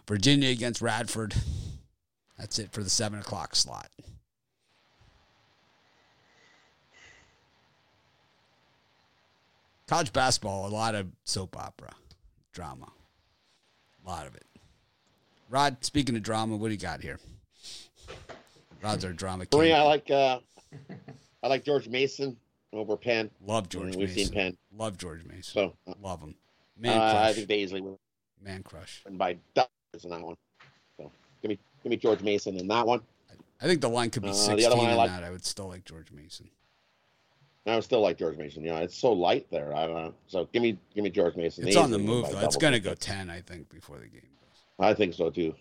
[0.09, 1.35] Virginia against Radford.
[2.39, 3.89] That's it for the seven o'clock slot.
[9.87, 11.93] College basketball, a lot of soap opera
[12.53, 12.91] drama.
[14.05, 14.45] A lot of it.
[15.51, 17.19] Rod, speaking of drama, what do you got here?
[18.83, 19.73] Rod's our drama king.
[19.73, 20.39] I like uh,
[21.43, 22.37] I like George Mason
[22.73, 23.31] over Penn.
[23.47, 24.25] Love George We've Mason.
[24.25, 24.57] seen Penn.
[24.77, 25.43] Love George Mason.
[25.43, 26.35] So uh, love him.
[26.79, 27.27] Man uh, crush.
[27.27, 27.99] I think they easily win.
[28.43, 29.03] Man crush.
[29.07, 29.69] And by dollars
[30.03, 30.37] in that one.
[30.97, 31.11] So
[31.41, 33.01] give me give me George Mason in that one.
[33.63, 35.23] I think the line could be uh, 16 the other one I like, that.
[35.23, 36.51] I would still like George Mason.
[37.67, 38.63] I would still like George Mason.
[38.63, 39.75] You know, it's so light there.
[39.75, 40.15] I don't know.
[40.27, 41.67] So give me give me George Mason.
[41.67, 42.41] It's on the move though.
[42.41, 44.87] It's going to go 10, I think, before the game goes.
[44.87, 45.55] I think so too.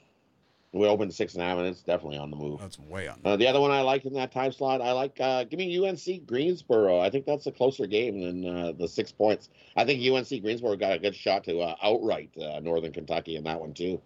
[0.74, 2.60] We opened six and a half, and it's definitely on the move.
[2.60, 3.20] That's way on.
[3.24, 5.16] Uh, the other one I like in that time slot, I like.
[5.20, 7.00] Uh, give me UNC Greensboro.
[7.00, 9.50] I think that's a closer game than uh, the six points.
[9.78, 13.44] I think UNC Greensboro got a good shot to uh, outright uh, Northern Kentucky in
[13.44, 14.02] that one too.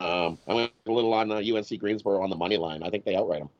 [0.00, 2.82] Uh, um, I went a little on UNC uh, Greensboro on the money line.
[2.82, 3.50] I think they outright them.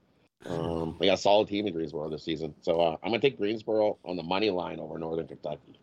[0.47, 3.99] Um, they got a solid team in Greensboro this season, so I'm gonna take Greensboro
[4.07, 5.79] on the money line over Northern Kentucky.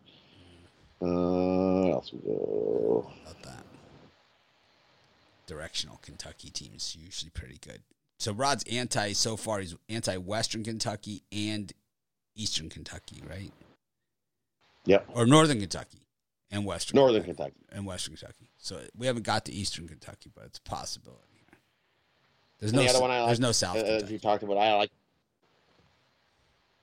[0.99, 3.11] Uh, else we go?
[3.21, 3.63] About that
[5.45, 7.81] directional Kentucky team is usually pretty good.
[8.19, 9.59] So Rod's anti so far.
[9.59, 11.71] He's anti Western Kentucky and
[12.35, 13.53] Eastern Kentucky, right?
[14.85, 15.09] Yep.
[15.13, 16.06] Or Northern Kentucky
[16.51, 16.95] and Western.
[16.95, 17.51] Northern Kentucky.
[17.51, 17.77] Kentucky.
[17.77, 18.49] and Western Kentucky.
[18.57, 21.23] So we haven't got to Eastern Kentucky, but it's a possibility.
[22.59, 22.81] There's no.
[22.81, 23.77] The other one I like, there's no South.
[23.77, 24.89] Uh, as you talked about, I like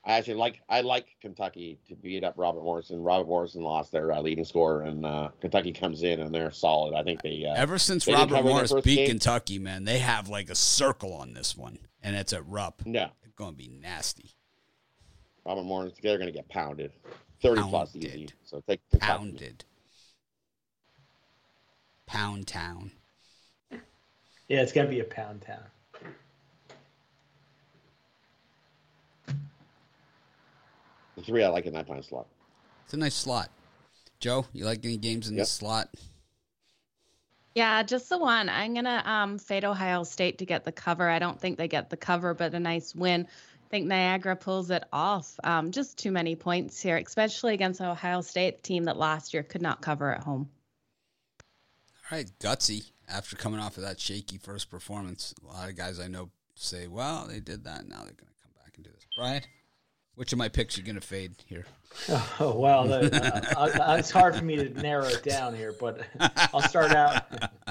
[0.05, 3.01] I actually like I like Kentucky to beat up Robert Morrison.
[3.01, 6.93] Robert Morrison lost their uh, leading scorer, and uh, Kentucky comes in and they're solid.
[6.95, 9.07] I think they uh, ever since Robert Morris beat game.
[9.07, 12.83] Kentucky, man, they have like a circle on this one, and it's at Rupp.
[12.85, 14.35] Yeah, it's going to be nasty.
[15.43, 16.91] Robert Morris, they're going to get pounded,
[17.45, 17.71] thirty pounded.
[17.71, 18.29] plus easy.
[18.45, 19.11] So take Kentucky.
[19.11, 19.65] pounded.
[22.05, 22.91] Pound town.
[24.47, 25.63] Yeah, it's going to be a pound town.
[31.15, 32.27] The three I like in that time slot.
[32.83, 33.49] It's a nice slot.
[34.19, 35.43] Joe, you like any games in yep.
[35.43, 35.89] this slot?
[37.55, 38.49] Yeah, just the one.
[38.49, 41.09] I'm gonna um, fade Ohio State to get the cover.
[41.09, 43.27] I don't think they get the cover, but a nice win.
[43.75, 45.37] I think Niagara pulls it off.
[45.43, 49.61] Um, just too many points here, especially against Ohio State team that last year could
[49.61, 50.47] not cover at home.
[52.09, 52.91] All right, gutsy.
[53.09, 56.87] After coming off of that shaky first performance, a lot of guys I know say,
[56.87, 57.85] "Well, they did that.
[57.85, 59.43] Now they're going to come back and do this." Brian.
[60.15, 61.65] Which of my picks are going to fade here?
[62.39, 63.09] Oh, well, uh,
[63.57, 66.01] uh, it's hard for me to narrow it down here, but
[66.53, 67.23] I'll start out.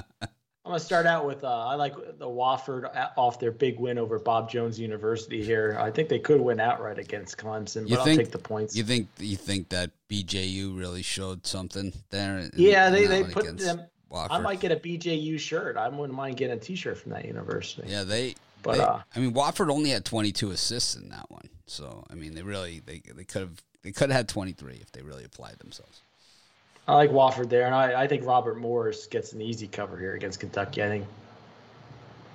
[0.65, 3.99] I'm going to start out with uh, I like the Wofford off their big win
[3.99, 5.77] over Bob Jones University here.
[5.79, 8.75] I think they could win outright against Clemson, but you I'll take the points.
[8.75, 12.49] You think you think that BJU really showed something there?
[12.55, 13.81] Yeah, they, they put them.
[14.11, 14.27] Wofford.
[14.31, 15.77] I might get a BJU shirt.
[15.77, 17.87] I wouldn't mind getting a T-shirt from that university.
[17.87, 18.33] Yeah, they.
[18.63, 21.47] But they, uh, I mean, Wofford only had 22 assists in that one.
[21.67, 24.91] So I mean, they really they they could have they could have had 23 if
[24.91, 26.01] they really applied themselves.
[26.87, 30.13] I like Wofford there, and I, I think Robert Morris gets an easy cover here
[30.13, 30.83] against Kentucky.
[30.83, 31.05] I think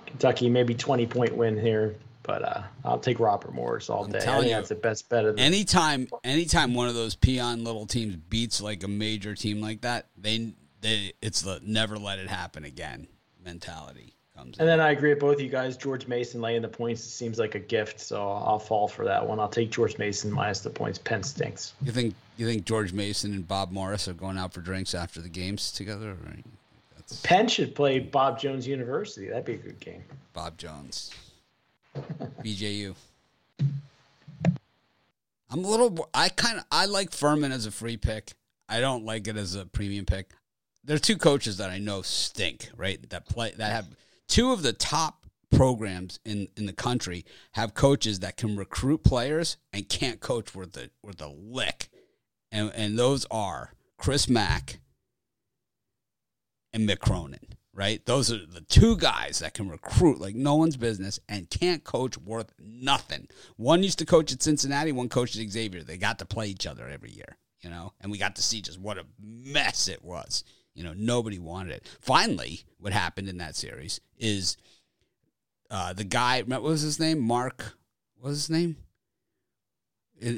[0.07, 1.95] Kentucky maybe 20 point win here,
[2.25, 4.19] but uh, I'll take Robert Morris all day.
[4.19, 7.63] I think you, that's the best bet of the anytime anytime one of those peon
[7.63, 12.19] little teams beats like a major team like that, they they it's the never let
[12.19, 13.07] it happen again
[13.43, 14.59] mentality comes.
[14.59, 14.67] And in.
[14.67, 15.77] then I agree with both of you guys.
[15.77, 19.39] George Mason laying the points seems like a gift, so I'll fall for that one.
[19.41, 20.99] I'll take George Mason minus the points.
[20.99, 21.75] Penn stinks.
[21.83, 25.21] You think you think George Mason and Bob Morris are going out for drinks after
[25.21, 26.17] the games together?
[26.97, 27.21] That's...
[27.23, 29.29] Penn should play Bob Jones University.
[29.29, 30.03] That'd be a good game.
[30.33, 31.11] Bob Jones,
[32.43, 32.95] BJU.
[35.53, 36.09] I'm a little.
[36.15, 36.65] I kind of.
[36.71, 38.33] I like Furman as a free pick.
[38.69, 40.31] I don't like it as a premium pick.
[40.85, 43.11] There are two coaches that I know stink, right?
[43.11, 43.89] That play that have
[44.31, 49.59] two of the top programs in, in the country have coaches that can recruit players
[49.73, 51.91] and can't coach worth the worth the lick.
[52.51, 54.81] And and those are Chris Mack
[56.73, 58.05] and Mick Cronin, right?
[58.07, 62.17] Those are the two guys that can recruit like no one's business and can't coach
[62.17, 63.29] worth nothing.
[63.57, 65.83] One used to coach at Cincinnati, one coached at Xavier.
[65.83, 68.63] They got to play each other every year, you know, and we got to see
[68.63, 70.45] just what a mess it was.
[70.81, 71.87] You know, nobody wanted it.
[72.01, 74.57] Finally, what happened in that series is
[75.71, 77.21] uh, the guy, what was his name?
[77.21, 77.75] Mark,
[78.17, 78.79] what was his name?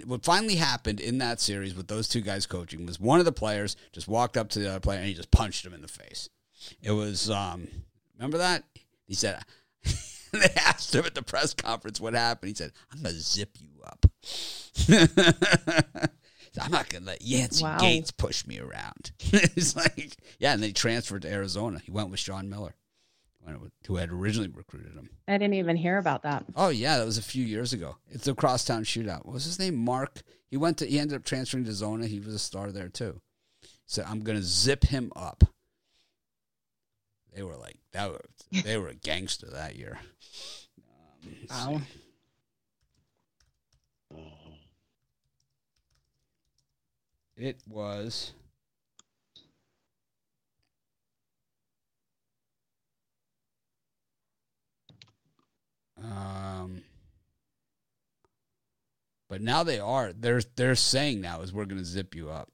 [0.04, 3.30] What finally happened in that series with those two guys coaching was one of the
[3.30, 5.86] players just walked up to the other player and he just punched him in the
[5.86, 6.28] face.
[6.82, 7.68] It was, um,
[8.16, 8.64] remember that?
[9.04, 9.44] He said,
[10.32, 12.48] they asked him at the press conference what happened.
[12.48, 14.06] He said, I'm going to zip you up.
[16.60, 17.78] I'm not gonna let Yancey wow.
[17.78, 19.12] Gates push me around.
[19.20, 21.78] it's like, yeah, and then he transferred to Arizona.
[21.78, 22.74] He went with Sean Miller,
[23.86, 25.10] who had originally recruited him.
[25.26, 26.44] I didn't even hear about that.
[26.56, 27.96] Oh yeah, that was a few years ago.
[28.10, 29.24] It's a crosstown shootout.
[29.24, 29.76] What was his name?
[29.76, 30.22] Mark.
[30.50, 30.86] He went to.
[30.86, 32.06] He ended up transferring to Zona.
[32.06, 33.20] He was a star there too.
[33.86, 35.44] So I'm gonna zip him up.
[37.34, 38.10] They were like that.
[38.10, 39.98] Was, they were a gangster that year.
[41.50, 41.80] Um, wow.
[47.42, 48.34] It was.
[56.00, 56.82] Um,
[59.28, 60.12] but now they are.
[60.12, 62.48] They're they're saying now is we're going to zip you up.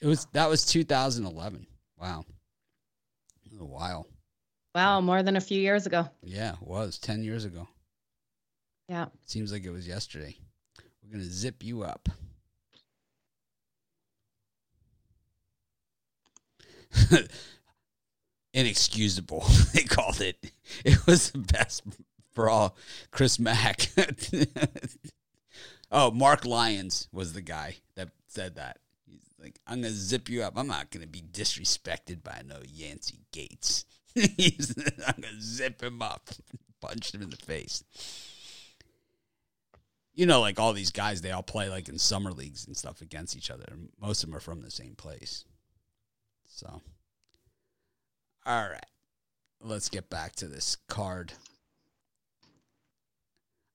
[0.00, 1.66] It was that was 2011.
[2.00, 2.24] Wow,
[3.60, 4.06] a while.
[4.74, 6.08] Wow, more than a few years ago.
[6.22, 7.68] Yeah, it was 10 years ago.
[8.88, 9.06] Yeah.
[9.26, 10.38] Seems like it was yesterday.
[11.02, 12.08] We're going to zip you up.
[18.52, 20.52] Inexcusable, they called it.
[20.84, 21.82] It was the best
[22.32, 22.76] for all.
[23.10, 23.88] Chris Mack.
[25.92, 28.78] oh, Mark Lyons was the guy that said that.
[29.06, 30.54] He's like, I'm to zip you up.
[30.56, 33.84] I'm not to be disrespected by no Yancey Gates.
[34.14, 34.74] He's,
[35.06, 36.30] I'm to zip him up.
[36.80, 37.84] Punched him in the face.
[40.12, 43.00] You know, like all these guys, they all play like in summer leagues and stuff
[43.00, 43.64] against each other.
[44.00, 45.44] Most of them are from the same place.
[46.50, 46.80] So,
[48.44, 48.86] all right.
[49.62, 51.32] Let's get back to this card.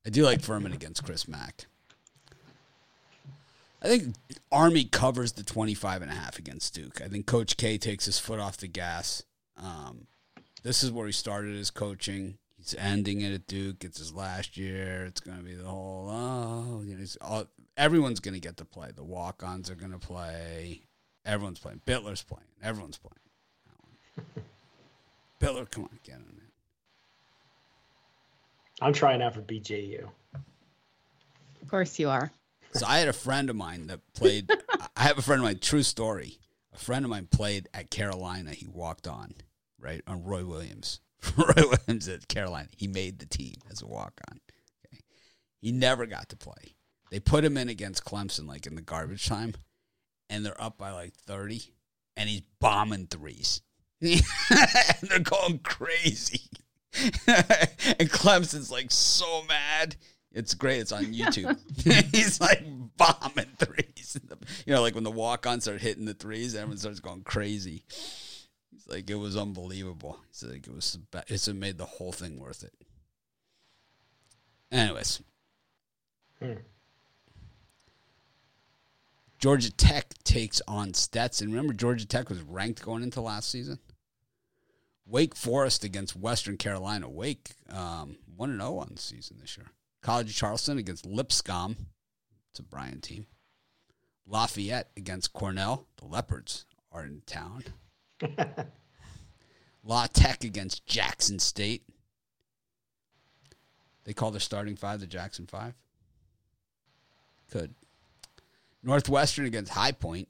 [0.05, 1.65] I do like Furman against Chris Mack.
[3.81, 4.15] I think
[4.51, 7.01] Army covers the 25 and a half against Duke.
[7.01, 9.23] I think Coach K takes his foot off the gas.
[9.61, 10.07] Um,
[10.63, 12.37] this is where he started his coaching.
[12.57, 13.83] He's ending it at Duke.
[13.83, 15.05] It's his last year.
[15.05, 17.45] It's going to be the whole, oh, you know, all,
[17.77, 18.89] everyone's going to get to play.
[18.95, 20.81] The walk ons are going to play.
[21.25, 21.81] Everyone's playing.
[21.85, 22.47] Bitler's playing.
[22.61, 23.15] Everyone's playing.
[25.41, 26.47] Bitler, come on, get him, man.
[28.81, 30.07] I'm trying out for BJU.
[31.61, 32.31] Of course you are.
[32.73, 34.51] So I had a friend of mine that played.
[34.95, 35.59] I have a friend of mine.
[35.59, 36.39] True story.
[36.73, 38.51] A friend of mine played at Carolina.
[38.51, 39.33] He walked on
[39.79, 40.99] right on Roy Williams.
[41.37, 42.67] Roy Williams at Carolina.
[42.75, 44.39] He made the team as a walk on.
[44.85, 45.01] Okay.
[45.61, 46.75] He never got to play.
[47.11, 49.53] They put him in against Clemson like in the garbage time,
[50.29, 51.73] and they're up by like thirty,
[52.15, 53.61] and he's bombing threes.
[54.01, 54.21] and
[55.03, 56.41] they're going crazy.
[57.27, 59.95] and Clemson's like so mad.
[60.31, 60.79] It's great.
[60.79, 61.57] It's on YouTube.
[62.13, 62.63] He's like
[62.97, 64.17] bombing threes.
[64.65, 67.83] You know, like when the walk ons start hitting the threes, everyone starts going crazy.
[68.71, 70.19] He's like, it was unbelievable.
[70.27, 70.97] He's like, it was,
[71.27, 72.73] it's made the whole thing worth it.
[74.71, 75.21] Anyways.
[76.41, 76.53] Hmm.
[79.45, 81.51] Georgia Tech takes on Stetson.
[81.51, 83.77] Remember, Georgia Tech was ranked going into last season?
[85.05, 87.07] Wake Forest against Western Carolina.
[87.07, 89.67] Wake um, 1 0 on the season this year.
[90.01, 91.75] College of Charleston against Lipscomb.
[92.49, 93.27] It's a Brian team.
[94.25, 95.85] Lafayette against Cornell.
[95.97, 97.65] The Leopards are in town.
[99.83, 101.83] La Tech against Jackson State.
[104.05, 105.75] They call their starting five the Jackson Five.
[107.51, 107.75] Could.
[108.85, 110.29] Northwestern against High Point.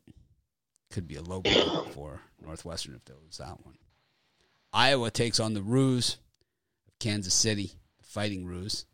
[0.92, 1.42] Could be a low
[1.94, 3.78] for Northwestern if they lose that one.
[4.72, 6.18] Iowa takes on the Roos
[6.88, 8.86] of Kansas City, the Fighting Roos.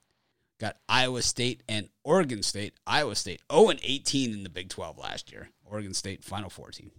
[0.59, 2.74] Got Iowa State and Oregon State.
[2.86, 5.49] Iowa State 0 and 18 in the Big 12 last year.
[5.66, 6.91] Oregon State Final Four team.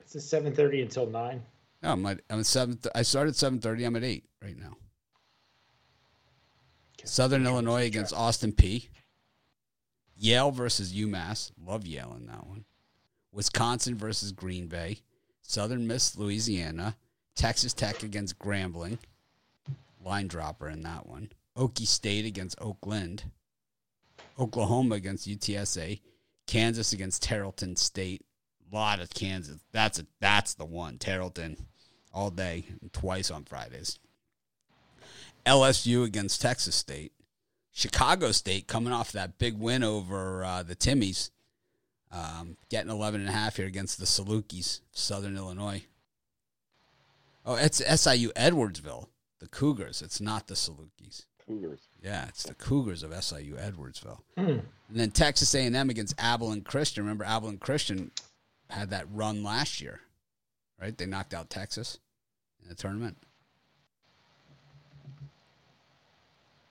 [0.00, 1.42] It's a 7:30 until nine.
[1.82, 2.78] No, I'm at, I'm at seven.
[2.94, 3.86] I started 7:30.
[3.86, 4.76] I'm at eight right now.
[7.04, 8.88] Southern Illinois against Austin Peay.
[10.16, 11.50] Yale versus UMass.
[11.64, 12.64] Love Yale in that one.
[13.32, 14.98] Wisconsin versus Green Bay.
[15.42, 16.96] Southern Miss Louisiana.
[17.34, 18.98] Texas Tech against Grambling.
[20.02, 21.30] Line dropper in that one.
[21.56, 23.24] Okie State against Oakland.
[24.38, 26.00] Oklahoma against UTSA.
[26.46, 28.24] Kansas against Tarleton State.
[28.70, 29.58] A lot of Kansas.
[29.72, 30.98] That's a that's the one.
[30.98, 31.56] Tarleton
[32.12, 33.98] all day, twice on Fridays.
[35.44, 37.12] LSU against Texas State.
[37.76, 41.28] Chicago State coming off that big win over uh, the Timmies.
[42.10, 45.84] Um, getting 11 and a half here against the Salukis, Southern Illinois.
[47.44, 49.08] Oh, it's SIU Edwardsville,
[49.40, 50.00] the Cougars.
[50.00, 51.26] It's not the Salukis.
[51.46, 51.88] Cougars.
[52.02, 54.20] Yeah, it's the Cougars of SIU Edwardsville.
[54.38, 54.62] Mm.
[54.88, 57.04] And then Texas A&M against Abilene Christian.
[57.04, 58.10] Remember, Abilene Christian
[58.70, 60.00] had that run last year,
[60.80, 60.96] right?
[60.96, 61.98] They knocked out Texas
[62.62, 63.18] in the tournament.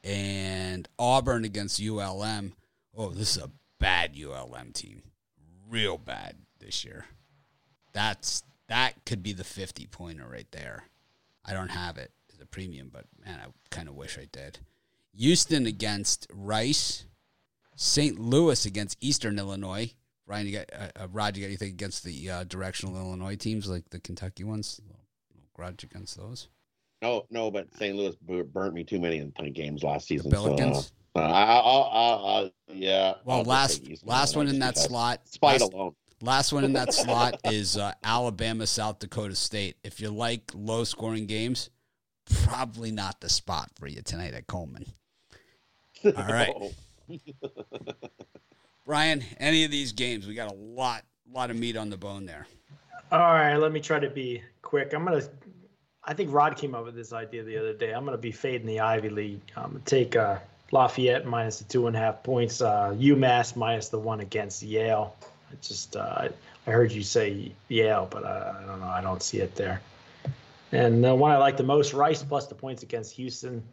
[0.06, 2.54] And Auburn against ULM.
[2.96, 5.02] Oh, this is a bad ULM team.
[5.70, 7.06] Real bad this year.
[7.92, 10.84] That's that could be the 50 pointer right there.
[11.44, 14.60] I don't have it as a premium, but man, I kind of wish I did.
[15.14, 17.06] Houston against Rice.
[17.76, 18.18] St.
[18.18, 19.94] Louis against Eastern Illinois.
[20.28, 23.68] Ryan, you got uh, uh, Rod, you got anything against the uh, directional Illinois teams
[23.68, 24.80] like the Kentucky ones?
[25.56, 26.50] grudge against those.
[27.02, 27.96] No, no, but St.
[27.96, 28.16] Louis
[28.46, 30.30] burnt me too many in games last season.
[30.30, 30.76] The Billikens.
[30.76, 33.14] So, uh, I, I, I, yeah.
[33.24, 35.22] Well, last last one in that slot.
[35.28, 35.96] Spite last, alone.
[36.22, 39.78] Last one in that slot is uh, Alabama, South Dakota State.
[39.84, 41.70] If you like low scoring games,
[42.44, 44.86] probably not the spot for you tonight at Coleman.
[46.06, 46.54] All right.
[48.86, 52.26] Brian, any of these games, we got a lot, lot of meat on the bone
[52.26, 52.46] there.
[53.12, 54.94] All right, let me try to be quick.
[54.94, 55.22] I'm gonna.
[56.06, 57.92] I think Rod came up with this idea the other day.
[57.92, 59.42] I'm going to be fading the Ivy League.
[59.56, 60.38] Um, take uh,
[60.72, 65.16] Lafayette minus the two and a half points, uh, UMass minus the one against Yale.
[65.52, 66.30] I just uh,
[66.68, 68.88] I heard you say Yale, but uh, I don't know.
[68.88, 69.82] I don't see it there.
[70.72, 73.64] And the one I like the most, Rice plus the points against Houston.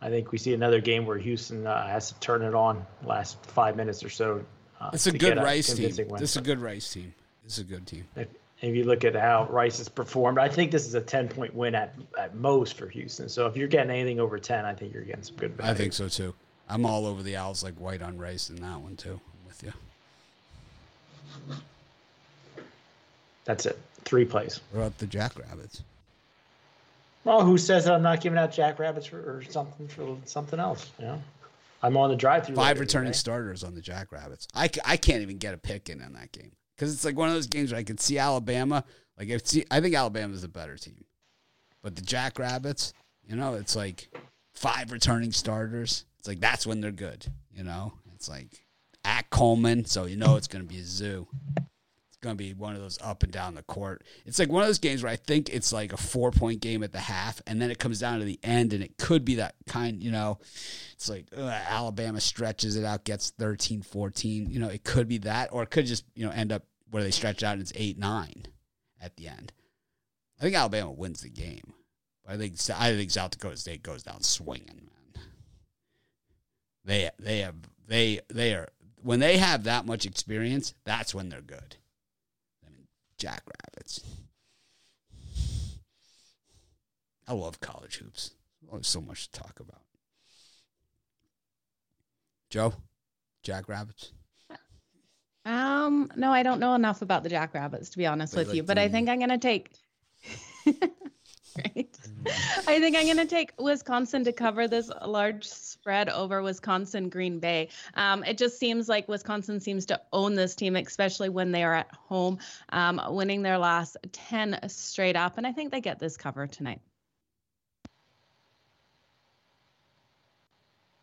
[0.00, 3.42] I think we see another game where Houston uh, has to turn it on last
[3.46, 4.44] five minutes or so.
[4.80, 5.94] Uh, it's a good Rice team.
[6.08, 6.20] Win.
[6.20, 7.14] This is a good Rice team.
[7.42, 8.06] This is a good team.
[8.16, 8.28] If,
[8.64, 11.54] if you look at how Rice has performed, I think this is a 10 point
[11.54, 13.28] win at, at most for Houston.
[13.28, 15.72] So if you're getting anything over 10, I think you're getting some good value.
[15.72, 16.34] I think so too.
[16.68, 19.20] I'm all over the Owls like white on Rice in that one too.
[19.20, 19.72] I'm with you.
[23.44, 23.78] That's it.
[24.04, 24.60] Three plays.
[24.70, 25.82] What about the Jackrabbits?
[27.24, 30.90] Well, who says I'm not giving out Jackrabbits for, or something for something else?
[30.98, 31.22] You know,
[31.82, 32.54] I'm on the drive-through.
[32.54, 33.18] Five returning today.
[33.18, 34.46] starters on the Jackrabbits.
[34.54, 37.28] I, I can't even get a pick in on that game because it's like one
[37.28, 38.84] of those games where I could see Alabama.
[39.18, 41.04] Like if see, I think Alabama is a better team,
[41.82, 42.92] but the Jackrabbits,
[43.26, 44.08] you know, it's like
[44.54, 46.04] five returning starters.
[46.18, 47.26] It's like that's when they're good.
[47.52, 48.64] You know, it's like
[49.04, 51.28] at Coleman, so you know it's going to be a zoo
[52.24, 54.02] going to be one of those up and down the court.
[54.26, 56.82] It's like one of those games where I think it's like a four point game
[56.82, 59.36] at the half, and then it comes down to the end, and it could be
[59.36, 60.38] that kind, you know,
[60.94, 64.50] it's like uh, Alabama stretches it out, gets 13 14.
[64.50, 67.02] You know, it could be that, or it could just, you know, end up where
[67.02, 68.46] they stretch out and it's 8 9
[69.00, 69.52] at the end.
[70.38, 71.74] I think Alabama wins the game.
[72.24, 75.24] But I think I think South Dakota State goes down swinging, man.
[76.84, 77.56] They they have
[77.86, 78.68] they they are
[79.02, 81.76] when they have that much experience, that's when they're good.
[83.24, 84.02] Jackrabbits.
[87.26, 88.32] I love college hoops.
[88.70, 89.80] There's so much to talk about.
[92.50, 92.74] Joe,
[93.42, 94.12] Jackrabbits.
[95.46, 98.62] Um, no, I don't know enough about the Jackrabbits to be honest with like you,
[98.62, 99.70] but I think I'm gonna take
[101.58, 101.98] right?
[102.66, 107.38] I think I'm going to take Wisconsin to cover this large spread over Wisconsin Green
[107.38, 107.68] Bay.
[107.94, 111.74] Um, it just seems like Wisconsin seems to own this team, especially when they are
[111.74, 112.38] at home,
[112.70, 115.38] um, winning their last 10 straight up.
[115.38, 116.80] And I think they get this cover tonight.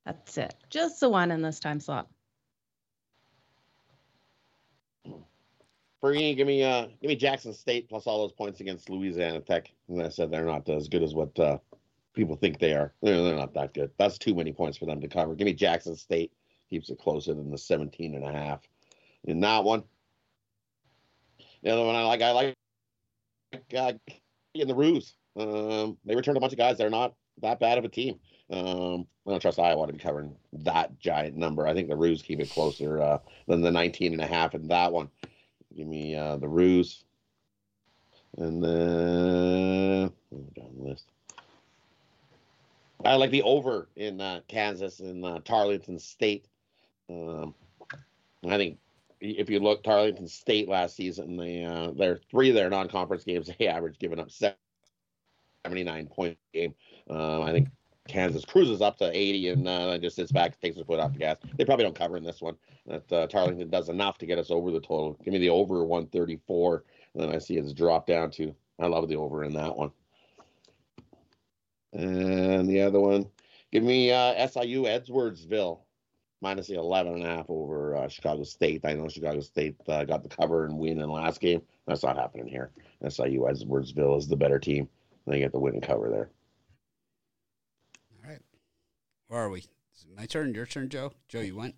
[0.06, 0.56] That's it.
[0.70, 2.08] Just the one in this time slot.
[6.02, 9.72] Free, give me uh, give me Jackson State plus all those points against Louisiana Tech.
[9.88, 11.60] And I said they're not as good as what uh,
[12.16, 12.91] people think they are.
[13.04, 13.91] They're, they're not that good.
[13.97, 15.36] That's too many points for them to cover.
[15.36, 16.34] Give me Jackson State.
[16.72, 18.62] Keeps it closer than the 17 and a half
[19.26, 19.84] in that one.
[21.62, 22.56] The other one I like, I like
[23.78, 23.93] uh,
[24.56, 25.14] in the Roos.
[25.38, 26.78] Um, they returned a bunch of guys.
[26.78, 28.20] They're not that bad of a team.
[28.49, 31.68] Um, I don't trust Iowa to be covering that giant number.
[31.68, 34.68] I think the Roos keep it closer uh, than the 19 and a half in
[34.70, 35.10] that one.
[35.76, 37.03] Give me uh, the Roos.
[38.38, 40.11] And then
[40.55, 41.05] down the list.
[43.03, 46.45] I like the over in uh, Kansas in uh, Tarleton State.
[47.09, 47.55] Um,
[48.47, 48.78] I think
[49.19, 53.49] if you look Tarleton State last season, they uh, their three of their non-conference games
[53.57, 56.74] they averaged giving up 79 point game.
[57.09, 57.69] Um, I think
[58.12, 61.20] Kansas cruises up to 80 and uh, just sits back, takes his foot off the
[61.20, 61.38] gas.
[61.57, 62.57] They probably don't cover in this one.
[62.86, 65.18] That uh, Tarleton does enough to get us over the total.
[65.24, 66.84] Give me the over 134.
[67.14, 68.53] And then I see it's dropped down to.
[68.80, 69.91] I love the over in that one.
[71.94, 73.27] And the other one,
[73.72, 75.80] give me uh, SIU Edwardsville
[76.41, 78.81] minus the 11 and a half over uh, Chicago State.
[78.84, 81.61] I know Chicago State uh, got the cover and win in last game.
[81.88, 82.72] That's not happening here.
[83.07, 84.90] SIU Edwardsville is the better team.
[85.27, 86.30] They get the win and cover there.
[89.32, 89.60] Where are we?
[89.60, 90.53] Is it my turn?
[90.53, 91.14] Your turn, Joe?
[91.30, 91.76] Joe, you went?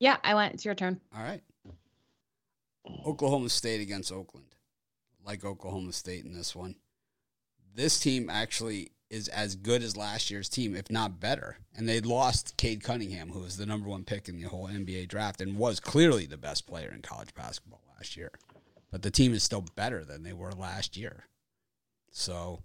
[0.00, 0.52] Yeah, I went.
[0.52, 1.00] It's your turn.
[1.16, 1.40] All right.
[3.06, 4.54] Oklahoma State against Oakland.
[5.24, 6.74] Like Oklahoma State in this one.
[7.74, 11.56] This team actually is as good as last year's team, if not better.
[11.74, 15.08] And they lost Cade Cunningham, who was the number one pick in the whole NBA
[15.08, 18.30] draft and was clearly the best player in college basketball last year.
[18.90, 21.24] But the team is still better than they were last year.
[22.10, 22.62] So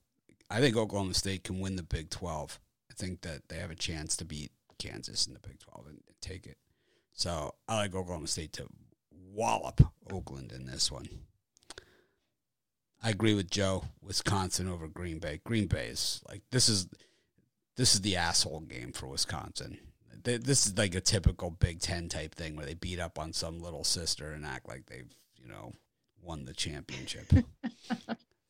[0.49, 2.60] I think Oklahoma State can win the Big 12
[2.95, 6.15] think that they have a chance to beat Kansas in the Big 12 and, and
[6.22, 6.57] take it.
[7.13, 8.67] So I like Oklahoma State to
[9.34, 9.81] wallop
[10.11, 11.07] Oakland in this one.
[13.03, 13.85] I agree with Joe.
[14.01, 15.39] Wisconsin over Green Bay.
[15.43, 16.88] Green Bay is like this is
[17.77, 19.77] this is the asshole game for Wisconsin.
[20.23, 23.61] This is like a typical Big Ten type thing where they beat up on some
[23.61, 25.73] little sister and act like they've you know
[26.19, 27.31] won the championship.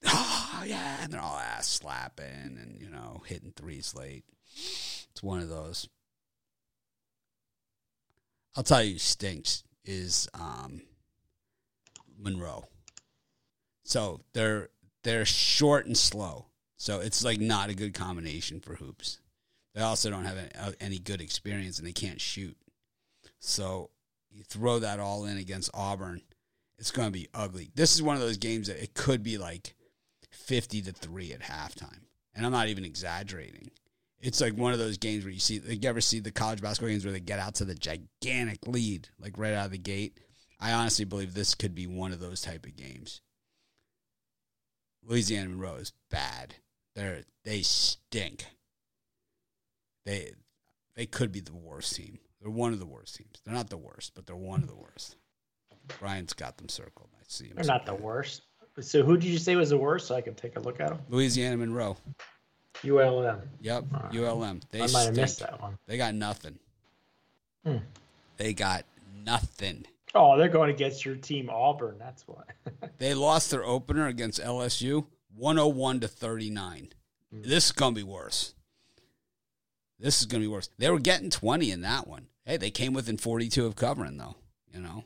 [0.07, 4.23] oh yeah, and they're all ass slapping and you know hitting threes late.
[4.55, 5.87] It's one of those.
[8.55, 10.81] I'll tell you, stinks is um,
[12.17, 12.65] Monroe.
[13.83, 14.69] So they're
[15.03, 16.47] they're short and slow.
[16.77, 19.19] So it's like not a good combination for hoops.
[19.73, 20.37] They also don't have
[20.79, 22.55] any, good experience and they can't shoot.
[23.39, 23.89] So
[24.31, 26.21] you throw that all in against Auburn,
[26.79, 27.71] it's going to be ugly.
[27.75, 29.75] This is one of those games that it could be like
[30.31, 31.99] 50 to 3 at halftime.
[32.33, 33.69] And I'm not even exaggerating.
[34.25, 36.59] It's like one of those games where you see, like, you ever see the college
[36.59, 39.77] basketball games where they get out to the gigantic lead, like right out of the
[39.77, 40.19] gate?
[40.59, 43.21] I honestly believe this could be one of those type of games.
[45.03, 46.55] Louisiana Monroe is bad.
[46.95, 48.47] They're they stink.
[50.07, 50.31] They
[50.95, 52.17] they could be the worst team.
[52.41, 53.41] They're one of the worst teams.
[53.45, 55.17] They're not the worst, but they're one of the worst.
[55.99, 57.09] Brian's got them circled.
[57.15, 57.51] I see.
[57.53, 58.41] They're not the worst.
[58.79, 60.07] So who did you say was the worst?
[60.07, 60.99] So I can take a look at them.
[61.09, 61.97] Louisiana Monroe.
[62.83, 63.41] ULM.
[63.61, 64.15] Yep, right.
[64.15, 64.61] ULM.
[64.71, 65.05] They I might stink.
[65.05, 65.77] have missed that one.
[65.87, 66.59] They got nothing.
[67.65, 67.77] Hmm.
[68.37, 68.85] They got
[69.23, 69.85] nothing.
[70.13, 71.95] Oh, they're going against your team, Auburn.
[71.99, 72.43] That's why.
[72.99, 76.89] they lost their opener against LSU, 101 to 39.
[77.33, 77.43] Mm.
[77.43, 78.53] This is going to be worse.
[79.99, 80.69] This is going to be worse.
[80.77, 82.27] They were getting 20 in that one.
[82.45, 84.35] Hey, they came within 42 of covering, though.
[84.73, 85.03] You know,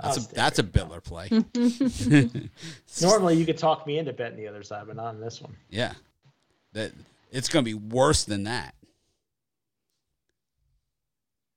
[0.00, 1.28] that's a that's a Bitler play.
[3.02, 5.56] Normally, you could talk me into betting the other side, but not in this one.
[5.68, 5.94] Yeah,
[6.74, 6.92] that
[7.32, 8.74] it's going to be worse than that.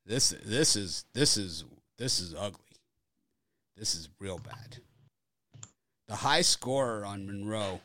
[0.05, 1.65] This this is this is
[1.97, 2.61] this is ugly.
[3.75, 4.77] This is real bad.
[6.07, 7.81] The high scorer on Monroe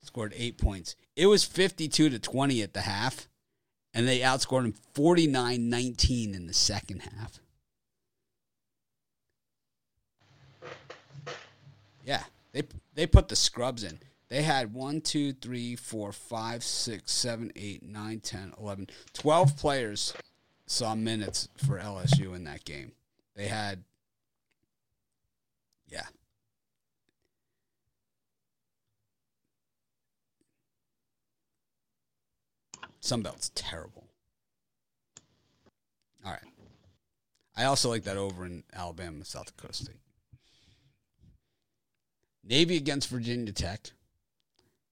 [0.00, 0.96] scored eight points.
[1.14, 3.28] It was 52 to 20 at the half,
[3.92, 7.40] and they outscored him 49 19 in the second half.
[12.06, 12.22] Yeah,
[12.52, 12.62] they
[12.94, 13.98] they put the scrubs in.
[14.28, 20.14] They had 1, 2, 3, 4, 5, 6, 7, 8, 9, 10, 11, 12 players
[20.66, 22.92] saw minutes for LSU in that game.
[23.36, 23.84] They had
[25.88, 26.06] yeah.
[33.00, 34.08] Sunbelt's terrible.
[36.24, 36.40] All right.
[37.56, 40.00] I also like that over in Alabama, South Dakota State.
[42.42, 43.92] Navy against Virginia Tech.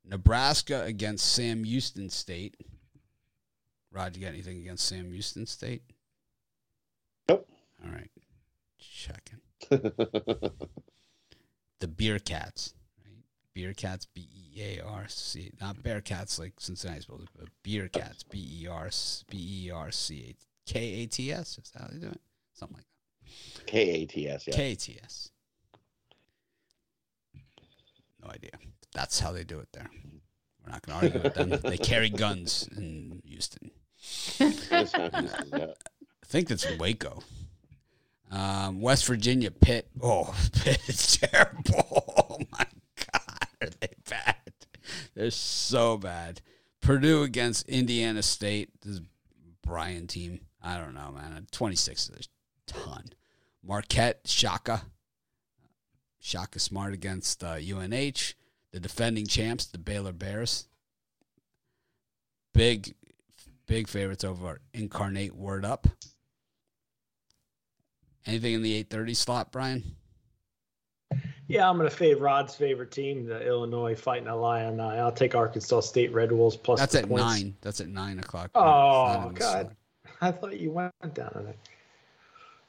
[0.05, 2.57] Nebraska against Sam Houston State.
[3.91, 5.83] Rod, you got anything against Sam Houston State?
[7.29, 7.49] Nope.
[7.85, 8.11] All right.
[8.79, 9.41] Checking.
[11.81, 12.75] the Beer Cats,
[13.05, 13.23] right?
[13.55, 17.89] Beer Cats, B E A R C, not Bear Cats like Cincinnati's supposed but Beer
[17.89, 18.91] Cats, B E R
[19.31, 21.59] B E R C A K A T S.
[21.59, 22.21] Is that how they do it?
[22.53, 23.67] Something like that.
[23.67, 24.47] K A T S.
[24.47, 24.55] Yeah.
[24.55, 25.31] K A T S.
[28.23, 28.51] No idea.
[28.95, 29.91] That's how they do it there.
[30.65, 31.51] We're not going to argue with them.
[31.71, 33.71] They carry guns in Houston.
[34.41, 34.85] I
[36.25, 37.23] think that's in Waco.
[38.31, 39.89] Um, West Virginia, Pitt.
[40.03, 42.01] Oh, Pitt is terrible.
[42.27, 42.67] Oh my
[43.13, 44.37] God, are they bad?
[45.15, 46.41] They're so bad.
[46.81, 48.71] Purdue against Indiana State.
[48.83, 49.01] This is
[49.63, 50.41] Brian team.
[50.63, 51.47] I don't know, man.
[51.53, 52.29] 26 is
[52.69, 53.05] a ton.
[53.63, 54.83] Marquette, Shaka.
[56.19, 58.35] Shaka Smart against uh, UNH.
[58.75, 60.67] The defending champs, the Baylor Bears.
[62.55, 62.97] Big,
[63.69, 65.87] big favorites over Incarnate Word Up.
[68.27, 69.85] Anything in the 8:30 slot, Brian?
[71.47, 74.81] Yeah, I'm going to fade Rod's favorite team, the Illinois Fighting Illini.
[74.81, 76.81] I'll take Arkansas State Red Wolves plus.
[76.81, 77.23] That's at points.
[77.23, 77.55] nine.
[77.61, 78.51] That's at nine o'clock.
[78.57, 79.77] Oh God,
[80.21, 81.57] I thought you went down to that.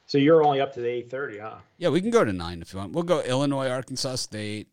[0.06, 1.56] So you're only up to the 8:30, huh?
[1.78, 2.92] Yeah, we can go to nine if you want.
[2.92, 4.68] We'll go Illinois, Arkansas State,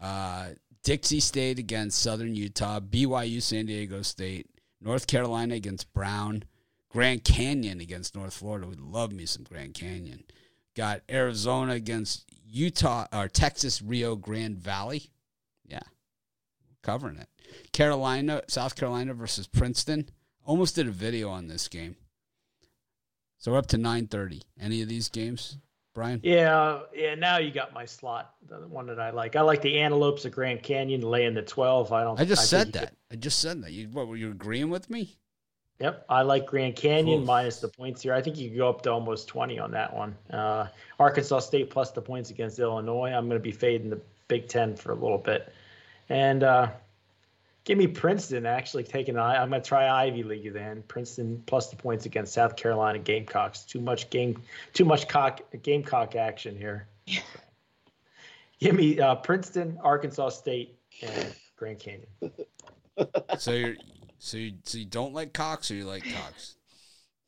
[0.00, 0.50] uh,
[0.82, 4.46] Dixie State against Southern Utah, BYU, San Diego State,
[4.80, 6.44] North Carolina against Brown,
[6.88, 8.66] Grand Canyon against North Florida.
[8.66, 10.24] We love me some Grand Canyon.
[10.74, 15.10] Got Arizona against Utah or Texas Rio Grande Valley.
[15.64, 15.82] Yeah,
[16.82, 17.28] covering it.
[17.72, 20.08] Carolina, South Carolina versus Princeton.
[20.44, 21.96] Almost did a video on this game.
[23.38, 24.42] So we're up to nine thirty.
[24.58, 25.58] Any of these games,
[25.94, 26.20] Brian?
[26.22, 27.14] Yeah, yeah.
[27.14, 29.36] Now you got my slot, the one that I like.
[29.36, 31.92] I like the Antelopes of Grand Canyon laying the twelve.
[31.92, 32.18] I don't.
[32.18, 32.88] I just I said that.
[32.88, 32.96] Could...
[33.12, 33.72] I just said that.
[33.72, 34.08] You what?
[34.08, 35.16] Were you agreeing with me?
[35.80, 37.26] Yep, I like Grand Canyon Oof.
[37.26, 38.12] minus the points here.
[38.12, 40.14] I think you could go up to almost 20 on that one.
[40.30, 40.66] Uh,
[40.98, 43.10] Arkansas State plus the points against Illinois.
[43.10, 45.54] I'm going to be fading the Big Ten for a little bit.
[46.10, 46.68] And uh,
[47.64, 50.82] give me Princeton actually taking I'm going to try Ivy League then.
[50.88, 53.64] Princeton plus the points against South Carolina Gamecocks.
[53.64, 54.42] Too much game,
[54.72, 56.88] too much cock, Gamecock action here.
[58.60, 62.06] give me uh, Princeton, Arkansas State, and Grand Canyon.
[63.38, 63.74] so you're
[64.18, 66.56] so you, so you don't like Cox or you like Cox?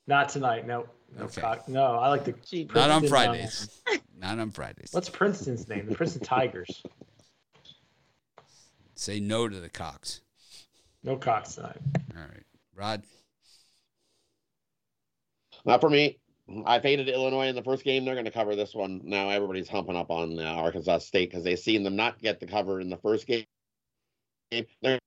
[0.06, 0.66] Not tonight.
[0.66, 0.86] No.
[1.16, 1.40] No, okay.
[1.40, 1.68] Cox.
[1.68, 2.34] no, I like the.
[2.46, 3.82] Gee, Not on Fridays.
[4.18, 4.90] Not on Fridays.
[4.92, 5.86] What's Princeton's name?
[5.86, 6.82] The Princeton Tigers.
[8.94, 10.20] Say no to the Cox.
[11.02, 11.78] No Cox tonight.
[12.16, 12.44] All right,
[12.74, 13.02] Rod.
[15.64, 16.18] Not for me.
[16.66, 18.04] I faded Illinois in the first game.
[18.04, 19.00] They're going to cover this one.
[19.04, 22.46] Now everybody's humping up on uh, Arkansas State because they've seen them not get the
[22.46, 23.44] cover in the first game.
[24.82, 24.98] They're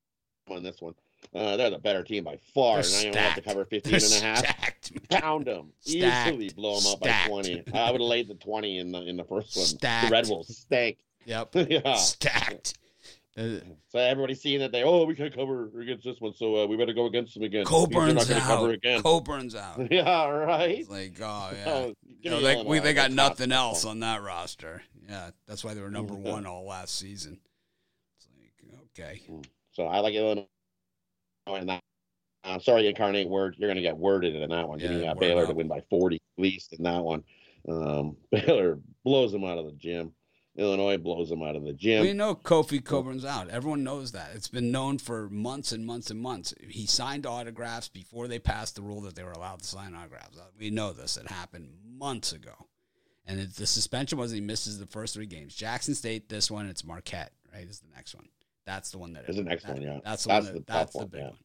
[0.50, 0.96] on this one.
[1.34, 2.82] Uh, they're the better team by far.
[2.82, 4.38] They're and I only have to cover 15 They're and a half.
[4.40, 5.10] stacked.
[5.10, 5.72] Pound them.
[5.82, 6.30] Stacked.
[6.30, 7.30] Easily blow them up Stacked.
[7.30, 7.64] by 20.
[7.74, 9.66] I would have laid the 20 in the in the first one.
[9.66, 10.08] Stacked.
[10.08, 10.98] The Red Wolves stank.
[11.26, 11.50] Yep.
[11.70, 11.96] yeah.
[11.96, 12.78] Stacked.
[13.38, 13.60] Uh,
[13.90, 16.78] So everybody's seeing that they, oh, we can't cover against this one, so uh, we
[16.78, 17.66] better go against them again.
[17.66, 18.74] Cockburn's not going cover out.
[18.74, 19.02] again.
[19.02, 19.88] Cockburn's out.
[19.92, 20.80] yeah, right.
[20.80, 21.64] It's like, oh yeah.
[21.68, 24.82] Oh, You know, they, we, they got That's nothing else on that roster.
[25.08, 27.40] Yeah, that's why they were number one all last season.
[28.18, 29.22] It's like, okay.
[29.72, 30.48] So I like Illinois.
[31.48, 31.82] And that,
[32.44, 33.56] I'm sorry, Incarnate Word.
[33.58, 34.80] You're going to get worded in that one.
[34.80, 35.50] Yeah, Giving uh, word Baylor up.
[35.50, 37.24] to win by 40 at least in that one.
[37.68, 40.14] Um, Baylor blows them out of the gym.
[40.58, 42.02] Illinois blows them out of the gym.
[42.04, 43.50] We know Kofi Cockburn's out.
[43.50, 44.32] Everyone knows that.
[44.36, 46.54] It's been known for months and months and months.
[46.70, 50.40] He signed autographs before they passed the rule that they were allowed to sign autographs.
[50.58, 51.18] We know this.
[51.18, 52.68] It happened months ago.
[53.28, 55.56] And it, the suspension was he misses the first three games.
[55.56, 57.68] Jackson State, this one, it's Marquette, right?
[57.68, 58.30] Is the next one.
[58.66, 60.00] That's the one that Is the next that- one, yeah.
[60.06, 60.54] That's the That's one.
[60.54, 61.28] the That, tough that's the big yeah.
[61.28, 61.38] one.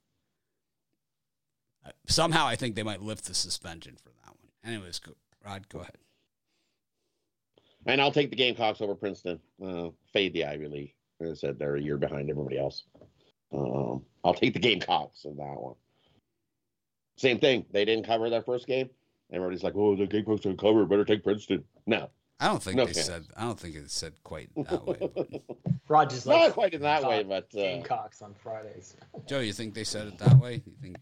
[1.86, 4.50] Uh, somehow, I think they might lift the suspension for that one.
[4.74, 5.12] Anyways, go,
[5.44, 5.96] Rod, go ahead.
[7.86, 9.40] And I'll take the Gamecocks over Princeton.
[9.64, 10.94] Uh, fade the Ivy League.
[11.20, 12.84] As I said, they're a year behind everybody else.
[13.52, 15.74] Um, I'll take the Gamecocks in that one.
[17.16, 17.66] Same thing.
[17.72, 18.88] They didn't cover their first game.
[19.32, 20.84] Everybody's like, "Oh, the Gamecocks are cover.
[20.86, 23.06] Better take Princeton." No, I don't think No they chance.
[23.06, 23.26] said.
[23.36, 25.10] I don't think it said quite that way.
[25.14, 25.42] but-
[25.88, 28.96] Rogers not like quite in that way, but uh, Gamecocks on Fridays.
[29.26, 30.62] Joe, you think they said it that way?
[30.64, 30.96] You think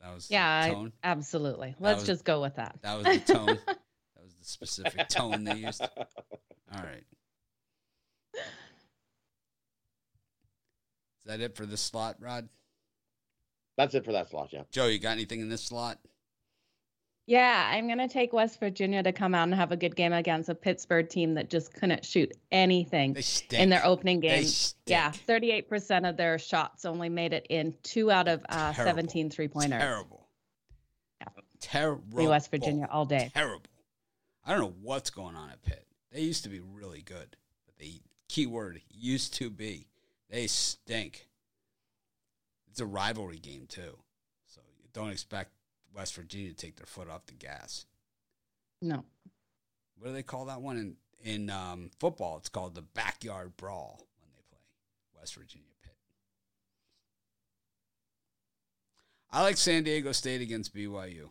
[0.00, 1.76] that was Yeah, the I- absolutely.
[1.78, 2.76] Let's was- just go with that.
[2.82, 3.58] That was the tone.
[4.42, 5.80] that was the specific tone they used.
[6.74, 7.04] All right.
[8.34, 8.40] Is
[11.26, 12.48] that it for this slot, Rod?
[13.76, 14.50] that's it for that slot.
[14.52, 14.62] Yeah.
[14.70, 15.98] Joe, you got anything in this slot?
[17.26, 20.12] Yeah, I'm going to take West Virginia to come out and have a good game
[20.12, 23.16] against a Pittsburgh team that just couldn't shoot anything
[23.50, 24.44] in their opening game.
[24.86, 28.90] Yeah, 38% of their shots only made it in two out of uh, Terrible.
[28.90, 29.80] 17 three pointers.
[29.80, 30.26] Terrible.
[31.20, 31.28] Yeah.
[31.60, 32.18] Terrible.
[32.18, 33.30] Be West Virginia all day.
[33.32, 33.62] Terrible.
[34.44, 35.86] I don't know what's going on at Pitt.
[36.10, 39.86] They used to be really good, but they keyword used to be.
[40.28, 41.28] They stink.
[42.70, 43.98] It's a rivalry game too,
[44.46, 45.52] so you don't expect
[45.94, 47.84] West Virginia to take their foot off the gas.
[48.80, 49.04] No.
[49.98, 52.38] What do they call that one in in um, football?
[52.38, 54.62] It's called the backyard brawl when they play
[55.18, 55.94] West Virginia Pitt.
[59.30, 61.28] I like San Diego State against BYU.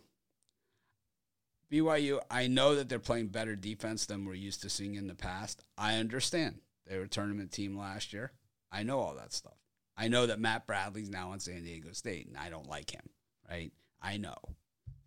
[1.71, 5.15] BYU, I know that they're playing better defense than we're used to seeing in the
[5.15, 5.63] past.
[5.77, 6.59] I understand.
[6.85, 8.33] They were a tournament team last year.
[8.71, 9.57] I know all that stuff.
[9.95, 13.09] I know that Matt Bradley's now on San Diego State, and I don't like him,
[13.49, 13.71] right?
[14.01, 14.35] I know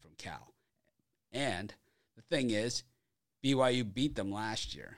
[0.01, 0.55] from Cal.
[1.33, 1.75] And
[2.17, 2.85] the thing is,
[3.43, 4.97] BYU beat them last year.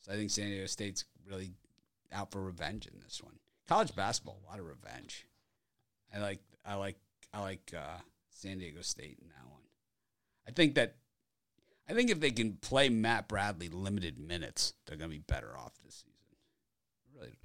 [0.00, 1.52] So I think San Diego State's really
[2.12, 3.34] out for revenge in this one.
[3.68, 5.26] College basketball, a lot of revenge.
[6.14, 6.96] I like I like
[7.32, 9.49] I like uh, San Diego State in one.
[10.46, 10.96] I think that
[11.88, 15.56] I think if they can play Matt Bradley limited minutes, they're going to be better
[15.58, 16.12] off this season.
[17.16, 17.36] Really,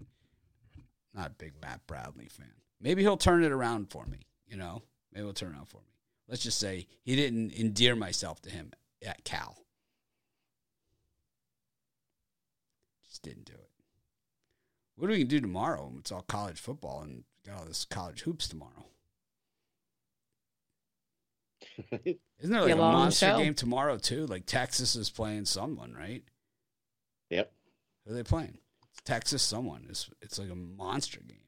[1.16, 2.54] not a big Matt Bradley fan.
[2.80, 4.28] Maybe he'll turn it around for me.
[4.48, 5.94] You know, maybe he'll turn around for me.
[6.28, 8.72] Let's just say he didn't endear myself to him
[9.06, 9.58] at Cal.
[13.08, 13.70] Just didn't do it.
[14.96, 15.92] What are we gonna do tomorrow?
[16.00, 18.86] It's all college football and got all this college hoops tomorrow.
[22.06, 23.38] Isn't there like Be a a monster show.
[23.38, 24.26] game tomorrow too?
[24.28, 26.24] Like Texas is playing someone, right?
[27.30, 27.52] yep.
[28.06, 28.60] Who are they playing?
[29.04, 29.86] Texas someone.
[29.90, 31.40] It's it's like a monster game.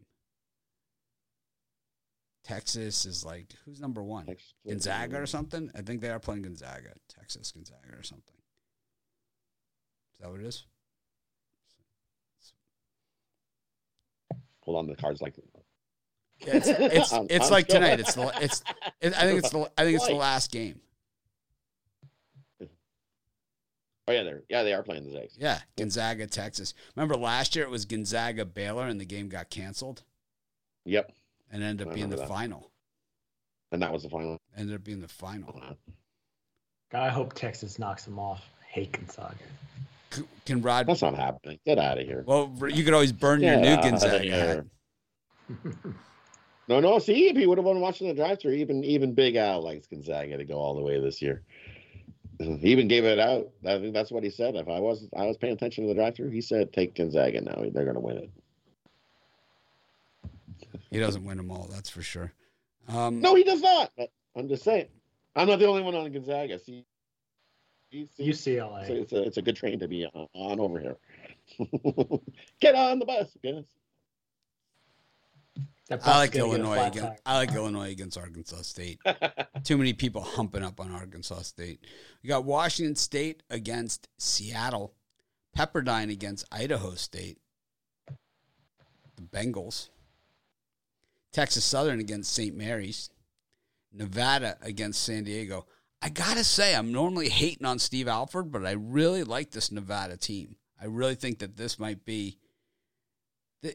[2.44, 4.26] Texas is like who's number one?
[4.26, 4.54] Texas.
[4.68, 5.70] Gonzaga or something?
[5.76, 6.94] I think they are playing Gonzaga.
[7.10, 8.36] Texas Gonzaga or something.
[10.20, 10.66] Is that what it is?
[14.62, 15.36] Hold on, the cards like.
[16.46, 17.80] Yeah, it's it's, I'm- it's I'm like sure.
[17.80, 18.00] tonight.
[18.02, 18.64] It's the it's
[19.02, 20.80] it, I think it's the I think it's the last game.
[24.10, 25.36] Oh yeah, they're yeah they are playing the Zags.
[25.38, 26.74] Yeah, Gonzaga Texas.
[26.96, 30.04] Remember last year it was Gonzaga Baylor and the game got canceled
[30.86, 31.12] Yep,
[31.52, 32.30] and ended up I being the that.
[32.30, 32.72] final.
[33.74, 34.38] and that was the final.
[34.58, 35.50] Ended up being the final.
[35.58, 35.74] Uh-huh.
[36.90, 38.50] God, I hope Texas knocks them off.
[38.70, 39.36] hate Gonzaga.
[40.12, 40.88] C- Can Rod?
[40.88, 41.60] That's not happening.
[41.66, 42.24] Get out of here.
[42.26, 44.66] Well, you could always burn your Get new Gonzaga hat.
[46.68, 47.00] No, no.
[47.00, 50.38] See, if he would have been watching the drive-through, even even Big Al likes Gonzaga
[50.38, 51.44] to go all the way this year.
[52.40, 53.50] He even gave it out.
[53.66, 54.56] I think that's what he said.
[54.56, 57.56] If I was I was paying attention to the drive-through, he said take Gonzaga now.
[57.74, 58.30] They're going to win it.
[60.92, 61.68] he doesn't win them all.
[61.72, 62.34] That's for sure.
[62.90, 63.92] Um, no, he does not.
[64.36, 64.88] I'm just saying.
[65.36, 66.60] I'm not the only one on Gonzaga.
[66.60, 66.86] See,
[67.94, 68.82] UCLA.
[68.82, 70.98] It's a, it's a, it's a good train to be on, on over here.
[72.60, 73.66] Get on the bus, guys.
[75.90, 77.22] I like Illinois against.
[77.26, 79.00] I like Illinois against Arkansas State.
[79.64, 81.86] Too many people humping up on Arkansas State.
[82.22, 84.94] We got Washington State against Seattle,
[85.58, 87.38] Pepperdine against Idaho State,
[89.16, 89.90] the Bengals,
[91.32, 92.56] Texas Southern against St.
[92.56, 93.10] Mary's,
[93.94, 95.66] Nevada against San Diego.
[96.02, 100.18] I gotta say, I'm normally hating on Steve Alford, but I really like this Nevada
[100.18, 100.58] team.
[100.80, 102.38] I really think that this might be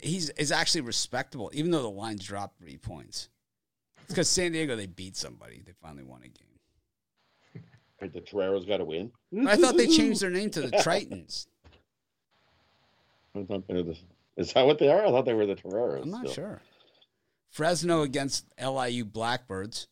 [0.03, 3.29] he's is actually respectable, even though the lines dropped three points.
[4.03, 5.63] It's because San Diego they beat somebody.
[5.65, 7.63] They finally won a game.
[8.13, 9.13] The Toreros got to win.
[9.47, 11.47] I thought they changed their name to the Tritons.
[13.37, 13.97] I thought they were the,
[14.37, 15.07] is that what they are?
[15.07, 16.03] I thought they were the Toreros.
[16.03, 16.33] I'm not still.
[16.33, 16.63] sure.
[17.51, 19.87] Fresno against LIU Blackbirds.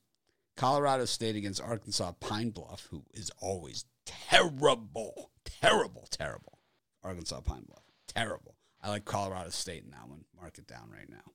[0.57, 6.59] Colorado State against Arkansas Pine Bluff, who is always terrible, terrible, terrible.
[7.03, 8.57] Arkansas Pine Bluff, terrible.
[8.83, 10.25] I like Colorado State in that one.
[10.41, 11.33] Mark it down right now.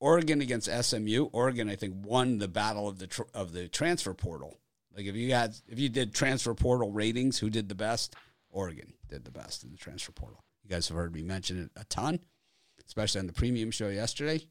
[0.00, 1.28] Oregon against SMU.
[1.32, 4.58] Oregon, I think, won the battle of the tr- of the transfer portal.
[4.96, 8.14] Like if you had if you did transfer portal ratings, who did the best?
[8.50, 10.44] Oregon did the best in the transfer portal.
[10.62, 12.20] You guys have heard me mention it a ton,
[12.86, 14.46] especially on the premium show yesterday.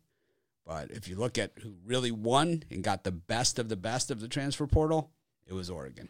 [0.66, 4.10] But if you look at who really won and got the best of the best
[4.12, 5.12] of the transfer portal,
[5.48, 6.10] it was Oregon.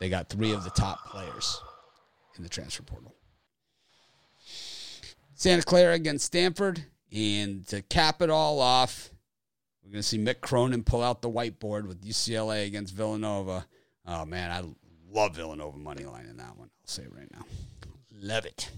[0.00, 1.60] They got three of the top players
[2.36, 3.14] in the transfer portal.
[5.34, 6.84] Santa Clara against Stanford.
[7.12, 9.10] And to cap it all off,
[9.84, 13.66] we're going to see Mick Cronin pull out the whiteboard with UCLA against Villanova.
[14.06, 14.64] Oh, man, I
[15.12, 16.70] love Villanova money line in that one.
[16.82, 17.44] I'll say right now.
[18.20, 18.70] Love it.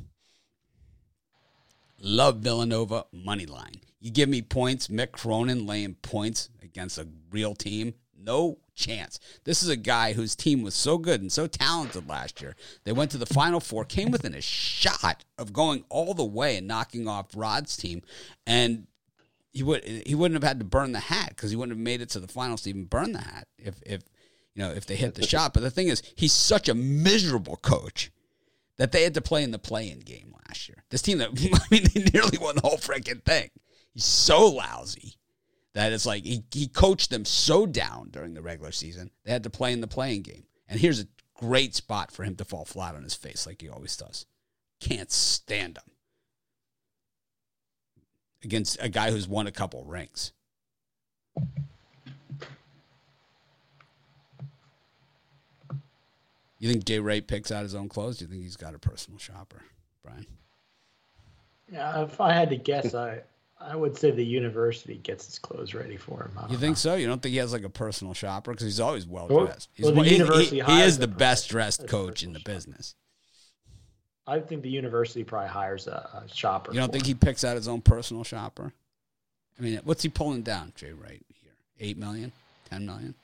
[2.01, 3.81] Love Villanova money line.
[4.01, 7.95] You give me points, Mick Cronin laying points against a real team.
[8.19, 9.19] No chance.
[9.44, 12.55] This is a guy whose team was so good and so talented last year.
[12.85, 16.57] They went to the Final Four, came within a shot of going all the way
[16.57, 18.03] and knocking off Rod's team,
[18.47, 18.86] and
[19.53, 22.01] he would he wouldn't have had to burn the hat because he wouldn't have made
[22.01, 24.03] it to the finals to even burn the hat if if
[24.55, 25.55] you know if they hit the shot.
[25.55, 28.12] But the thing is, he's such a miserable coach
[28.77, 30.85] that they had to play in the play-in game last year.
[30.90, 33.48] This team that I mean, they nearly won the whole freaking thing.
[33.94, 35.15] He's so lousy
[35.77, 39.43] that it's like he, he coached them so down during the regular season, they had
[39.43, 40.44] to play in the playing game.
[40.70, 43.69] And here's a great spot for him to fall flat on his face like he
[43.69, 44.24] always does.
[44.81, 45.93] Can't stand him.
[48.43, 50.32] Against a guy who's won a couple rings.
[56.59, 58.16] You think Jay Wright picks out his own clothes?
[58.16, 59.61] Do you think he's got a personal shopper,
[60.03, 60.24] Brian?
[61.70, 63.20] Yeah, if I had to guess, I
[63.59, 66.39] I would say the university gets his clothes ready for him.
[66.51, 66.74] You think know.
[66.74, 66.95] so?
[66.95, 69.70] You don't think he has like a personal shopper because he's always well dressed.
[69.78, 72.53] Well, well, the he, university he, he is the best dressed coach in the shopper.
[72.53, 72.95] business.
[74.27, 76.73] I think the university probably hires a, a shopper.
[76.73, 77.09] You don't think him.
[77.09, 78.73] he picks out his own personal shopper?
[79.59, 81.53] I mean, what's he pulling down, Jay Wright here?
[81.81, 82.33] Eight million,
[82.69, 83.15] ten million?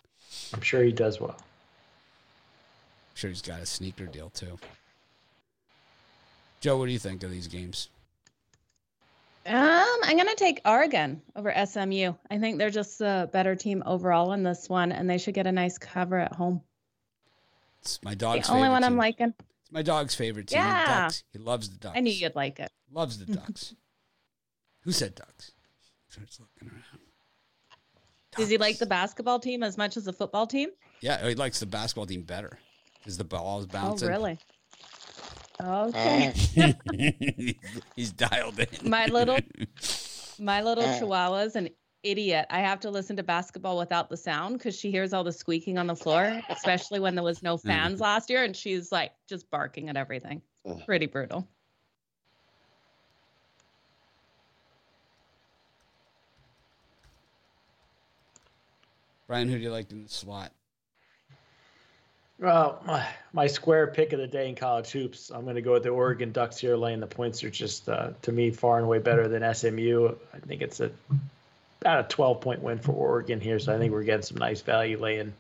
[0.55, 1.37] I'm sure he does well.
[1.37, 4.59] I'm sure he's got a sneaker deal too.
[6.61, 7.89] Joe, what do you think of these games?
[9.45, 9.55] Um,
[10.05, 12.13] I'm gonna take Oregon over SMU.
[12.31, 15.47] I think they're just a better team overall in this one, and they should get
[15.47, 16.63] a nice cover at home.
[17.81, 18.93] It's my dog's the only one team.
[18.93, 19.35] I'm liking.
[19.63, 20.59] It's my dog's favorite team.
[20.61, 21.03] Yeah.
[21.05, 21.25] Ducks.
[21.33, 21.97] He loves the Ducks.
[21.97, 22.71] I knew you'd like it.
[22.93, 23.75] Loves the Ducks.
[24.83, 25.53] Who said Ducks?
[26.09, 26.83] Starts looking around.
[28.31, 28.37] Ducks.
[28.37, 30.69] Does he like the basketball team as much as the football team?
[31.01, 32.59] Yeah, he likes the basketball team better
[32.99, 34.09] because the ball is bouncing.
[34.09, 34.39] Oh, really?
[35.63, 36.33] Okay.
[37.97, 38.89] He's dialed in.
[38.89, 39.39] My little
[40.39, 41.69] my little chihuahua's an
[42.03, 42.47] idiot.
[42.51, 45.79] I have to listen to basketball without the sound because she hears all the squeaking
[45.79, 47.63] on the floor, especially when there was no mm.
[47.63, 50.43] fans last year, and she's like just barking at everything.
[50.85, 51.47] Pretty brutal.
[59.27, 60.53] Brian, who do you like in the slot?
[62.43, 65.75] Well, my, my square pick of the day in college hoops, I'm going to go
[65.75, 68.85] with the Oregon Ducks here, laying the points are just, uh, to me, far and
[68.85, 70.13] away better than SMU.
[70.35, 70.91] I think it's a
[71.81, 74.61] about a 12 point win for Oregon here, so I think we're getting some nice
[74.61, 75.33] value laying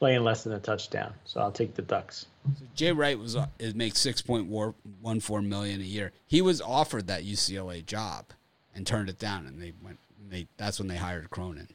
[0.00, 1.12] laying less than a touchdown.
[1.24, 2.26] So I'll take the Ducks.
[2.58, 6.12] So Jay Wright was uh, makes point one four million a year.
[6.26, 8.26] He was offered that UCLA job
[8.74, 9.98] and turned it down, and they went.
[10.28, 11.68] They that's when they hired Cronin,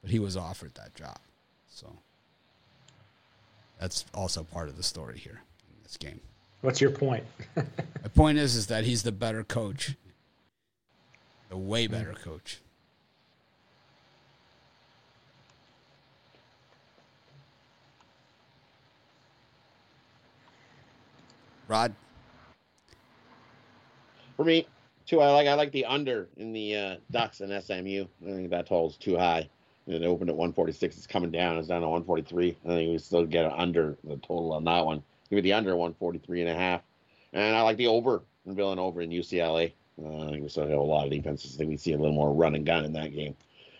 [0.00, 1.18] but he was offered that job.
[1.68, 1.96] So
[3.84, 6.18] that's also part of the story here in this game.
[6.62, 7.22] What's your point?
[7.54, 9.94] My point is is that he's the better coach.
[11.50, 11.92] The way hmm.
[11.92, 12.62] better coach.
[21.68, 21.94] Rod.
[24.38, 24.66] For me,
[25.04, 28.06] too, I like I like the under in the uh, Ducks and SMU.
[28.22, 29.50] I think that total's too high.
[29.86, 30.96] It opened at 146.
[30.96, 31.58] It's coming down.
[31.58, 32.56] It's down to 143.
[32.64, 35.02] I think we still get under the total on that one.
[35.28, 36.82] Give me the under 143 and a half.
[37.32, 39.72] And I like the over in Villanova and UCLA.
[40.02, 41.54] Uh, I think we still have a lot of defenses.
[41.54, 43.36] I think we see a little more run and gun in that game.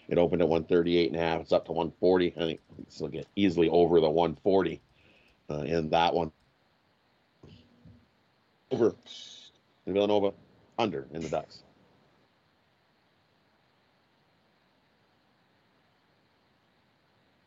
[0.08, 1.40] It opened at 138 and a half.
[1.40, 2.34] It's up to 140.
[2.36, 4.80] I think we still get easily over the 140
[5.50, 6.30] uh, in that one.
[8.70, 8.94] Over
[9.86, 10.32] in Villanova,
[10.78, 11.63] under in the Ducks.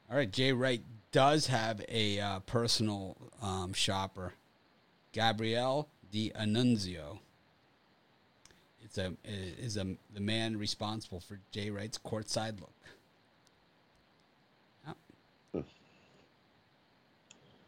[0.10, 0.82] All right, Jay Wright
[1.12, 4.34] does have a uh, personal um, shopper,
[5.12, 7.20] Gabrielle Di Annunzio.
[8.84, 12.72] It's a is a the man responsible for Jay Wright's courtside look.
[15.54, 15.66] Of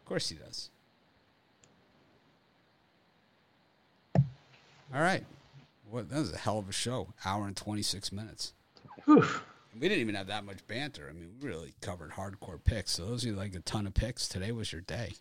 [0.06, 0.70] course he does.
[4.16, 5.24] All right.
[5.88, 7.08] What that was a hell of a show.
[7.24, 8.54] Hour and twenty six minutes.
[9.04, 9.24] Whew.
[9.74, 11.06] We didn't even have that much banter.
[11.08, 12.92] I mean, we really covered hardcore picks.
[12.92, 14.28] So those are like a ton of picks.
[14.28, 15.12] Today was your day.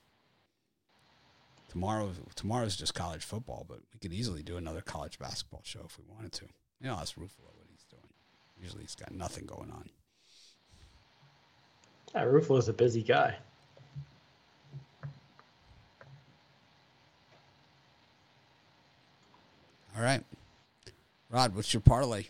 [1.70, 6.00] Tomorrow, tomorrow's just college football, but we could easily do another college basketball show if
[6.00, 6.46] we wanted to.
[6.82, 8.02] You know, ask Ruffalo what he's doing.
[8.60, 9.90] Usually, he's got nothing going on.
[12.16, 13.36] Yeah, Ruffalo's a busy guy.
[19.96, 20.24] All right,
[21.30, 22.26] Rod, what's your parlay?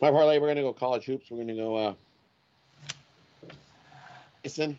[0.00, 1.30] My parlay, we're going to go college hoops.
[1.30, 1.94] We're going to go uh,
[4.44, 4.78] Mason,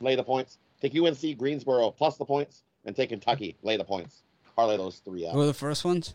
[0.00, 0.58] lay the points.
[0.80, 4.22] Take UNC Greensboro plus the points, and take Kentucky lay the points.
[4.56, 5.34] Parlay those three out.
[5.34, 6.14] Who are the first ones?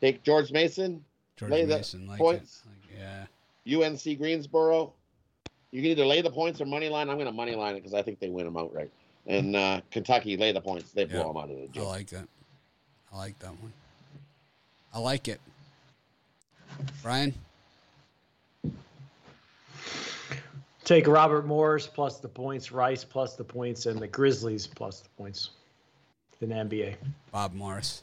[0.00, 1.04] Take George Mason,
[1.36, 2.62] George lay Mason, the like points.
[2.66, 2.98] Like,
[3.64, 3.84] yeah.
[3.84, 4.92] UNC Greensboro.
[5.70, 7.08] You can either lay the points or money line.
[7.08, 8.90] I'm going to money line it because I think they win them outright.
[9.26, 10.90] And uh, Kentucky lay the points.
[10.90, 11.84] They blow them out of the gym.
[11.84, 12.28] I like that.
[13.12, 13.72] I like that one.
[14.92, 15.40] I like it.
[17.02, 17.34] Brian,
[20.84, 25.08] Take Robert Morris plus the points, Rice plus the points, and the Grizzlies plus the
[25.10, 25.50] points
[26.40, 26.96] in the NBA.
[27.30, 28.02] Bob Morris,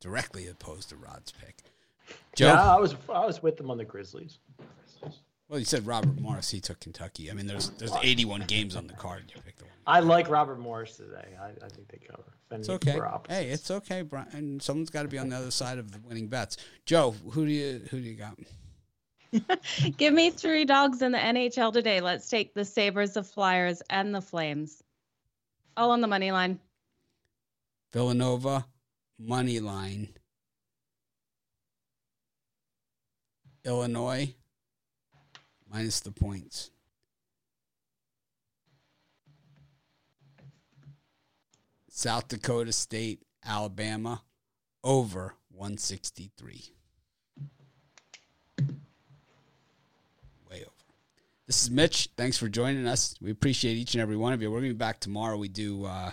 [0.00, 1.56] directly opposed to Rod's pick.
[2.34, 4.38] Joe, Yeah, I was I was with them on the Grizzlies.
[5.48, 6.50] well, you said Robert Morris.
[6.50, 7.30] He took Kentucky.
[7.30, 9.24] I mean, there's there's 81 games on the card.
[9.34, 9.67] You picked the one.
[9.88, 11.34] I like Robert Morris today.
[11.40, 12.22] I, I think they cover.
[12.50, 13.00] And It's okay.
[13.26, 14.60] Hey, it's okay, Brian.
[14.60, 16.58] Someone's got to be on the other side of the winning bets.
[16.84, 18.38] Joe, who do you who do you got?
[19.96, 22.02] Give me three dogs in the NHL today.
[22.02, 24.82] Let's take the Sabres, the Flyers, and the Flames.
[25.74, 26.58] All on the money line.
[27.90, 28.66] Villanova
[29.18, 30.08] money line.
[33.64, 34.34] Illinois
[35.70, 36.70] minus the points.
[41.98, 44.22] South Dakota State, Alabama
[44.84, 46.72] over 163.
[50.48, 50.70] Way over.
[51.48, 52.10] This is Mitch.
[52.16, 53.16] Thanks for joining us.
[53.20, 54.48] We appreciate each and every one of you.
[54.48, 55.36] We're going to be back tomorrow.
[55.36, 56.12] We do uh,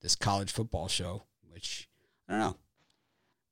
[0.00, 1.88] this college football show, which
[2.28, 2.56] I don't know.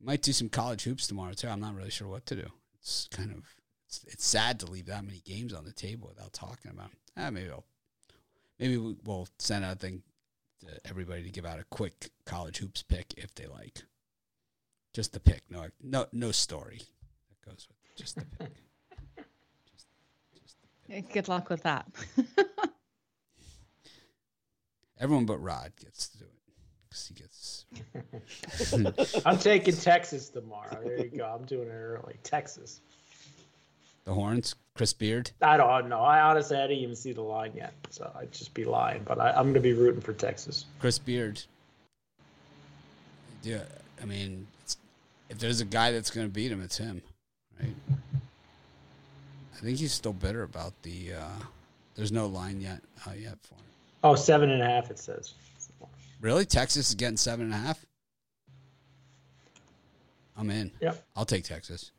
[0.00, 1.48] Might do some college hoops tomorrow too.
[1.48, 2.46] I'm not really sure what to do.
[2.78, 3.38] It's kind of
[3.88, 6.90] it's, it's sad to leave that many games on the table without talking about.
[7.16, 7.64] Ah, maybe I'll
[8.60, 10.04] maybe we- we'll send out a thing
[10.84, 13.82] everybody to give out a quick college hoops pick if they like.
[14.93, 16.82] Just the pick, no no no story
[17.28, 17.97] that goes with it.
[17.97, 18.52] just the pick.
[21.12, 21.86] Good luck with that.
[25.01, 26.30] Everyone but Rod gets to do it
[26.89, 27.64] because he gets.
[29.26, 30.78] I'm taking Texas tomorrow.
[30.84, 31.24] There you go.
[31.24, 32.16] I'm doing it early.
[32.22, 32.82] Texas.
[34.05, 35.31] The horns, Chris Beard.
[35.43, 36.01] I don't know.
[36.01, 39.03] I honestly I didn't even see the line yet, so I'd just be lying.
[39.05, 40.65] But I, I'm going to be rooting for Texas.
[40.78, 41.43] Chris Beard.
[43.43, 43.65] Yeah,
[44.01, 44.77] I mean, it's,
[45.28, 47.03] if there's a guy that's going to beat him, it's him,
[47.61, 47.74] right?
[49.55, 51.15] I think he's still bitter about the.
[51.15, 51.44] Uh,
[51.94, 53.65] there's no line yet uh, yet for him.
[54.05, 54.90] Oh, seven and a half.
[54.90, 55.35] It says.
[56.20, 57.85] Really, Texas is getting seven and a half.
[60.36, 60.70] I'm in.
[60.81, 61.05] Yep.
[61.15, 61.90] I'll take Texas.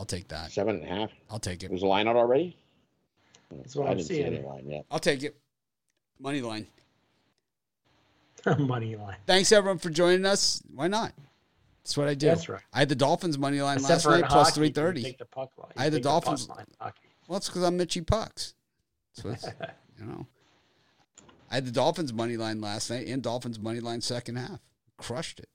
[0.00, 0.50] I'll take that.
[0.50, 1.10] Seven and a half.
[1.28, 1.68] I'll take it.
[1.68, 2.56] There's a line out already.
[3.50, 4.86] That's what I I'm didn't see any line yet.
[4.90, 5.36] I'll take it.
[6.18, 6.66] Money line.
[8.58, 9.16] Money line.
[9.26, 10.62] Thanks everyone for joining us.
[10.74, 11.12] Why not?
[11.82, 12.28] That's what I do.
[12.28, 12.62] That's right.
[12.72, 15.02] I had the Dolphins money line Except last night plus hockey, three you thirty.
[15.02, 15.72] Take the puck line.
[15.76, 17.08] I had the Take puck Dolphins- line hockey.
[17.28, 18.54] Well, it's because I'm Mitchy Pucks.
[19.12, 19.44] So it's,
[20.00, 20.26] you know,
[21.50, 24.60] I had the Dolphins money line last night and Dolphins money line second half.
[24.96, 25.48] Crushed it.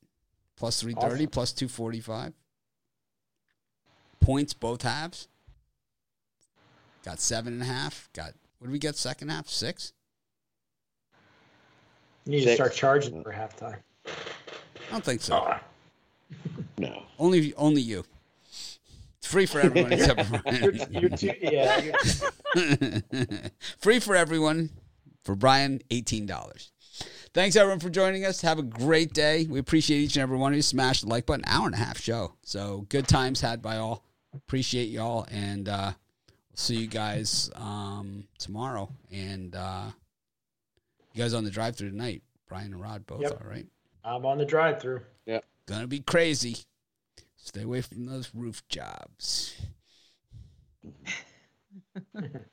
[0.55, 1.27] Plus three thirty, Awesome.
[1.31, 2.33] plus two forty five.
[4.19, 5.27] Points both halves.
[7.03, 8.09] Got seven and a half.
[8.13, 9.47] Got what What did we get second half?
[9.47, 9.93] Six?
[12.25, 12.51] You need Six.
[12.51, 13.77] to start charging for halftime.
[14.07, 15.35] I don't think so.
[15.35, 15.57] Oh.
[16.77, 17.03] No.
[17.19, 18.03] Only only you.
[18.49, 20.61] It's free for everyone except for Brian.
[20.91, 21.81] you're, you're too, yeah.
[22.53, 23.01] You're
[23.79, 24.71] free for everyone.
[25.23, 26.71] For Brian, eighteen dollars.
[27.35, 28.39] Thanks everyone for joining us.
[28.43, 29.45] Have a great day.
[29.45, 30.61] We appreciate each and every one of you.
[30.61, 31.43] Smash the like button.
[31.45, 32.31] Hour and a half show.
[32.43, 34.05] So good times had by all.
[34.33, 35.91] Appreciate y'all, and uh,
[36.53, 38.89] see you guys um, tomorrow.
[39.11, 39.87] And uh,
[41.13, 42.21] you guys on the drive through tonight.
[42.47, 43.31] Brian and Rod both yep.
[43.31, 43.65] all right.
[44.05, 45.01] I'm on the drive through.
[45.25, 45.41] Yeah.
[45.65, 46.59] Gonna be crazy.
[47.35, 49.61] Stay away from those roof jobs.